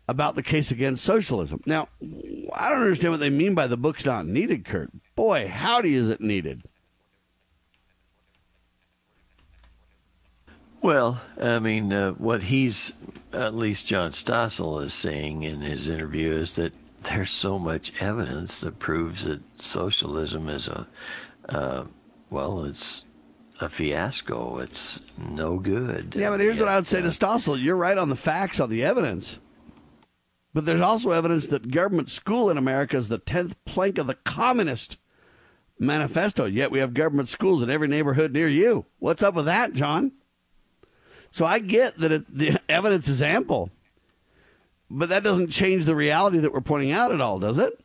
about 0.08 0.34
the 0.34 0.42
case 0.42 0.72
against 0.72 1.04
socialism. 1.04 1.60
Now, 1.66 1.88
I 2.52 2.68
don't 2.68 2.80
understand 2.80 3.12
what 3.12 3.20
they 3.20 3.30
mean 3.30 3.54
by 3.54 3.68
the 3.68 3.76
book's 3.76 4.04
not 4.04 4.26
needed, 4.26 4.64
Kurt. 4.64 4.90
Boy, 5.14 5.48
howdy 5.48 5.94
is 5.94 6.10
it 6.10 6.20
needed. 6.20 6.62
Well, 10.86 11.20
I 11.42 11.58
mean, 11.58 11.92
uh, 11.92 12.12
what 12.12 12.44
he's, 12.44 12.92
at 13.32 13.56
least 13.56 13.88
John 13.88 14.12
Stossel 14.12 14.84
is 14.84 14.94
saying 14.94 15.42
in 15.42 15.60
his 15.60 15.88
interview 15.88 16.30
is 16.30 16.54
that 16.54 16.72
there's 17.02 17.30
so 17.30 17.58
much 17.58 17.92
evidence 17.98 18.60
that 18.60 18.78
proves 18.78 19.24
that 19.24 19.40
socialism 19.60 20.48
is 20.48 20.68
a, 20.68 20.86
uh, 21.48 21.86
well, 22.30 22.64
it's 22.64 23.04
a 23.60 23.68
fiasco. 23.68 24.58
It's 24.60 25.02
no 25.18 25.58
good. 25.58 26.14
Yeah, 26.16 26.30
but 26.30 26.38
here's 26.38 26.60
what 26.60 26.68
I 26.68 26.76
would 26.76 26.86
say 26.86 27.02
to 27.02 27.08
Stossel. 27.08 27.60
You're 27.60 27.74
right 27.74 27.98
on 27.98 28.08
the 28.08 28.14
facts, 28.14 28.60
on 28.60 28.70
the 28.70 28.84
evidence. 28.84 29.40
But 30.54 30.66
there's 30.66 30.80
also 30.80 31.10
evidence 31.10 31.48
that 31.48 31.72
government 31.72 32.10
school 32.10 32.48
in 32.48 32.56
America 32.56 32.96
is 32.96 33.08
the 33.08 33.18
10th 33.18 33.56
plank 33.64 33.98
of 33.98 34.06
the 34.06 34.14
communist 34.14 34.98
manifesto. 35.80 36.44
Yet 36.44 36.70
we 36.70 36.78
have 36.78 36.94
government 36.94 37.28
schools 37.28 37.64
in 37.64 37.70
every 37.70 37.88
neighborhood 37.88 38.32
near 38.32 38.48
you. 38.48 38.86
What's 39.00 39.24
up 39.24 39.34
with 39.34 39.46
that, 39.46 39.72
John? 39.72 40.12
So 41.30 41.44
I 41.46 41.58
get 41.58 41.96
that 41.98 42.12
it, 42.12 42.34
the 42.34 42.60
evidence 42.68 43.08
is 43.08 43.22
ample, 43.22 43.70
but 44.90 45.08
that 45.08 45.22
doesn't 45.24 45.48
change 45.50 45.84
the 45.84 45.94
reality 45.94 46.38
that 46.38 46.52
we're 46.52 46.60
pointing 46.60 46.92
out 46.92 47.12
at 47.12 47.20
all, 47.20 47.38
does 47.38 47.58
it? 47.58 47.80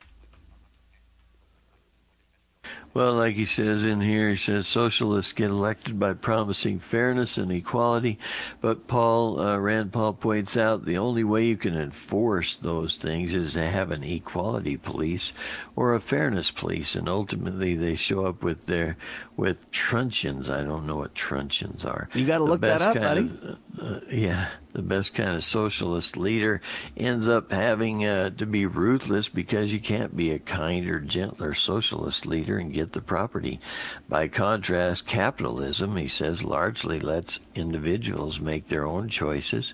Well, 2.93 3.13
like 3.13 3.35
he 3.35 3.45
says 3.45 3.85
in 3.85 4.01
here, 4.01 4.29
he 4.29 4.35
says 4.35 4.67
socialists 4.67 5.31
get 5.31 5.49
elected 5.49 5.97
by 5.97 6.13
promising 6.13 6.79
fairness 6.79 7.37
and 7.37 7.51
equality, 7.51 8.19
but 8.59 8.87
Paul 8.87 9.39
uh, 9.39 9.57
Rand 9.57 9.93
Paul 9.93 10.13
points 10.13 10.57
out 10.57 10.83
the 10.83 10.97
only 10.97 11.23
way 11.23 11.45
you 11.45 11.55
can 11.55 11.77
enforce 11.77 12.57
those 12.57 12.97
things 12.97 13.33
is 13.33 13.53
to 13.53 13.65
have 13.65 13.91
an 13.91 14.03
equality 14.03 14.75
police 14.75 15.31
or 15.75 15.93
a 15.93 16.01
fairness 16.01 16.51
police, 16.51 16.95
and 16.95 17.07
ultimately 17.07 17.75
they 17.75 17.95
show 17.95 18.25
up 18.25 18.43
with 18.43 18.65
their 18.65 18.97
with 19.37 19.71
truncheons. 19.71 20.49
I 20.49 20.63
don't 20.63 20.85
know 20.85 20.97
what 20.97 21.15
truncheons 21.15 21.85
are. 21.85 22.09
You 22.13 22.25
got 22.25 22.39
to 22.39 22.43
look 22.43 22.61
that 22.61 22.81
up, 22.81 22.95
buddy. 22.95 23.21
Of, 23.21 23.57
uh, 23.81 23.99
yeah, 24.09 24.49
the 24.73 24.81
best 24.81 25.13
kind 25.13 25.35
of 25.35 25.43
socialist 25.43 26.17
leader 26.17 26.61
ends 26.95 27.27
up 27.27 27.51
having 27.51 28.05
uh, 28.05 28.29
to 28.31 28.45
be 28.45 28.65
ruthless 28.65 29.29
because 29.29 29.73
you 29.73 29.79
can't 29.79 30.15
be 30.15 30.31
a 30.31 30.39
kinder, 30.39 30.99
gentler 30.99 31.53
socialist 31.53 32.25
leader 32.25 32.57
and 32.57 32.73
get 32.73 32.93
the 32.93 33.01
property. 33.01 33.59
By 34.07 34.27
contrast, 34.27 35.05
capitalism, 35.05 35.95
he 35.97 36.07
says, 36.07 36.43
largely 36.43 36.99
lets 36.99 37.39
individuals 37.55 38.39
make 38.39 38.67
their 38.67 38.85
own 38.85 39.09
choices. 39.09 39.73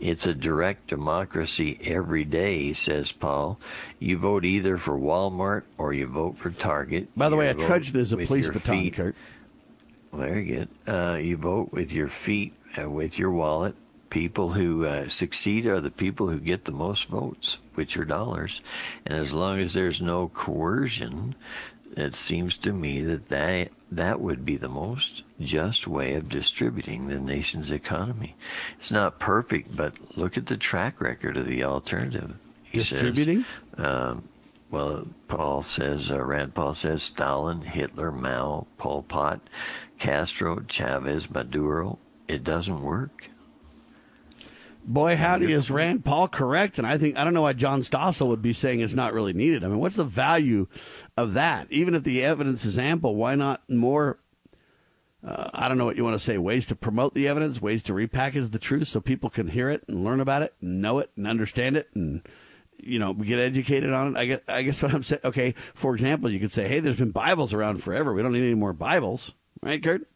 It's 0.00 0.26
a 0.26 0.32
direct 0.32 0.86
democracy 0.86 1.78
every 1.84 2.24
day, 2.24 2.72
says 2.72 3.12
Paul. 3.12 3.60
You 3.98 4.16
vote 4.16 4.46
either 4.46 4.78
for 4.78 4.98
Walmart 4.98 5.64
or 5.76 5.92
you 5.92 6.06
vote 6.06 6.38
for 6.38 6.50
Target. 6.50 7.08
By 7.14 7.28
the 7.28 7.36
you 7.36 7.40
way, 7.40 7.48
a 7.48 7.54
truncheon 7.54 8.00
is 8.00 8.12
a 8.14 8.16
police 8.16 8.48
baton. 8.48 8.90
Kurt. 8.92 9.14
Very 10.12 10.44
good. 10.44 10.68
Uh, 10.88 11.18
you 11.20 11.36
vote 11.36 11.70
with 11.72 11.92
your 11.92 12.08
feet, 12.08 12.54
uh, 12.80 12.88
with 12.88 13.18
your 13.18 13.30
wallet. 13.30 13.76
People 14.10 14.50
who 14.50 14.84
uh, 14.84 15.08
succeed 15.08 15.66
are 15.66 15.80
the 15.80 15.90
people 15.90 16.28
who 16.28 16.40
get 16.40 16.64
the 16.64 16.72
most 16.72 17.08
votes, 17.08 17.58
which 17.74 17.96
are 17.96 18.04
dollars. 18.04 18.60
And 19.06 19.16
as 19.16 19.32
long 19.32 19.60
as 19.60 19.72
there's 19.72 20.02
no 20.02 20.28
coercion, 20.28 21.36
it 21.96 22.14
seems 22.14 22.58
to 22.58 22.72
me 22.72 23.02
that 23.02 23.28
that, 23.28 23.70
that 23.90 24.20
would 24.20 24.44
be 24.44 24.56
the 24.56 24.68
most 24.68 25.22
just 25.40 25.86
way 25.86 26.14
of 26.14 26.28
distributing 26.28 27.06
the 27.06 27.20
nation's 27.20 27.70
economy. 27.70 28.36
It's 28.78 28.90
not 28.90 29.18
perfect, 29.18 29.76
but 29.76 29.94
look 30.16 30.36
at 30.36 30.46
the 30.46 30.56
track 30.56 31.00
record 31.00 31.36
of 31.36 31.46
the 31.46 31.64
alternative. 31.64 32.34
He 32.62 32.78
Distributing? 32.78 33.44
Says, 33.76 33.86
um, 33.86 34.28
well, 34.70 35.06
Paul 35.26 35.62
says, 35.62 36.10
uh, 36.10 36.22
Rand 36.22 36.54
Paul 36.54 36.74
says 36.74 37.02
Stalin, 37.02 37.62
Hitler, 37.62 38.12
Mao, 38.12 38.66
Pol 38.78 39.02
Pot, 39.02 39.40
Castro, 39.98 40.60
Chavez, 40.68 41.28
Maduro. 41.28 41.98
It 42.28 42.44
doesn't 42.44 42.82
work. 42.82 43.30
Boy, 44.84 45.16
howdy 45.16 45.52
is 45.52 45.70
Rand 45.70 46.04
Paul 46.04 46.28
correct? 46.28 46.78
And 46.78 46.86
I 46.86 46.98
think 46.98 47.16
I 47.16 47.24
don't 47.24 47.34
know 47.34 47.42
why 47.42 47.52
John 47.52 47.82
Stossel 47.82 48.28
would 48.28 48.42
be 48.42 48.52
saying 48.52 48.80
it's 48.80 48.94
not 48.94 49.12
really 49.12 49.32
needed. 49.32 49.62
I 49.62 49.68
mean, 49.68 49.78
what's 49.78 49.96
the 49.96 50.04
value 50.04 50.66
of 51.16 51.34
that? 51.34 51.68
Even 51.70 51.94
if 51.94 52.02
the 52.02 52.24
evidence 52.24 52.64
is 52.64 52.78
ample, 52.78 53.14
why 53.14 53.34
not 53.34 53.62
more? 53.68 54.18
Uh, 55.24 55.50
I 55.52 55.68
don't 55.68 55.76
know 55.76 55.84
what 55.84 55.96
you 55.96 56.04
want 56.04 56.14
to 56.14 56.24
say. 56.24 56.38
Ways 56.38 56.66
to 56.66 56.74
promote 56.74 57.14
the 57.14 57.28
evidence, 57.28 57.60
ways 57.60 57.82
to 57.84 57.92
repackage 57.92 58.50
the 58.50 58.58
truth 58.58 58.88
so 58.88 59.00
people 59.00 59.28
can 59.28 59.48
hear 59.48 59.68
it 59.68 59.84
and 59.86 60.02
learn 60.02 60.20
about 60.20 60.42
it, 60.42 60.54
and 60.60 60.80
know 60.80 60.98
it 60.98 61.10
and 61.16 61.26
understand 61.26 61.76
it, 61.76 61.90
and 61.94 62.26
you 62.78 62.98
know 62.98 63.12
get 63.12 63.38
educated 63.38 63.92
on 63.92 64.16
it. 64.16 64.18
I 64.18 64.24
guess 64.24 64.40
I 64.48 64.62
guess 64.62 64.82
what 64.82 64.94
I'm 64.94 65.02
saying. 65.02 65.20
Okay, 65.24 65.54
for 65.74 65.94
example, 65.94 66.30
you 66.30 66.40
could 66.40 66.52
say, 66.52 66.68
"Hey, 66.68 66.80
there's 66.80 66.96
been 66.96 67.10
Bibles 67.10 67.52
around 67.52 67.82
forever. 67.82 68.14
We 68.14 68.22
don't 68.22 68.32
need 68.32 68.44
any 68.44 68.54
more 68.54 68.72
Bibles." 68.72 69.34
Right, 69.62 69.82
Kurt? 69.82 70.09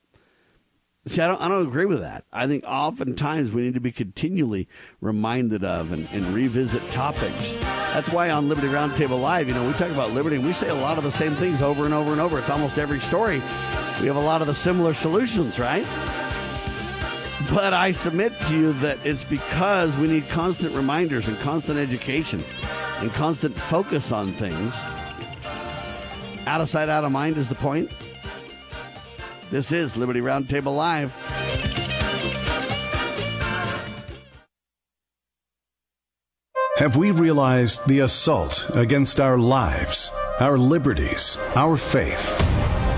See, 1.07 1.21
I 1.21 1.29
don't, 1.29 1.41
I 1.41 1.49
don't 1.49 1.67
agree 1.67 1.85
with 1.85 2.01
that. 2.01 2.25
I 2.33 2.47
think 2.47 2.65
oftentimes 2.67 3.53
we 3.53 3.63
need 3.63 3.75
to 3.75 3.81
be 3.81 3.93
continually 3.93 4.69
reminded 5.03 5.63
of 5.63 5.93
and, 5.93 6.09
and, 6.13 6.35
revisit 6.35 6.91
topics. 6.91 7.57
That's 7.93 8.09
why 8.09 8.31
on 8.31 8.49
Liberty 8.49 8.69
Roundtable 8.69 9.21
Live, 9.21 9.47
you 9.47 9.53
know, 9.53 9.67
we 9.67 9.75
talk 9.75 9.91
about 9.91 10.13
liberty 10.13 10.37
and 10.37 10.47
we 10.47 10.55
say 10.55 10.71
a 10.71 10.75
lot 10.75 10.97
of 10.97 11.05
the 11.05 11.13
same 11.13 11.35
things 11.35 11.61
over 11.61 11.85
and 11.85 11.93
over 11.93 12.13
and 12.13 12.23
over. 12.23 12.39
It's 12.39 12.49
almost 12.49 12.79
every 12.79 13.01
story. 13.01 13.41
We 14.01 14.07
have 14.07 14.17
a 14.17 14.21
lot 14.21 14.41
of 14.41 14.47
the 14.47 14.55
similar 14.55 14.95
solutions, 14.95 15.59
right? 15.59 15.85
But 17.51 17.75
I 17.75 17.93
submit 17.93 18.33
to 18.47 18.57
you 18.57 18.73
that 18.75 18.97
it's 19.05 19.25
because 19.25 19.95
we 19.99 20.09
need 20.09 20.31
constant 20.31 20.75
reminders 20.75 21.29
and 21.29 21.39
constant 21.41 21.79
education 21.79 22.43
and 23.01 23.13
constant 23.13 23.55
focus 23.55 24.11
on 24.11 24.33
things. 24.33 24.75
Out 26.47 26.63
of 26.63 26.71
sight, 26.71 26.89
out 26.89 27.05
of 27.05 27.13
mind 27.13 27.37
is 27.37 27.51
the 27.51 27.55
point. 27.55 27.91
This 29.51 29.73
is 29.73 29.97
Liberty 29.97 30.21
Roundtable 30.21 30.75
Live. 30.75 31.15
Have 36.79 36.97
we 36.97 37.11
realized 37.11 37.87
the 37.87 38.01
assault 38.01 38.71
against 38.75 39.21
our 39.21 39.39
lives, 39.39 40.11
our 40.41 40.59
liberties, 40.59 41.37
our 41.55 41.77
faith? 41.77 42.35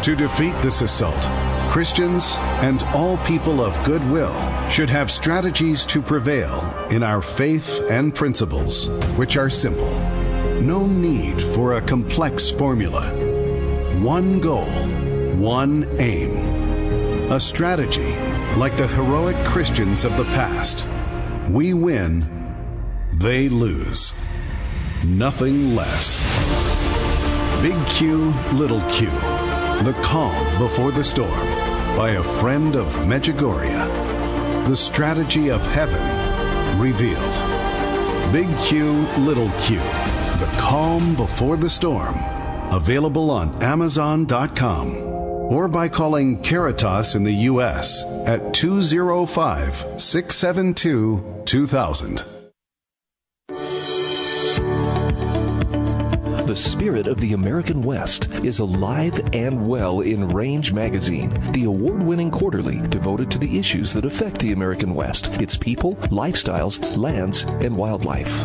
To 0.03 0.15
defeat 0.15 0.55
this 0.63 0.83
assault, 0.83 1.21
Christians 1.71 2.37
and 2.63 2.83
all 2.95 3.19
people 3.19 3.61
of 3.61 3.83
goodwill 3.85 4.35
should 4.71 4.89
have 4.89 5.11
strategies 5.11 5.85
to 5.87 6.01
prevail 6.01 6.63
in 6.91 7.03
our 7.03 7.21
faith 7.21 7.91
and 7.91 8.15
principles, 8.15 8.89
which 9.17 9.37
are 9.37 9.51
simple. 9.51 9.99
No 10.61 10.87
need 10.87 11.43
for 11.43 11.75
a 11.75 11.83
complex 11.83 12.51
formula. 12.51 13.11
One 14.01 14.41
goal 14.41 15.06
one 15.39 15.87
aim. 16.01 17.31
A 17.31 17.39
strategy 17.39 18.17
like 18.57 18.77
the 18.77 18.87
heroic 18.87 19.37
Christians 19.47 20.05
of 20.05 20.17
the 20.17 20.25
past. 20.25 20.89
We 21.51 21.75
win, 21.75 22.25
they 23.13 23.49
lose. 23.49 24.15
Nothing 25.05 25.75
less. 25.75 26.21
Big 27.61 27.77
Q, 27.87 28.33
Little 28.53 28.81
Q. 28.91 29.09
The 29.85 29.97
Calm 30.03 30.59
Before 30.59 30.91
the 30.91 31.05
Storm 31.05 31.47
by 31.97 32.11
a 32.11 32.23
friend 32.23 32.75
of 32.75 32.95
Medjugorje. 32.97 34.69
The 34.69 34.77
Strategy 34.77 35.51
of 35.51 35.65
Heaven 35.67 36.81
revealed. 36.81 37.35
Big 38.33 38.49
Q, 38.59 39.07
Little 39.19 39.51
Q. 39.61 39.77
The 39.77 40.57
Calm 40.59 41.15
Before 41.15 41.57
the 41.57 41.71
Storm. 41.71 42.17
Available 42.73 43.31
on 43.31 43.63
Amazon.com. 43.63 45.06
or 45.49 45.69
by 45.69 45.89
calling 45.89 46.43
Caritas 46.43 47.15
in 47.15 47.23
the 47.23 47.33
U.S. 47.51 48.05
at 48.27 48.53
205 48.55 50.01
672 50.01 51.43
2000. 51.45 52.25
The 56.47 56.55
spirit 56.55 57.09
of 57.09 57.19
the 57.19 57.33
American 57.33 57.83
West 57.83 58.33
is 58.45 58.61
alive 58.61 59.21
and 59.33 59.69
well 59.69 60.01
in 60.01 60.29
Range 60.29 60.73
Magazine, 60.73 61.31
the 61.51 61.65
award 61.65 62.05
winning 62.05 62.31
quarterly 62.31 62.87
devoted 62.87 63.33
to 63.33 63.39
the 63.39 63.59
issues 63.59 63.93
that 63.93 64.05
affect 64.05 64.39
the 64.39 64.53
American 64.53 64.95
West, 64.95 65.41
its 65.41 65.57
people, 65.57 65.97
lifestyles, 66.07 66.97
lands, 66.97 67.43
and 67.43 67.77
wildlife. 67.77 68.45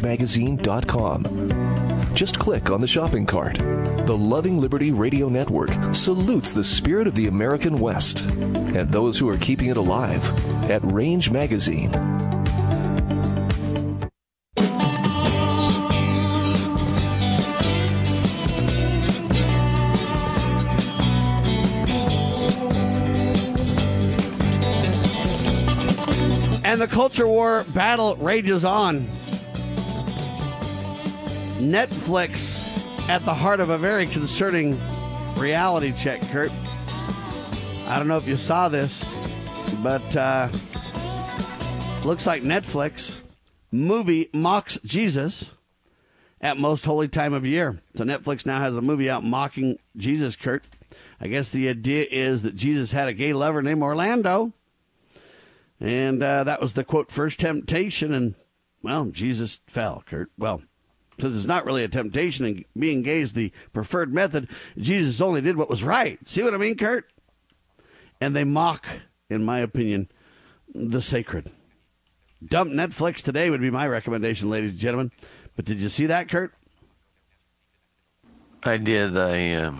rangemagazine.com. 0.00 2.14
Just 2.14 2.38
click 2.38 2.70
on 2.70 2.80
the 2.80 2.86
shopping 2.86 3.26
cart. 3.26 3.56
The 4.06 4.16
Loving 4.16 4.60
Liberty 4.60 4.92
Radio 4.92 5.28
Network 5.28 5.70
salutes 5.94 6.52
the 6.52 6.64
spirit 6.64 7.06
of 7.06 7.14
the 7.14 7.26
American 7.26 7.78
West 7.78 8.22
and 8.22 8.90
those 8.90 9.18
who 9.18 9.28
are 9.28 9.36
keeping 9.38 9.68
it 9.68 9.76
alive 9.76 10.26
at 10.70 10.82
Range 10.84 11.30
Magazine. 11.30 11.94
And 26.64 26.80
the 26.80 26.88
culture 26.88 27.26
war 27.26 27.64
battle 27.74 28.16
rages 28.16 28.64
on. 28.64 29.08
Netflix 31.58 32.64
at 33.08 33.24
the 33.24 33.34
heart 33.34 33.60
of 33.60 33.70
a 33.70 33.78
very 33.78 34.06
concerning 34.06 34.78
reality 35.36 35.92
check, 35.92 36.22
Kurt. 36.30 36.52
I 37.86 37.98
don't 37.98 38.06
know 38.06 38.16
if 38.16 38.28
you 38.28 38.36
saw 38.36 38.68
this, 38.68 39.04
but 39.82 40.16
uh, 40.16 40.48
looks 42.04 42.26
like 42.26 42.42
Netflix 42.42 43.20
movie 43.72 44.30
mocks 44.32 44.78
Jesus 44.84 45.52
at 46.40 46.58
most 46.58 46.84
holy 46.84 47.08
time 47.08 47.32
of 47.32 47.44
year. 47.44 47.78
So 47.96 48.04
Netflix 48.04 48.46
now 48.46 48.60
has 48.60 48.76
a 48.76 48.82
movie 48.82 49.10
out 49.10 49.24
mocking 49.24 49.78
Jesus, 49.96 50.36
Kurt. 50.36 50.64
I 51.20 51.26
guess 51.26 51.50
the 51.50 51.68
idea 51.68 52.06
is 52.10 52.42
that 52.42 52.54
Jesus 52.54 52.92
had 52.92 53.08
a 53.08 53.12
gay 53.12 53.32
lover 53.32 53.62
named 53.62 53.82
Orlando. 53.82 54.52
And 55.80 56.22
uh, 56.22 56.44
that 56.44 56.60
was 56.60 56.74
the 56.74 56.84
quote, 56.84 57.10
first 57.10 57.40
temptation. 57.40 58.14
And, 58.14 58.34
well, 58.82 59.06
Jesus 59.06 59.60
fell, 59.66 60.02
Kurt. 60.06 60.30
Well, 60.38 60.62
since 61.18 61.36
it's 61.36 61.46
not 61.46 61.64
really 61.64 61.84
a 61.84 61.88
temptation 61.88 62.44
and 62.44 62.64
being 62.78 63.02
gay 63.02 63.20
is 63.20 63.32
the 63.32 63.52
preferred 63.72 64.12
method, 64.12 64.48
Jesus 64.76 65.20
only 65.20 65.40
did 65.40 65.56
what 65.56 65.70
was 65.70 65.82
right. 65.82 66.18
See 66.28 66.42
what 66.42 66.54
I 66.54 66.58
mean, 66.58 66.76
Kurt? 66.76 67.10
And 68.20 68.34
they 68.34 68.44
mock, 68.44 68.86
in 69.30 69.44
my 69.44 69.58
opinion, 69.58 70.08
the 70.74 71.02
sacred. 71.02 71.50
Dump 72.44 72.70
Netflix 72.70 73.16
today 73.22 73.50
would 73.50 73.60
be 73.60 73.70
my 73.70 73.86
recommendation, 73.86 74.50
ladies 74.50 74.72
and 74.72 74.80
gentlemen. 74.80 75.12
But 75.56 75.64
did 75.64 75.80
you 75.80 75.88
see 75.88 76.06
that, 76.06 76.28
Kurt? 76.28 76.54
I 78.62 78.76
did. 78.76 79.16
I 79.16 79.52
uh, 79.54 79.74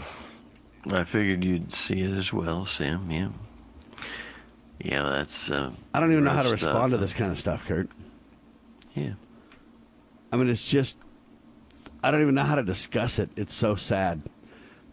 I 0.90 1.04
figured 1.04 1.44
you'd 1.44 1.74
see 1.74 2.02
it 2.02 2.16
as 2.16 2.32
well, 2.32 2.64
Sam. 2.64 3.10
Yeah. 3.10 3.28
Yeah, 4.80 5.02
that's. 5.02 5.50
Uh, 5.50 5.72
I 5.92 6.00
don't 6.00 6.12
even 6.12 6.24
know 6.24 6.30
how 6.30 6.42
to 6.42 6.50
rough 6.50 6.62
respond 6.62 6.92
to 6.92 6.98
this 6.98 7.12
kind 7.12 7.32
of 7.32 7.38
stuff, 7.38 7.66
Kurt. 7.66 7.88
Yeah. 8.94 9.14
I 10.32 10.36
mean, 10.36 10.48
it's 10.48 10.68
just, 10.68 10.98
I 12.02 12.10
don't 12.10 12.22
even 12.22 12.34
know 12.34 12.44
how 12.44 12.54
to 12.54 12.62
discuss 12.62 13.18
it. 13.18 13.30
It's 13.36 13.54
so 13.54 13.74
sad 13.74 14.22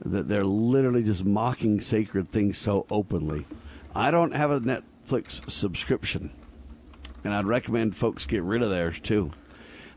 that 0.04 0.28
they're 0.28 0.44
literally 0.44 1.04
just 1.04 1.24
mocking 1.24 1.80
sacred 1.80 2.32
things 2.32 2.58
so 2.58 2.86
openly. 2.90 3.46
I 3.94 4.12
don't 4.12 4.34
have 4.34 4.52
a 4.52 4.60
Netflix 4.60 5.50
subscription, 5.50 6.32
and 7.24 7.34
I'd 7.34 7.46
recommend 7.46 7.96
folks 7.96 8.26
get 8.26 8.44
rid 8.44 8.62
of 8.62 8.70
theirs 8.70 9.00
too. 9.00 9.32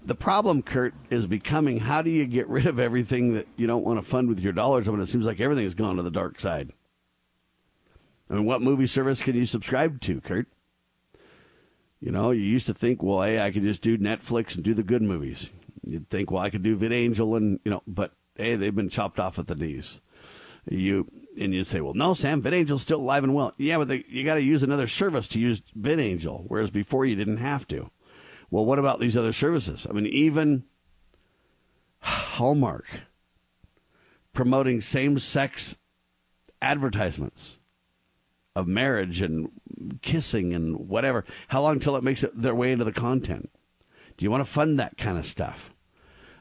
The 0.04 0.14
problem, 0.14 0.62
Kurt, 0.62 0.94
is 1.11 1.26
becoming 1.26 1.80
how 1.80 2.02
do 2.02 2.11
you 2.11 2.26
get 2.26 2.48
rid 2.48 2.66
of 2.66 2.78
everything 2.78 3.34
that 3.34 3.48
you 3.56 3.66
don't 3.66 3.84
want 3.84 3.98
to 3.98 4.06
fund 4.06 4.28
with 4.28 4.40
your 4.40 4.52
dollars 4.52 4.88
when 4.88 5.00
it 5.00 5.09
seems 5.09 5.26
like 5.26 5.40
everything 5.40 5.64
has 5.64 5.74
gone 5.74 5.96
to 5.96 6.02
the 6.02 6.11
dark 6.11 6.38
side? 6.38 6.72
I 8.30 8.34
mean, 8.34 8.44
what 8.44 8.62
movie 8.62 8.86
service 8.86 9.22
can 9.22 9.34
you 9.34 9.46
subscribe 9.46 10.00
to, 10.02 10.20
Kurt? 10.20 10.46
You 12.00 12.12
know, 12.12 12.30
you 12.30 12.42
used 12.42 12.66
to 12.66 12.74
think, 12.74 13.02
well, 13.02 13.22
hey, 13.22 13.40
I 13.40 13.50
could 13.50 13.62
just 13.62 13.82
do 13.82 13.98
Netflix 13.98 14.54
and 14.54 14.62
do 14.62 14.74
the 14.74 14.82
good 14.82 15.02
movies. 15.02 15.50
You'd 15.85 16.09
think, 16.11 16.31
well, 16.31 16.43
I 16.43 16.51
could 16.51 16.62
do 16.62 16.76
VidAngel 16.76 17.37
and, 17.37 17.61
you 17.64 17.70
know, 17.70 17.83
but 17.87 18.12
hey, 18.37 18.57
they've 18.57 18.74
been 18.74 18.89
chopped 18.89 19.18
off 19.18 19.39
at 19.39 19.47
the 19.47 19.55
knees. 19.55 20.01
You 20.70 21.11
and 21.41 21.55
you 21.55 21.64
say, 21.64 21.81
well, 21.81 21.95
no, 21.95 22.14
Sam, 22.14 22.43
VidAngel's 22.43 22.83
still 22.83 23.01
alive 23.01 23.24
and 23.24 23.35
well. 23.35 23.55
Yeah, 23.59 23.79
but 23.79 23.89
they, 23.89 24.05
you 24.09 24.24
got 24.24 24.35
to 24.35 24.43
use 24.43 24.62
another 24.62 24.87
service 24.87 25.29
to 25.29 25.41
use 25.41 25.62
VidAngel, 25.79 26.45
whereas 26.49 26.70
before 26.70 27.05
you 27.05 27.14
didn't 27.14 27.39
have 27.39 27.66
to. 27.68 27.91
Well, 28.51 28.64
what 28.64 28.79
about 28.79 28.99
these 28.99 29.16
other 29.16 29.33
services? 29.33 29.87
I 29.89 29.93
mean, 29.93 30.07
even 30.07 30.64
Hallmark 32.01 32.87
promoting 34.33 34.81
same-sex 34.81 35.76
advertisements 36.61 37.59
of 38.57 38.66
marriage 38.66 39.22
and 39.22 39.51
kissing 40.03 40.53
and 40.55 40.89
whatever. 40.89 41.24
How 41.49 41.62
long 41.62 41.79
till 41.79 41.97
it 41.97 42.03
makes 42.03 42.24
it 42.24 42.41
their 42.41 42.55
way 42.55 42.72
into 42.72 42.85
the 42.85 42.93
content? 42.93 43.51
Do 44.18 44.24
you 44.24 44.30
want 44.30 44.44
to 44.44 44.50
fund 44.50 44.78
that 44.78 44.98
kind 44.98 45.16
of 45.16 45.24
stuff? 45.24 45.72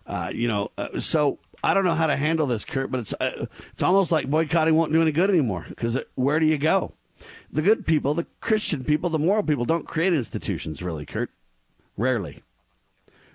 Uh, 0.05 0.31
you 0.33 0.47
know, 0.47 0.71
uh, 0.77 0.99
so 0.99 1.37
I 1.63 1.73
don't 1.73 1.85
know 1.85 1.95
how 1.95 2.07
to 2.07 2.17
handle 2.17 2.47
this, 2.47 2.65
Kurt, 2.65 2.91
but 2.91 2.99
it's 2.99 3.13
uh, 3.13 3.45
it's 3.71 3.83
almost 3.83 4.11
like 4.11 4.29
boycotting 4.29 4.75
won't 4.75 4.91
do 4.91 5.01
any 5.01 5.11
good 5.11 5.29
anymore 5.29 5.65
because 5.69 5.97
where 6.15 6.39
do 6.39 6.45
you 6.45 6.57
go? 6.57 6.93
The 7.51 7.61
good 7.61 7.85
people, 7.85 8.13
the 8.13 8.27
Christian 8.41 8.83
people, 8.83 9.09
the 9.09 9.19
moral 9.19 9.43
people 9.43 9.65
don't 9.65 9.87
create 9.87 10.13
institutions, 10.13 10.83
really, 10.83 11.05
Kurt. 11.05 11.29
Rarely. 11.95 12.43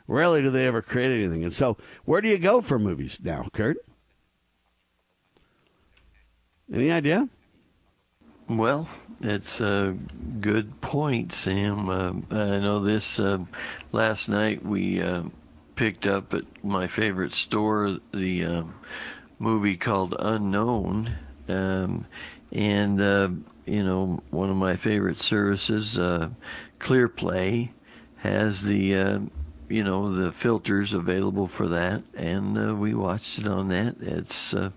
Rarely 0.07 0.43
do 0.43 0.51
they 0.51 0.66
ever 0.66 0.82
create 0.82 1.11
anything. 1.11 1.43
And 1.43 1.53
so, 1.53 1.76
where 2.05 2.20
do 2.20 2.28
you 2.28 2.38
go 2.38 2.61
for 2.61 2.78
movies 2.78 3.20
now, 3.22 3.49
Kurt? 3.53 3.78
Any 6.72 6.90
idea? 6.90 7.28
Well, 8.49 8.88
it's 9.20 9.61
a 9.61 9.97
good 10.40 10.80
point, 10.80 11.32
Sam. 11.32 11.88
Uh, 11.88 12.12
I 12.30 12.59
know 12.59 12.80
this 12.80 13.18
uh, 13.20 13.38
last 13.93 14.28
night 14.28 14.64
we 14.64 15.01
uh, 15.01 15.22
picked 15.76 16.07
up 16.07 16.34
at 16.34 16.45
my 16.64 16.86
favorite 16.86 17.32
store 17.32 17.99
the 18.12 18.45
uh, 18.45 18.62
movie 19.38 19.76
called 19.76 20.14
Unknown, 20.18 21.14
um, 21.49 22.07
and 22.51 23.01
uh, 23.01 23.28
you 23.66 23.84
know 23.84 24.22
one 24.30 24.51
of 24.51 24.57
my 24.57 24.76
favorite 24.76 25.18
services, 25.18 25.99
uh, 25.99 26.30
ClearPlay, 26.80 27.70
has 28.16 28.62
the 28.62 28.97
uh, 28.97 29.18
you 29.68 29.84
know 29.84 30.14
the 30.14 30.32
filters 30.32 30.95
available 30.95 31.47
for 31.47 31.68
that, 31.68 32.03
and 32.14 32.59
uh, 32.59 32.74
we 32.74 32.95
watched 32.95 33.38
it 33.38 33.47
on 33.47 33.68
that. 33.68 33.97
It's 34.01 34.55
uh, 34.55 34.70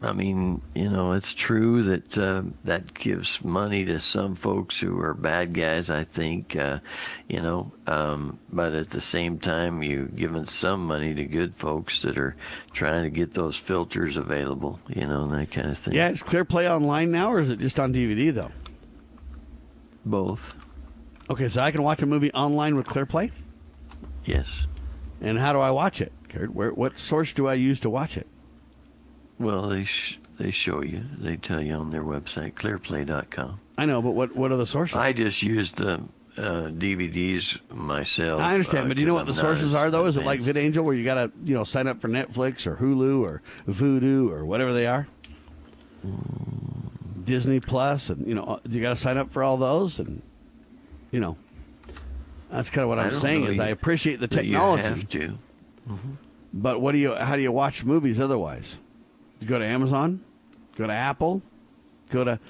I 0.00 0.12
mean, 0.12 0.62
you 0.76 0.88
know, 0.88 1.12
it's 1.12 1.34
true 1.34 1.82
that 1.82 2.16
uh, 2.16 2.42
that 2.62 2.94
gives 2.94 3.44
money 3.44 3.84
to 3.86 3.98
some 3.98 4.36
folks 4.36 4.78
who 4.78 5.00
are 5.00 5.12
bad 5.12 5.54
guys. 5.54 5.90
I 5.90 6.04
think, 6.04 6.54
uh, 6.54 6.78
you 7.26 7.40
know, 7.40 7.72
um, 7.88 8.38
but 8.52 8.74
at 8.74 8.90
the 8.90 9.00
same 9.00 9.40
time, 9.40 9.82
you're 9.82 10.04
giving 10.04 10.46
some 10.46 10.86
money 10.86 11.14
to 11.14 11.24
good 11.24 11.56
folks 11.56 12.02
that 12.02 12.16
are 12.16 12.36
trying 12.72 13.02
to 13.04 13.10
get 13.10 13.34
those 13.34 13.56
filters 13.56 14.16
available. 14.16 14.78
You 14.88 15.08
know, 15.08 15.24
and 15.24 15.32
that 15.32 15.50
kind 15.50 15.68
of 15.68 15.78
thing. 15.78 15.94
Yeah, 15.94 16.10
is 16.10 16.22
ClearPlay 16.22 16.70
online 16.70 17.10
now, 17.10 17.32
or 17.32 17.40
is 17.40 17.50
it 17.50 17.58
just 17.58 17.80
on 17.80 17.92
DVD 17.92 18.32
though? 18.32 18.52
Both. 20.04 20.54
Okay, 21.28 21.48
so 21.48 21.60
I 21.60 21.72
can 21.72 21.82
watch 21.82 22.02
a 22.02 22.06
movie 22.06 22.32
online 22.32 22.76
with 22.76 22.86
ClearPlay. 22.86 23.32
Yes. 24.24 24.68
And 25.20 25.38
how 25.38 25.52
do 25.52 25.58
I 25.58 25.72
watch 25.72 26.00
it, 26.00 26.12
Kurt? 26.28 26.54
Where, 26.54 26.70
what 26.70 27.00
source 27.00 27.34
do 27.34 27.48
I 27.48 27.54
use 27.54 27.80
to 27.80 27.90
watch 27.90 28.16
it? 28.16 28.28
Well, 29.38 29.68
they 29.68 29.84
sh- 29.84 30.18
they 30.38 30.50
show 30.50 30.82
you. 30.82 31.02
They 31.18 31.36
tell 31.36 31.60
you 31.62 31.74
on 31.74 31.90
their 31.90 32.02
website, 32.04 32.54
clearplay.com. 32.54 33.60
I 33.76 33.86
know, 33.86 34.02
but 34.02 34.10
what 34.10 34.34
what 34.36 34.50
are 34.52 34.56
the 34.56 34.66
sources? 34.66 34.96
I 34.96 35.12
just 35.12 35.42
used 35.42 35.76
the 35.76 35.94
uh, 36.36 36.68
DVDs 36.70 37.58
myself. 37.72 38.40
I 38.40 38.52
understand, 38.54 38.86
uh, 38.86 38.88
but 38.88 38.94
do 38.96 39.00
you 39.02 39.06
know 39.06 39.14
what 39.14 39.26
the 39.26 39.32
I'm 39.32 39.36
not 39.36 39.40
sources 39.42 39.74
are, 39.74 39.90
though? 39.90 40.06
Is 40.06 40.16
it 40.16 40.24
like. 40.24 40.40
VidAngel, 40.40 40.82
where 40.84 40.94
you 40.94 41.04
got 41.04 41.14
to 41.14 41.32
you 41.44 41.54
know 41.54 41.64
sign 41.64 41.86
up 41.86 42.00
for 42.00 42.08
Netflix 42.08 42.66
or 42.66 42.76
Hulu 42.76 43.20
or 43.22 43.42
Vudu 43.68 44.30
or 44.30 44.44
whatever 44.44 44.72
they 44.72 44.86
are? 44.86 45.06
Disney 47.24 47.60
Plus, 47.60 48.08
and 48.10 48.26
you 48.26 48.34
know, 48.34 48.60
you 48.68 48.80
got 48.80 48.90
to 48.90 48.96
sign 48.96 49.16
up 49.18 49.30
for 49.30 49.42
all 49.42 49.56
those, 49.56 49.98
and 49.98 50.22
you 51.10 51.20
know, 51.20 51.36
that's 52.50 52.70
kind 52.70 52.82
of 52.84 52.88
what 52.88 52.98
I'm 52.98 53.10
saying 53.12 53.44
is 53.44 53.56
you- 53.56 53.62
I 53.62 53.68
appreciate 53.68 54.20
the 54.20 54.26
that 54.28 54.44
you 54.44 54.52
technology. 54.52 54.82
have 54.82 55.08
to. 55.10 55.38
But 56.52 56.80
what 56.80 56.92
do 56.92 56.98
you? 56.98 57.14
How 57.14 57.36
do 57.36 57.42
you 57.42 57.52
watch 57.52 57.84
movies 57.84 58.18
otherwise? 58.20 58.78
Go 59.46 59.58
to 59.58 59.64
Amazon, 59.64 60.20
go 60.76 60.86
to 60.86 60.92
Apple, 60.92 61.42
go 62.10 62.24
to, 62.24 62.40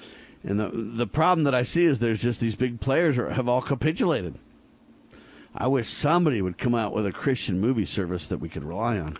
and 0.43 0.59
the 0.59 0.69
the 0.69 1.07
problem 1.07 1.43
that 1.43 1.53
I 1.53 1.63
see 1.63 1.85
is 1.85 1.99
there's 1.99 2.21
just 2.21 2.39
these 2.39 2.55
big 2.55 2.79
players 2.79 3.17
are, 3.17 3.29
have 3.29 3.47
all 3.47 3.61
capitulated. 3.61 4.39
I 5.53 5.67
wish 5.67 5.89
somebody 5.89 6.41
would 6.41 6.57
come 6.57 6.73
out 6.75 6.93
with 6.93 7.05
a 7.05 7.11
Christian 7.11 7.59
movie 7.59 7.85
service 7.85 8.27
that 8.27 8.37
we 8.39 8.49
could 8.49 8.63
rely 8.63 8.97
on. 8.99 9.17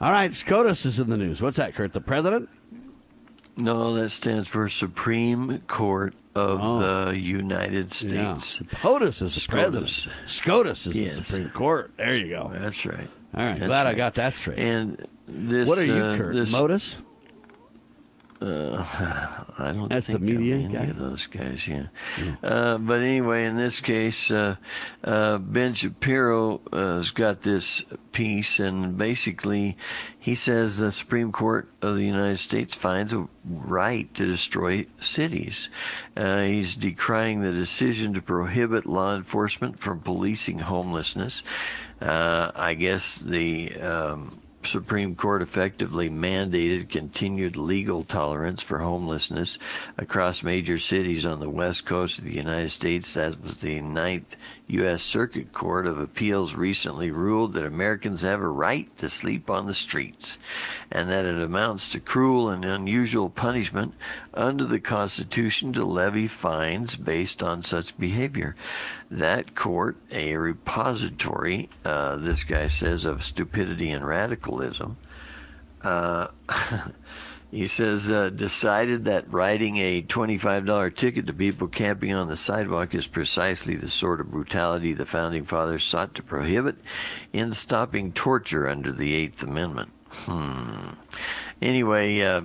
All 0.00 0.12
right, 0.12 0.32
SCOTUS 0.32 0.86
is 0.86 1.00
in 1.00 1.08
the 1.10 1.16
news. 1.16 1.42
What's 1.42 1.56
that, 1.56 1.74
Kurt? 1.74 1.92
The 1.92 2.00
president? 2.00 2.48
No, 3.56 3.94
that 3.94 4.10
stands 4.10 4.46
for 4.46 4.68
Supreme 4.68 5.58
Court 5.66 6.14
of 6.36 6.60
Oh. 6.62 7.06
the 7.10 7.18
United 7.18 7.92
States. 7.92 8.60
POTUS 8.70 9.22
is 9.22 9.34
the 9.34 9.40
SCOTUS. 9.40 9.48
president. 10.06 10.08
SCOTUS 10.26 10.86
is 10.86 10.96
Yes. 10.98 11.16
the 11.18 11.24
Supreme 11.24 11.50
Court. 11.50 11.90
There 11.96 12.16
you 12.16 12.28
go. 12.28 12.52
That's 12.54 12.86
right. 12.86 13.08
All 13.34 13.42
right, 13.44 13.58
That's 13.58 13.66
glad 13.68 13.86
I 13.88 13.94
got 13.94 14.14
that 14.14 14.34
straight. 14.34 14.58
And 14.58 15.04
this. 15.28 15.68
what 15.68 15.78
are 15.78 15.84
you, 15.84 15.94
uh, 15.94 16.16
Kurt? 16.16 16.34
This, 16.34 16.52
Modus? 16.52 16.98
Uh, 18.40 18.76
I 19.58 19.72
don't 19.72 19.88
That's 19.88 20.06
the 20.06 20.20
media 20.20 20.68
guy? 20.68 20.84
of 20.84 20.98
those 20.98 21.26
guys, 21.26 21.66
yeah. 21.66 21.86
Uh, 22.42 22.78
but 22.78 23.00
anyway, 23.00 23.46
in 23.46 23.56
this 23.56 23.80
case, 23.80 24.30
uh, 24.30 24.56
uh, 25.02 25.38
Ben 25.38 25.74
Shapiro 25.74 26.60
uh, 26.72 26.96
has 26.96 27.10
got 27.10 27.42
this 27.42 27.84
piece, 28.12 28.60
and 28.60 28.96
basically, 28.96 29.76
he 30.18 30.36
says 30.36 30.78
the 30.78 30.92
Supreme 30.92 31.32
Court 31.32 31.68
of 31.82 31.96
the 31.96 32.04
United 32.04 32.38
States 32.38 32.76
finds 32.76 33.12
a 33.12 33.26
right 33.44 34.12
to 34.14 34.26
destroy 34.26 34.86
cities. 35.00 35.68
Uh, 36.16 36.42
he's 36.42 36.76
decrying 36.76 37.40
the 37.40 37.52
decision 37.52 38.14
to 38.14 38.22
prohibit 38.22 38.86
law 38.86 39.16
enforcement 39.16 39.80
from 39.80 40.00
policing 40.00 40.60
homelessness. 40.60 41.42
Uh, 42.00 42.52
I 42.54 42.74
guess 42.74 43.18
the 43.18 43.74
um, 43.80 44.38
Supreme 44.64 45.14
Court 45.14 45.40
effectively 45.40 46.10
mandated 46.10 46.88
continued 46.88 47.56
legal 47.56 48.02
tolerance 48.02 48.62
for 48.62 48.78
homelessness 48.78 49.58
across 49.96 50.42
major 50.42 50.78
cities 50.78 51.24
on 51.24 51.40
the 51.40 51.50
west 51.50 51.86
coast 51.86 52.18
of 52.18 52.24
the 52.24 52.34
United 52.34 52.70
States. 52.70 53.14
That 53.14 53.40
was 53.42 53.60
the 53.60 53.80
Ninth 53.80 54.36
U.S. 54.68 55.02
Circuit 55.02 55.52
Court 55.54 55.86
of 55.86 55.98
Appeals 55.98 56.54
recently 56.54 57.10
ruled 57.10 57.54
that 57.54 57.64
Americans 57.64 58.20
have 58.20 58.40
a 58.40 58.48
right 58.48 58.94
to 58.98 59.08
sleep 59.08 59.48
on 59.48 59.66
the 59.66 59.72
streets 59.72 60.36
and 60.90 61.08
that 61.08 61.24
it 61.24 61.40
amounts 61.40 61.90
to 61.92 62.00
cruel 62.00 62.50
and 62.50 62.66
unusual 62.66 63.30
punishment 63.30 63.94
under 64.34 64.66
the 64.66 64.78
Constitution 64.78 65.72
to 65.72 65.84
levy 65.84 66.28
fines 66.28 66.96
based 66.96 67.42
on 67.42 67.62
such 67.62 67.98
behavior. 67.98 68.56
That 69.10 69.54
court, 69.54 69.96
a 70.10 70.36
repository, 70.36 71.70
uh, 71.82 72.16
this 72.16 72.44
guy 72.44 72.66
says, 72.66 73.06
of 73.06 73.24
stupidity 73.24 73.90
and 73.90 74.06
radicalism, 74.06 74.98
uh, 75.82 76.28
he 77.50 77.66
says, 77.66 78.10
uh, 78.10 78.28
decided 78.28 79.06
that 79.06 79.32
writing 79.32 79.78
a 79.78 80.02
$25 80.02 80.94
ticket 80.94 81.26
to 81.26 81.32
people 81.32 81.66
camping 81.66 82.12
on 82.12 82.28
the 82.28 82.36
sidewalk 82.36 82.94
is 82.94 83.06
precisely 83.06 83.74
the 83.74 83.88
sort 83.88 84.20
of 84.20 84.30
brutality 84.30 84.92
the 84.92 85.06
Founding 85.06 85.44
Fathers 85.44 85.84
sought 85.84 86.14
to 86.14 86.22
prohibit 86.22 86.76
in 87.32 87.52
stopping 87.52 88.12
torture 88.12 88.68
under 88.68 88.92
the 88.92 89.14
Eighth 89.14 89.42
Amendment. 89.42 89.90
Hmm. 90.10 90.90
Anyway, 91.62 92.20
uh, 92.20 92.42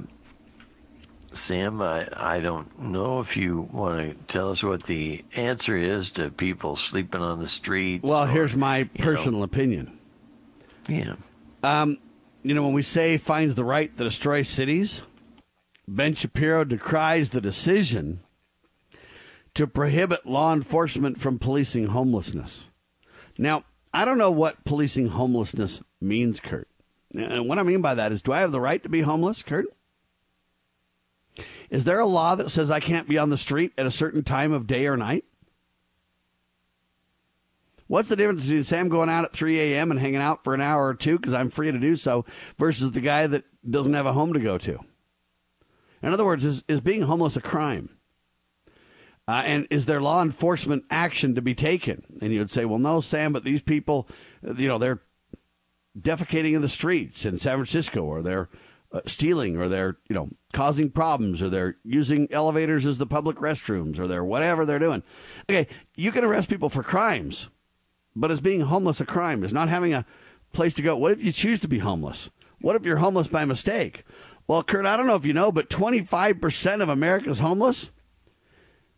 Sam, 1.33 1.81
I, 1.81 2.07
I 2.15 2.39
don't 2.39 2.79
know 2.79 3.19
if 3.19 3.35
you 3.35 3.67
want 3.71 3.99
to 3.99 4.33
tell 4.33 4.51
us 4.51 4.63
what 4.63 4.83
the 4.83 5.25
answer 5.35 5.75
is 5.75 6.11
to 6.11 6.29
people 6.29 6.75
sleeping 6.75 7.21
on 7.21 7.39
the 7.39 7.47
streets. 7.47 8.03
Well, 8.03 8.23
or, 8.23 8.27
here's 8.27 8.55
my 8.55 8.79
you 8.79 8.89
know, 8.99 9.03
personal 9.03 9.43
opinion. 9.43 9.99
Yeah. 10.87 11.15
Um, 11.63 11.97
you 12.43 12.53
know, 12.53 12.63
when 12.63 12.73
we 12.73 12.83
say 12.83 13.17
finds 13.17 13.55
the 13.55 13.63
right 13.63 13.95
to 13.97 14.03
destroy 14.03 14.43
cities, 14.43 15.03
Ben 15.87 16.13
Shapiro 16.13 16.63
decries 16.63 17.29
the 17.29 17.41
decision 17.41 18.21
to 19.53 19.67
prohibit 19.67 20.25
law 20.25 20.53
enforcement 20.53 21.19
from 21.19 21.39
policing 21.39 21.87
homelessness. 21.87 22.69
Now, 23.37 23.63
I 23.93 24.05
don't 24.05 24.17
know 24.17 24.31
what 24.31 24.65
policing 24.65 25.09
homelessness 25.09 25.81
means, 26.01 26.39
Kurt. 26.39 26.67
And 27.15 27.47
what 27.47 27.59
I 27.59 27.63
mean 27.63 27.81
by 27.81 27.95
that 27.95 28.11
is, 28.11 28.21
do 28.21 28.33
I 28.33 28.39
have 28.39 28.51
the 28.51 28.61
right 28.61 28.81
to 28.83 28.89
be 28.89 29.01
homeless, 29.01 29.43
Kurt? 29.43 29.65
Is 31.69 31.83
there 31.83 31.99
a 31.99 32.05
law 32.05 32.35
that 32.35 32.51
says 32.51 32.69
I 32.69 32.79
can't 32.79 33.07
be 33.07 33.17
on 33.17 33.29
the 33.29 33.37
street 33.37 33.71
at 33.77 33.85
a 33.85 33.91
certain 33.91 34.23
time 34.23 34.51
of 34.51 34.67
day 34.67 34.87
or 34.87 34.97
night? 34.97 35.25
What's 37.87 38.09
the 38.09 38.15
difference 38.15 38.43
between 38.43 38.63
Sam 38.63 38.89
going 38.89 39.09
out 39.09 39.25
at 39.25 39.33
3 39.33 39.59
a.m. 39.59 39.91
and 39.91 39.99
hanging 39.99 40.21
out 40.21 40.43
for 40.43 40.53
an 40.53 40.61
hour 40.61 40.87
or 40.87 40.93
two 40.93 41.17
because 41.17 41.33
I'm 41.33 41.49
free 41.49 41.71
to 41.71 41.79
do 41.79 41.95
so 41.95 42.25
versus 42.57 42.91
the 42.91 43.01
guy 43.01 43.27
that 43.27 43.43
doesn't 43.69 43.93
have 43.93 44.05
a 44.05 44.13
home 44.13 44.33
to 44.33 44.39
go 44.39 44.57
to? 44.57 44.79
In 46.01 46.11
other 46.11 46.25
words, 46.25 46.45
is, 46.45 46.63
is 46.67 46.81
being 46.81 47.03
homeless 47.03 47.37
a 47.37 47.41
crime? 47.41 47.89
Uh, 49.27 49.43
and 49.45 49.67
is 49.69 49.85
there 49.85 50.01
law 50.01 50.21
enforcement 50.21 50.83
action 50.89 51.33
to 51.35 51.41
be 51.41 51.55
taken? 51.55 52.03
And 52.21 52.33
you 52.33 52.39
would 52.39 52.49
say, 52.49 52.65
well, 52.65 52.79
no, 52.79 52.99
Sam, 52.99 53.31
but 53.31 53.45
these 53.45 53.61
people, 53.61 54.09
uh, 54.47 54.53
you 54.55 54.67
know, 54.67 54.77
they're 54.77 55.01
defecating 55.97 56.53
in 56.53 56.61
the 56.61 56.69
streets 56.69 57.25
in 57.25 57.37
San 57.37 57.55
Francisco, 57.55 58.01
or 58.01 58.21
they're 58.21 58.49
uh, 58.91 58.99
stealing, 59.05 59.55
or 59.55 59.69
they're, 59.69 59.97
you 60.09 60.15
know, 60.15 60.29
causing 60.51 60.89
problems, 60.89 61.41
or 61.41 61.49
they're 61.49 61.77
using 61.85 62.27
elevators 62.31 62.85
as 62.85 62.97
the 62.97 63.07
public 63.07 63.37
restrooms, 63.37 63.97
or 63.97 64.07
they're 64.07 64.25
whatever 64.25 64.65
they're 64.65 64.77
doing. 64.77 65.03
Okay, 65.49 65.67
you 65.95 66.11
can 66.11 66.25
arrest 66.25 66.49
people 66.49 66.69
for 66.69 66.83
crimes, 66.83 67.49
but 68.15 68.31
is 68.31 68.41
being 68.41 68.61
homeless 68.61 69.01
a 69.01 69.05
crime? 69.05 69.43
Is 69.43 69.53
not 69.53 69.69
having 69.69 69.93
a 69.93 70.05
place 70.51 70.73
to 70.75 70.81
go? 70.81 70.95
What 70.95 71.11
if 71.11 71.23
you 71.23 71.31
choose 71.31 71.59
to 71.61 71.67
be 71.67 71.79
homeless? 71.79 72.29
What 72.61 72.75
if 72.75 72.85
you're 72.85 72.97
homeless 72.97 73.27
by 73.27 73.45
mistake? 73.45 74.03
Well, 74.47 74.63
Kurt, 74.63 74.85
I 74.85 74.97
don't 74.97 75.07
know 75.07 75.15
if 75.15 75.25
you 75.25 75.33
know, 75.33 75.51
but 75.51 75.69
25% 75.69 76.81
of 76.81 76.89
America's 76.89 77.39
homeless. 77.39 77.91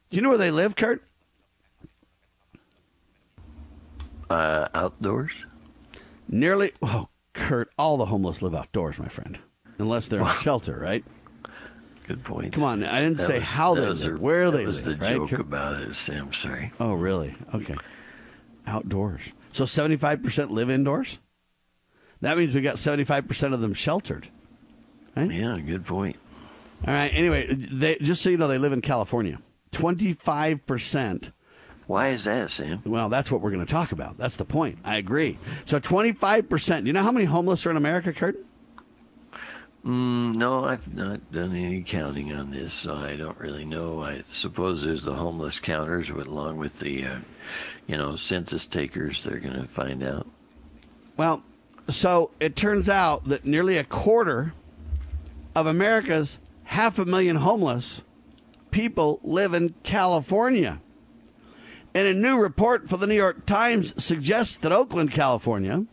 Do 0.09 0.17
you 0.17 0.21
know 0.21 0.29
where 0.29 0.37
they 0.37 0.51
live, 0.51 0.75
Kurt? 0.75 1.03
Uh, 4.29 4.67
outdoors? 4.73 5.31
Nearly, 6.27 6.71
oh, 6.81 7.09
Kurt, 7.33 7.69
all 7.77 7.97
the 7.97 8.07
homeless 8.07 8.41
live 8.41 8.55
outdoors, 8.55 8.97
my 8.97 9.07
friend, 9.07 9.37
unless 9.77 10.07
they're 10.07 10.21
in 10.21 10.25
a 10.27 10.33
shelter, 10.37 10.77
right? 10.79 11.05
Good 12.07 12.23
point. 12.23 12.53
Come 12.53 12.63
on, 12.63 12.83
I 12.83 13.01
didn't 13.01 13.17
That 13.17 13.27
say 13.27 13.39
was- 13.39 13.47
how 13.47 13.75
that 13.75 13.81
they 13.81 13.87
live, 13.87 13.99
the- 14.15 14.21
where 14.21 14.49
that 14.51 14.57
they 14.57 14.65
was 14.65 14.83
the 14.83 14.95
right? 14.95 15.09
joke 15.13 15.29
Kurt? 15.29 15.39
about 15.41 15.79
it, 15.81 15.93
Sam. 15.95 16.33
Sorry. 16.33 16.71
Oh, 16.79 16.93
really? 16.93 17.35
Okay. 17.53 17.75
Outdoors. 18.67 19.21
So 19.51 19.63
75% 19.63 20.51
live 20.51 20.69
indoors? 20.69 21.19
That 22.21 22.37
means 22.37 22.55
we 22.55 22.61
got 22.61 22.75
75% 22.75 23.53
of 23.53 23.61
them 23.61 23.73
sheltered. 23.73 24.29
Right? 25.15 25.31
Yeah, 25.31 25.55
good 25.55 25.85
point. 25.85 26.17
All 26.87 26.93
right. 26.93 27.11
Anyway, 27.13 27.47
they, 27.47 27.95
just 27.95 28.21
so 28.21 28.29
you 28.29 28.37
know, 28.37 28.47
they 28.47 28.57
live 28.57 28.73
in 28.73 28.81
California. 28.81 29.39
25%. 29.71 31.31
Why 31.87 32.09
is 32.09 32.23
that, 32.23 32.49
Sam? 32.49 32.81
Well, 32.85 33.09
that's 33.09 33.31
what 33.31 33.41
we're 33.41 33.51
going 33.51 33.65
to 33.65 33.71
talk 33.71 33.91
about. 33.91 34.17
That's 34.17 34.37
the 34.37 34.45
point. 34.45 34.79
I 34.83 34.97
agree. 34.97 35.37
So 35.65 35.79
25%. 35.79 36.85
You 36.85 36.93
know 36.93 37.03
how 37.03 37.11
many 37.11 37.25
homeless 37.25 37.65
are 37.65 37.71
in 37.71 37.77
America, 37.77 38.11
Kurt? 38.11 38.37
Mm, 39.85 40.35
no, 40.35 40.65
I've 40.65 40.95
not 40.95 41.31
done 41.31 41.55
any 41.55 41.83
counting 41.83 42.33
on 42.33 42.49
this, 42.49 42.73
so 42.73 42.95
I 42.95 43.15
don't 43.15 43.37
really 43.37 43.65
know. 43.65 44.03
I 44.03 44.23
suppose 44.27 44.83
there's 44.83 45.03
the 45.03 45.13
homeless 45.13 45.59
counters, 45.59 46.09
along 46.09 46.57
with 46.57 46.79
the, 46.79 47.05
uh, 47.05 47.19
you 47.85 47.95
know, 47.95 48.15
census 48.15 48.65
takers. 48.65 49.23
They're 49.23 49.37
going 49.37 49.61
to 49.61 49.67
find 49.67 50.01
out. 50.01 50.25
Well, 51.17 51.43
so 51.87 52.31
it 52.39 52.55
turns 52.55 52.89
out 52.89 53.25
that 53.29 53.45
nearly 53.45 53.77
a 53.77 53.83
quarter 53.83 54.53
of 55.55 55.67
America's 55.67 56.39
half 56.63 56.97
a 56.97 57.05
million 57.05 57.35
homeless 57.35 58.01
people 58.71 59.19
live 59.23 59.53
in 59.53 59.75
California. 59.83 60.81
And 61.93 62.07
a 62.07 62.13
new 62.13 62.39
report 62.39 62.89
for 62.89 62.97
the 62.97 63.05
New 63.05 63.15
York 63.15 63.45
Times 63.45 64.03
suggests 64.03 64.57
that 64.57 64.71
Oakland, 64.71 65.11
California, 65.11 65.85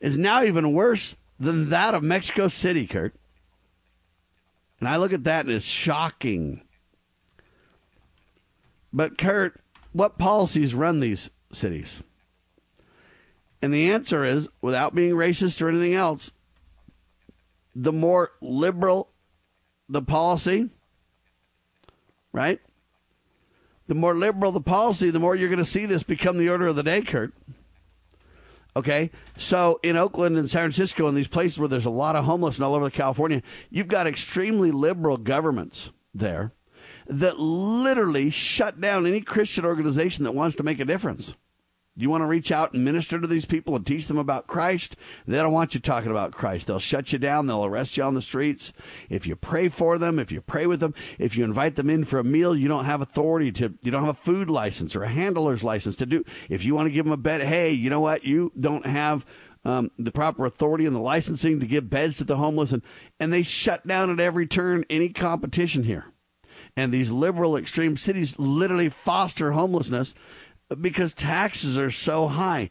is 0.00 0.18
now 0.18 0.42
even 0.42 0.72
worse 0.72 1.14
than 1.38 1.68
that 1.70 1.94
of 1.94 2.02
Mexico 2.02 2.48
City, 2.48 2.86
Kurt. 2.86 3.14
And 4.80 4.88
I 4.88 4.96
look 4.96 5.12
at 5.12 5.24
that 5.24 5.46
and 5.46 5.54
it's 5.54 5.64
shocking. 5.64 6.62
But, 8.92 9.18
Kurt, 9.18 9.60
what 9.92 10.18
policies 10.18 10.74
run 10.74 11.00
these 11.00 11.30
cities? 11.52 12.02
And 13.62 13.72
the 13.72 13.90
answer 13.90 14.24
is, 14.24 14.48
without 14.60 14.94
being 14.94 15.14
racist 15.14 15.62
or 15.62 15.68
anything 15.68 15.94
else, 15.94 16.32
the 17.74 17.92
more 17.92 18.32
liberal 18.40 19.10
the 19.88 20.02
policy, 20.02 20.70
right? 22.32 22.60
The 23.86 23.94
more 23.94 24.14
liberal 24.14 24.52
the 24.52 24.60
policy, 24.60 25.10
the 25.10 25.18
more 25.18 25.34
you're 25.34 25.48
going 25.48 25.58
to 25.58 25.64
see 25.64 25.86
this 25.86 26.02
become 26.02 26.38
the 26.38 26.48
order 26.48 26.66
of 26.66 26.76
the 26.76 26.82
day, 26.82 27.02
Kurt. 27.02 27.32
Okay, 28.76 29.10
so 29.36 29.78
in 29.84 29.96
Oakland 29.96 30.36
and 30.36 30.50
San 30.50 30.62
Francisco 30.62 31.06
and 31.06 31.16
these 31.16 31.28
places 31.28 31.60
where 31.60 31.68
there's 31.68 31.86
a 31.86 31.90
lot 31.90 32.16
of 32.16 32.24
homeless 32.24 32.56
and 32.56 32.64
all 32.64 32.74
over 32.74 32.90
California, 32.90 33.40
you've 33.70 33.86
got 33.86 34.08
extremely 34.08 34.72
liberal 34.72 35.16
governments 35.16 35.90
there 36.12 36.52
that 37.06 37.38
literally 37.38 38.30
shut 38.30 38.80
down 38.80 39.06
any 39.06 39.20
Christian 39.20 39.64
organization 39.64 40.24
that 40.24 40.32
wants 40.32 40.56
to 40.56 40.64
make 40.64 40.80
a 40.80 40.84
difference. 40.84 41.36
You 41.96 42.10
want 42.10 42.22
to 42.22 42.26
reach 42.26 42.50
out 42.50 42.72
and 42.72 42.84
minister 42.84 43.20
to 43.20 43.26
these 43.26 43.44
people 43.44 43.76
and 43.76 43.86
teach 43.86 44.08
them 44.08 44.18
about 44.18 44.48
Christ? 44.48 44.96
They 45.28 45.36
don't 45.36 45.52
want 45.52 45.74
you 45.74 45.80
talking 45.80 46.10
about 46.10 46.32
Christ. 46.32 46.66
They'll 46.66 46.80
shut 46.80 47.12
you 47.12 47.20
down. 47.20 47.46
They'll 47.46 47.64
arrest 47.64 47.96
you 47.96 48.02
on 48.02 48.14
the 48.14 48.22
streets. 48.22 48.72
If 49.08 49.28
you 49.28 49.36
pray 49.36 49.68
for 49.68 49.96
them, 49.96 50.18
if 50.18 50.32
you 50.32 50.40
pray 50.40 50.66
with 50.66 50.80
them, 50.80 50.92
if 51.20 51.36
you 51.36 51.44
invite 51.44 51.76
them 51.76 51.88
in 51.88 52.04
for 52.04 52.18
a 52.18 52.24
meal, 52.24 52.56
you 52.56 52.66
don't 52.66 52.86
have 52.86 53.00
authority 53.00 53.52
to, 53.52 53.74
you 53.82 53.92
don't 53.92 54.04
have 54.04 54.16
a 54.16 54.20
food 54.20 54.50
license 54.50 54.96
or 54.96 55.04
a 55.04 55.08
handler's 55.08 55.62
license 55.62 55.94
to 55.96 56.06
do. 56.06 56.24
If 56.48 56.64
you 56.64 56.74
want 56.74 56.86
to 56.86 56.92
give 56.92 57.04
them 57.04 57.12
a 57.12 57.16
bed, 57.16 57.42
hey, 57.42 57.70
you 57.70 57.90
know 57.90 58.00
what? 58.00 58.24
You 58.24 58.50
don't 58.58 58.86
have 58.86 59.24
um, 59.64 59.92
the 59.96 60.10
proper 60.10 60.46
authority 60.46 60.86
and 60.86 60.96
the 60.96 61.00
licensing 61.00 61.60
to 61.60 61.66
give 61.66 61.90
beds 61.90 62.16
to 62.18 62.24
the 62.24 62.38
homeless. 62.38 62.72
And, 62.72 62.82
and 63.20 63.32
they 63.32 63.44
shut 63.44 63.86
down 63.86 64.10
at 64.10 64.18
every 64.18 64.48
turn 64.48 64.84
any 64.90 65.10
competition 65.10 65.84
here. 65.84 66.06
And 66.76 66.92
these 66.92 67.10
liberal 67.10 67.56
extreme 67.56 67.96
cities 67.96 68.38
literally 68.38 68.88
foster 68.88 69.52
homelessness 69.52 70.14
because 70.80 71.14
taxes 71.14 71.76
are 71.76 71.90
so 71.90 72.28
high. 72.28 72.70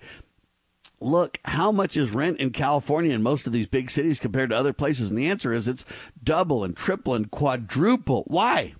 Look, 1.00 1.40
how 1.44 1.72
much 1.72 1.98
is 1.98 2.12
rent 2.12 2.40
in 2.40 2.52
California 2.52 3.14
in 3.14 3.22
most 3.22 3.46
of 3.46 3.52
these 3.54 3.68
big 3.68 3.92
cities 3.92 4.20
compared 4.20 4.52
to 4.52 4.56
other 4.56 4.72
places? 4.74 5.10
And 5.10 5.18
the 5.18 5.30
answer 5.30 5.54
is 5.54 5.68
it's 5.68 5.84
double 6.24 6.64
and 6.64 6.78
triple 6.78 7.14
and 7.14 7.30
quadruple. 7.30 8.24
Why? 8.28 8.76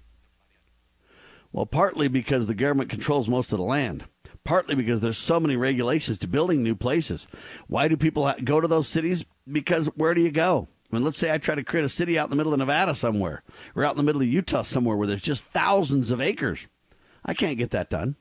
Well, 1.52 1.66
partly 1.66 2.08
because 2.08 2.48
the 2.48 2.56
government 2.56 2.90
controls 2.90 3.28
most 3.28 3.52
of 3.52 3.60
the 3.60 3.66
land. 3.66 4.06
Partly 4.44 4.76
because 4.76 5.02
there's 5.02 5.18
so 5.18 5.40
many 5.40 5.56
regulations 5.56 6.20
to 6.20 6.28
building 6.28 6.64
new 6.64 6.76
places. 6.76 7.28
Why 7.68 7.88
do 7.88 7.96
people 7.96 8.34
go 8.44 8.60
to 8.60 8.68
those 8.68 8.88
cities? 8.88 9.26
Because 9.50 9.88
where 9.96 10.14
do 10.14 10.22
you 10.22 10.32
go? 10.32 10.68
I 10.92 10.96
mean, 10.96 11.04
let's 11.06 11.18
say 11.18 11.34
I 11.34 11.38
try 11.38 11.56
to 11.56 11.64
create 11.64 11.86
a 11.86 11.90
city 11.90 12.20
out 12.20 12.26
in 12.26 12.30
the 12.30 12.36
middle 12.36 12.54
of 12.54 12.60
Nevada 12.60 12.94
somewhere, 12.94 13.42
or 13.76 13.84
out 13.84 13.92
in 13.92 13.98
the 13.98 14.04
middle 14.04 14.22
of 14.22 14.28
Utah 14.28 14.62
somewhere 14.64 14.96
where 14.96 15.08
there's 15.08 15.22
just 15.22 15.44
thousands 15.46 16.12
of 16.12 16.22
acres. 16.22 16.68
I 17.26 17.34
can't 17.34 17.58
get 17.58 17.72
that 17.72 17.90
done. 17.90 18.16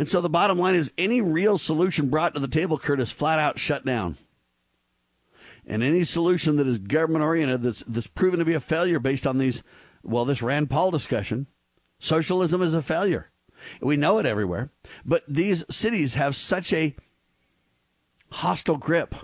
And 0.00 0.08
so 0.08 0.22
the 0.22 0.30
bottom 0.30 0.58
line 0.58 0.76
is 0.76 0.92
any 0.96 1.20
real 1.20 1.58
solution 1.58 2.08
brought 2.08 2.32
to 2.32 2.40
the 2.40 2.48
table, 2.48 2.78
Kurt, 2.78 3.00
is 3.00 3.12
flat 3.12 3.38
out 3.38 3.58
shut 3.58 3.84
down. 3.84 4.16
And 5.66 5.82
any 5.82 6.04
solution 6.04 6.56
that 6.56 6.66
is 6.66 6.78
government 6.78 7.22
oriented 7.22 7.62
that's, 7.62 7.84
that's 7.86 8.06
proven 8.06 8.38
to 8.38 8.46
be 8.46 8.54
a 8.54 8.60
failure 8.60 8.98
based 8.98 9.26
on 9.26 9.36
these, 9.36 9.62
well, 10.02 10.24
this 10.24 10.40
Rand 10.40 10.70
Paul 10.70 10.90
discussion, 10.90 11.48
socialism 11.98 12.62
is 12.62 12.72
a 12.72 12.80
failure. 12.80 13.30
We 13.82 13.98
know 13.98 14.16
it 14.16 14.24
everywhere. 14.24 14.70
But 15.04 15.22
these 15.28 15.66
cities 15.68 16.14
have 16.14 16.34
such 16.34 16.72
a 16.72 16.96
hostile 18.32 18.78
grip 18.78 19.14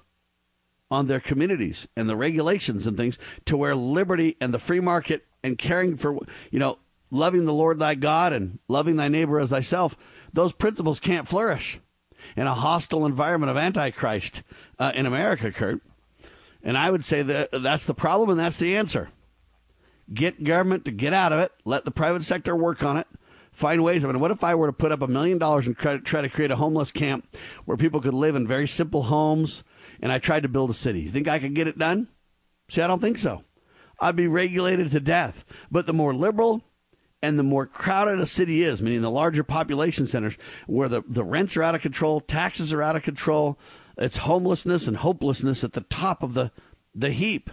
on 0.91 1.07
their 1.07 1.21
communities 1.21 1.89
and 1.97 2.07
the 2.07 2.17
regulations 2.17 2.87
and 2.87 2.99
things 2.99 3.19
to 3.47 3.57
where 3.57 3.75
liberty 3.75 4.37
and 4.43 4.53
the 4.53 4.59
free 4.59 4.81
market 4.81 5.25
and 5.43 5.57
caring 5.57 5.97
for, 5.97 6.19
you 6.51 6.59
know, 6.59 6.81
loving 7.11 7.45
the 7.45 7.53
Lord 7.53 7.79
thy 7.79 7.95
God 7.95 8.33
and 8.33 8.59
loving 8.69 8.97
thy 8.97 9.09
neighbor 9.09 9.39
as 9.39 9.51
thyself 9.51 9.97
those 10.33 10.53
principles 10.53 11.01
can't 11.01 11.27
flourish 11.27 11.81
in 12.37 12.47
a 12.47 12.55
hostile 12.55 13.07
environment 13.07 13.51
of 13.51 13.57
Antichrist 13.57 14.43
uh, 14.79 14.93
in 14.95 15.07
America, 15.07 15.51
Kurt. 15.51 15.81
And 16.63 16.77
I 16.77 16.91
would 16.91 17.05
say 17.05 17.23
that 17.23 17.51
that's 17.53 17.87
the 17.87 17.95
problem 17.95 18.31
and 18.31 18.39
that's 18.39 18.59
the 18.59 18.77
answer. 18.77 19.11
Get 20.13 20.45
government 20.45 20.85
to 20.85 20.91
get 20.91 21.13
out 21.13 21.33
of 21.33 21.41
it, 21.41 21.53
let 21.65 21.85
the 21.85 21.91
private 21.91 22.23
sector 22.23 22.55
work 22.55 22.83
on 22.83 22.97
it, 22.97 23.07
find 23.51 23.83
ways. 23.83 24.05
I 24.05 24.09
mean, 24.09 24.21
what 24.21 24.31
if 24.31 24.45
I 24.45 24.55
were 24.55 24.67
to 24.67 24.73
put 24.73 24.93
up 24.93 25.03
a 25.03 25.09
million 25.09 25.39
dollars 25.39 25.67
and 25.67 25.77
try, 25.77 25.97
try 25.99 26.21
to 26.21 26.29
create 26.29 26.51
a 26.51 26.57
homeless 26.57 26.93
camp 26.93 27.35
where 27.65 27.77
people 27.77 28.01
could 28.01 28.15
live 28.15 28.37
in 28.37 28.47
very 28.47 28.69
simple 28.69 29.05
homes 29.05 29.65
and 30.01 30.13
I 30.13 30.19
tried 30.19 30.43
to 30.43 30.49
build 30.49 30.71
a 30.71 30.75
city? 30.75 31.01
You 31.01 31.11
think 31.11 31.29
I 31.29 31.39
could 31.39 31.55
get 31.55 31.69
it 31.69 31.79
done? 31.79 32.09
See, 32.69 32.83
I 32.83 32.87
don't 32.87 33.01
think 33.01 33.19
so. 33.19 33.43
I'd 33.99 34.17
be 34.17 34.27
regulated 34.27 34.89
to 34.89 35.01
death. 35.01 35.45
But 35.71 35.87
the 35.87 35.95
more 35.95 36.15
liberal 36.15 36.63
and 37.23 37.39
the 37.39 37.43
more 37.43 37.67
crowded 37.67 38.21
a 38.21 38.27
city 38.27 38.63
is, 38.63 38.83
meaning 38.83 39.03
the 39.03 39.11
larger 39.11 39.43
population 39.43 40.07
centers 40.07 40.37
where 40.67 40.89
the, 40.89 41.03
the 41.09 41.25
rents 41.25 41.57
are 41.57 41.63
out 41.63 41.75
of 41.75 41.81
control, 41.81 42.21
taxes 42.21 42.73
are 42.73 42.83
out 42.83 42.97
of 42.97 43.03
control, 43.03 43.59
it's 43.97 44.19
homelessness 44.19 44.87
and 44.87 44.99
hopelessness 44.99 45.65
at 45.65 45.73
the 45.73 45.81
top 45.83 46.23
of 46.23 46.35
the, 46.35 46.53
the 46.95 47.11
heap. 47.11 47.51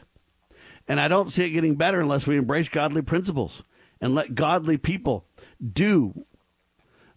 And 0.88 1.00
I 1.00 1.08
don't 1.08 1.30
see 1.30 1.46
it 1.46 1.52
getting 1.52 1.76
better 1.76 2.02
unless 2.02 2.28
we 2.28 2.38
embrace 2.38 2.68
godly 2.68 3.02
principles 3.02 3.64
and 4.02 4.14
let 4.14 4.36
godly 4.36 4.78
people 4.78 5.26
do 5.62 6.26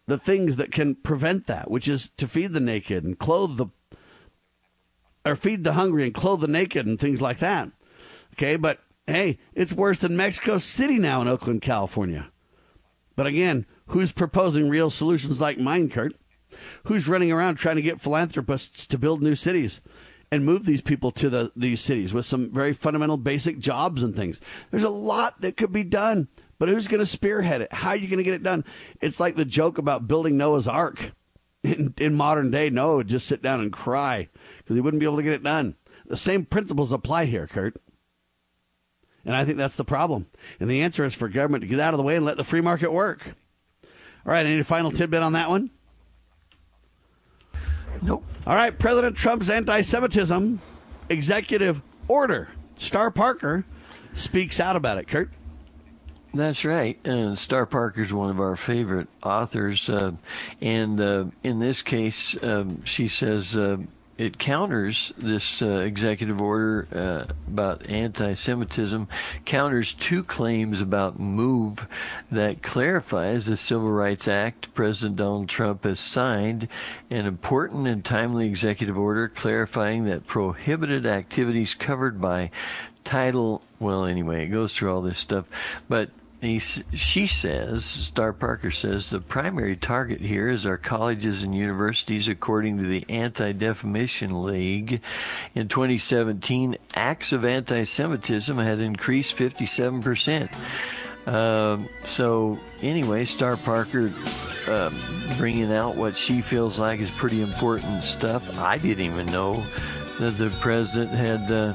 the 0.07 0.19
things 0.19 0.55
that 0.57 0.71
can 0.71 0.95
prevent 0.95 1.49
that, 1.49 1.69
which 1.69 1.89
is 1.89 2.11
to 2.17 2.29
feed 2.29 2.53
the 2.53 2.61
naked 2.61 3.03
and 3.03 3.19
clothe 3.19 3.57
the 3.57 3.67
or 5.25 5.35
feed 5.35 5.65
the 5.65 5.73
hungry 5.73 6.05
and 6.05 6.15
clothe 6.15 6.41
the 6.41 6.47
naked 6.47 6.87
and 6.87 7.01
things 7.01 7.21
like 7.21 7.41
that. 7.41 7.69
Okay, 8.35 8.55
but 8.55 8.79
hey, 9.09 9.39
it's 9.53 9.73
worse 9.73 9.99
than 9.99 10.17
Mexico 10.17 10.59
City 10.59 11.01
now 11.01 11.21
in 11.21 11.27
Oakland, 11.27 11.63
California. 11.63 12.31
But 13.17 13.27
again, 13.27 13.67
who's 13.87 14.12
proposing 14.12 14.69
real 14.69 14.91
solutions 14.91 15.41
like 15.41 15.59
mine, 15.59 15.89
Kurt? 15.89 16.14
Who's 16.85 17.09
running 17.09 17.33
around 17.33 17.57
trying 17.57 17.77
to 17.77 17.83
get 17.83 18.01
philanthropists 18.01 18.87
to 18.87 18.99
build 18.99 19.23
new 19.23 19.35
cities 19.35 19.81
and 20.31 20.45
move 20.45 20.67
these 20.67 20.81
people 20.81 21.11
to 21.12 21.29
the, 21.31 21.53
these 21.57 21.81
cities 21.81 22.12
with 22.12 22.27
some 22.27 22.53
very 22.53 22.73
fundamental 22.73 23.17
basic 23.17 23.59
jobs 23.59 24.03
and 24.03 24.14
things? 24.14 24.41
There's 24.71 24.85
a 24.85 24.91
lot 24.91 25.41
that 25.41 25.57
could 25.57 25.73
be 25.73 25.83
done, 25.83 26.29
but 26.59 26.69
who's 26.69 26.89
going 26.89 27.01
to 27.01 27.07
spearhead 27.07 27.62
it? 27.62 27.73
How 27.73 27.91
are 27.91 27.97
you 27.97 28.09
going 28.09 28.19
to 28.19 28.25
get 28.25 28.35
it 28.35 28.43
done? 28.43 28.64
It's 29.01 29.19
like 29.19 29.35
the 29.35 29.45
joke 29.45 29.79
about 29.79 30.09
building 30.09 30.37
Noah's 30.37 30.69
Ark. 30.69 31.12
In, 31.62 31.95
in 31.99 32.14
modern 32.14 32.53
day, 32.53 32.71
Noah 32.71 32.97
would 32.97 33.09
just 33.09 33.27
sit 33.27 33.43
down 33.43 33.61
and 33.61 33.73
cry 33.73 34.29
because 34.59 34.77
he 34.77 34.81
wouldn't 34.81 35.01
be 35.01 35.07
able 35.07 35.17
to 35.17 35.23
get 35.25 35.33
it 35.33 35.43
done. 35.43 35.75
The 36.05 36.17
same 36.17 36.45
principles 36.45 36.93
apply 36.93 37.25
here, 37.25 37.49
Kurt. 37.49 37.77
And 39.27 39.35
I 39.35 39.45
think 39.45 39.59
that's 39.59 39.77
the 39.77 39.85
problem. 39.85 40.27
And 40.61 40.70
the 40.70 40.81
answer 40.83 41.05
is 41.05 41.12
for 41.12 41.29
government 41.29 41.62
to 41.62 41.68
get 41.68 41.81
out 41.81 41.93
of 41.93 41.99
the 41.99 42.05
way 42.05 42.14
and 42.14 42.24
let 42.24 42.37
the 42.37 42.45
free 42.45 42.61
market 42.61 42.93
work. 42.93 43.35
All 44.24 44.33
right, 44.33 44.47
any 44.47 44.62
final 44.62 44.93
tidbit 44.93 45.22
on 45.22 45.33
that 45.35 45.51
one? 45.51 45.70
Nope. 48.03 48.24
All 48.47 48.55
right, 48.55 48.77
President 48.79 49.16
Trump's 49.16 49.51
anti 49.51 49.81
Semitism 49.81 50.61
executive 51.09 51.83
order. 52.09 52.51
Star 52.77 53.11
Parker 53.11 53.64
speaks 54.12 54.61
out 54.61 54.77
about 54.77 54.99
it. 54.99 55.09
Kurt? 55.09 55.31
That's 56.33 56.64
right. 56.64 56.99
And 57.05 57.39
Star 57.39 57.68
is 57.97 58.12
one 58.12 58.31
of 58.31 58.39
our 58.39 58.57
favorite 58.57 59.09
authors. 59.22 59.89
Uh, 59.89 60.12
and 60.61 61.01
uh, 61.01 61.24
in 61.43 61.59
this 61.59 61.83
case, 61.83 62.41
um, 62.43 62.85
she 62.85 63.09
says 63.09 63.57
uh, 63.57 63.79
it 64.19 64.39
counters 64.39 65.12
this 65.19 65.61
uh, 65.61 65.81
executive 65.81 66.41
order 66.41 66.89
uh, 66.95 67.33
about 67.49 67.87
anti-Semitism, 67.89 69.09
counters 69.45 69.93
two 69.93 70.25
claims 70.25 70.81
about 70.81 71.19
MOVE 71.19 71.87
that 72.31 72.62
clarifies 72.62 73.47
the 73.47 73.57
Civil 73.57 73.91
Rights 73.91 74.27
Act 74.27 74.73
President 74.75 75.17
Donald 75.17 75.49
Trump 75.49 75.85
has 75.85 76.01
signed, 76.01 76.69
an 77.11 77.27
important 77.27 77.87
and 77.87 78.05
timely 78.05 78.47
executive 78.47 78.97
order 78.97 79.29
clarifying 79.29 80.05
that 80.07 80.27
prohibited 80.27 81.05
activities 81.05 81.75
covered 81.75 82.21
by 82.21 82.51
Title. 83.05 83.62
Well, 83.79 84.05
anyway, 84.07 84.45
it 84.45 84.49
goes 84.49 84.75
through 84.75 84.95
all 84.95 85.03
this 85.03 85.19
stuff, 85.19 85.47
but 85.89 86.11
he, 86.41 86.59
she 86.59 87.26
says, 87.26 87.84
Star 87.84 88.32
Parker 88.32 88.70
says, 88.70 89.11
the 89.11 89.20
primary 89.20 89.76
target 89.76 90.20
here 90.20 90.49
is 90.51 90.66
our 90.66 90.76
colleges 90.76 91.43
and 91.43 91.55
universities, 91.55 92.28
according 92.28 92.78
to 92.78 92.84
the 92.84 93.07
Anti 93.09 93.53
Defamation 93.53 94.45
League. 94.45 95.01
In 95.55 95.68
2017, 95.68 96.76
acts 96.95 97.32
of 97.32 97.45
anti 97.45 97.84
Semitism 97.84 98.59
had 98.59 98.80
increased 98.80 99.37
57%. 99.37 100.53
Um, 101.26 101.89
so, 102.05 102.61
anyway, 102.82 103.24
Star 103.24 103.57
Parker 103.57 104.12
uh, 104.68 104.91
bringing 105.39 105.72
out 105.72 105.97
what 105.97 106.16
she 106.16 106.43
feels 106.43 106.78
like 106.78 107.01
is 107.01 107.11
pretty 107.12 107.41
important 107.41 108.05
stuff. 108.05 108.59
I 108.59 108.76
didn't 108.78 109.07
even 109.07 109.26
know 109.26 109.64
that 110.20 110.37
the 110.39 110.51
president 110.61 111.11
had. 111.11 111.51
Uh, 111.51 111.74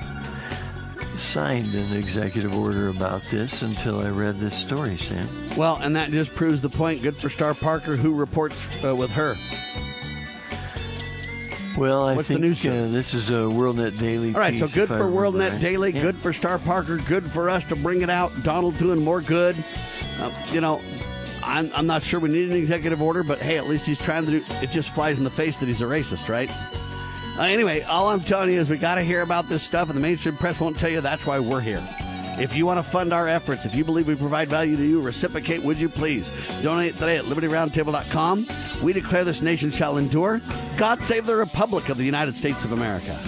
signed 1.22 1.74
an 1.76 1.94
executive 1.94 2.54
order 2.58 2.90
about 2.90 3.22
this 3.30 3.62
until 3.62 4.02
I 4.02 4.10
read 4.10 4.40
this 4.40 4.56
story, 4.56 4.98
Sam. 4.98 5.28
Well, 5.56 5.78
and 5.82 5.96
that 5.96 6.12
just 6.12 6.34
proves 6.36 6.62
the 6.62 6.70
point. 6.70 7.02
Good 7.02 7.16
for 7.18 7.30
Star 7.30 7.54
Parker, 7.54 7.96
who 7.96 8.14
reports 8.14 8.70
uh, 8.84 8.96
with 8.96 9.12
her. 9.12 9.36
Well, 11.78 12.04
I 12.04 12.16
What's 12.16 12.28
think 12.28 12.42
the 12.42 12.48
news 12.48 12.66
uh, 12.66 12.90
this 12.92 13.14
is 13.14 13.30
a 13.30 13.34
WorldNet 13.34 13.98
Daily. 13.98 14.34
All 14.34 14.42
right, 14.42 14.58
so 14.60 14.68
good 14.68 14.90
for 14.90 15.06
WorldNet 15.06 15.52
right. 15.54 15.62
Daily, 15.62 15.94
Yeah. 15.94 16.02
good 16.02 16.18
for 16.18 16.34
Star 16.34 16.60
Parker, 16.60 16.98
good 16.98 17.30
for 17.32 17.50
us 17.50 17.64
to 17.66 17.76
bring 17.76 18.02
it 18.02 18.10
out. 18.10 18.44
Donald 18.44 18.78
doing 18.78 19.00
more 19.00 19.22
good. 19.22 19.56
Uh, 20.20 20.32
you 20.52 20.60
know, 20.60 20.82
I'm, 21.42 21.72
I'm 21.74 21.88
not 21.88 22.04
sure 22.04 22.20
we 22.20 22.30
need 22.30 22.50
an 22.52 22.58
executive 22.58 23.02
order, 23.02 23.24
but 23.24 23.40
hey, 23.40 23.58
at 23.58 23.68
least 23.68 23.86
he's 23.86 24.00
trying 24.00 24.26
to 24.26 24.32
do. 24.40 24.46
It 24.62 24.70
just 24.70 24.94
flies 24.94 25.18
in 25.18 25.24
the 25.24 25.32
face 25.32 25.58
that 25.58 25.68
he's 25.68 25.82
a 25.82 25.86
racist, 25.86 26.28
right? 26.28 26.52
Uh, 27.38 27.44
anyway, 27.44 27.82
all 27.82 28.10
I'm 28.10 28.22
telling 28.22 28.52
you 28.52 28.60
is 28.60 28.70
we 28.70 28.78
got 28.78 28.96
to 28.96 29.04
hear 29.04 29.22
about 29.22 29.48
this 29.48 29.64
stuff, 29.64 29.88
and 29.88 29.98
the 29.98 30.02
mainstream 30.02 30.38
press 30.38 30.60
won't 30.60 30.78
tell 30.78 30.90
you. 30.90 31.02
That's 31.02 31.26
why 31.26 31.40
we're 31.40 31.62
here. 31.62 31.82
If 32.40 32.56
you 32.56 32.66
want 32.66 32.80
to 32.80 32.84
fund 32.84 33.14
our 33.14 33.28
efforts, 33.28 33.66
if 33.66 33.76
you 33.76 33.84
believe 33.84 34.08
we 34.08 34.16
provide 34.16 34.50
value 34.50 34.76
to 34.76 34.84
you, 34.84 35.00
reciprocate, 35.00 35.62
would 35.64 35.80
you 35.80 35.90
please? 35.90 36.32
Donate 36.62 36.94
today 36.94 37.18
at 37.18 37.26
libertyroundtable.com. 37.26 38.48
We 38.82 38.94
declare 38.94 39.24
this 39.24 39.42
nation 39.42 39.70
shall 39.70 39.98
endure. 39.98 40.42
God 40.78 41.04
save 41.04 41.26
the 41.26 41.36
Republic 41.36 41.90
of 41.90 41.98
the 41.98 42.06
United 42.06 42.36
States 42.36 42.66
of 42.66 42.72
America. 42.72 43.20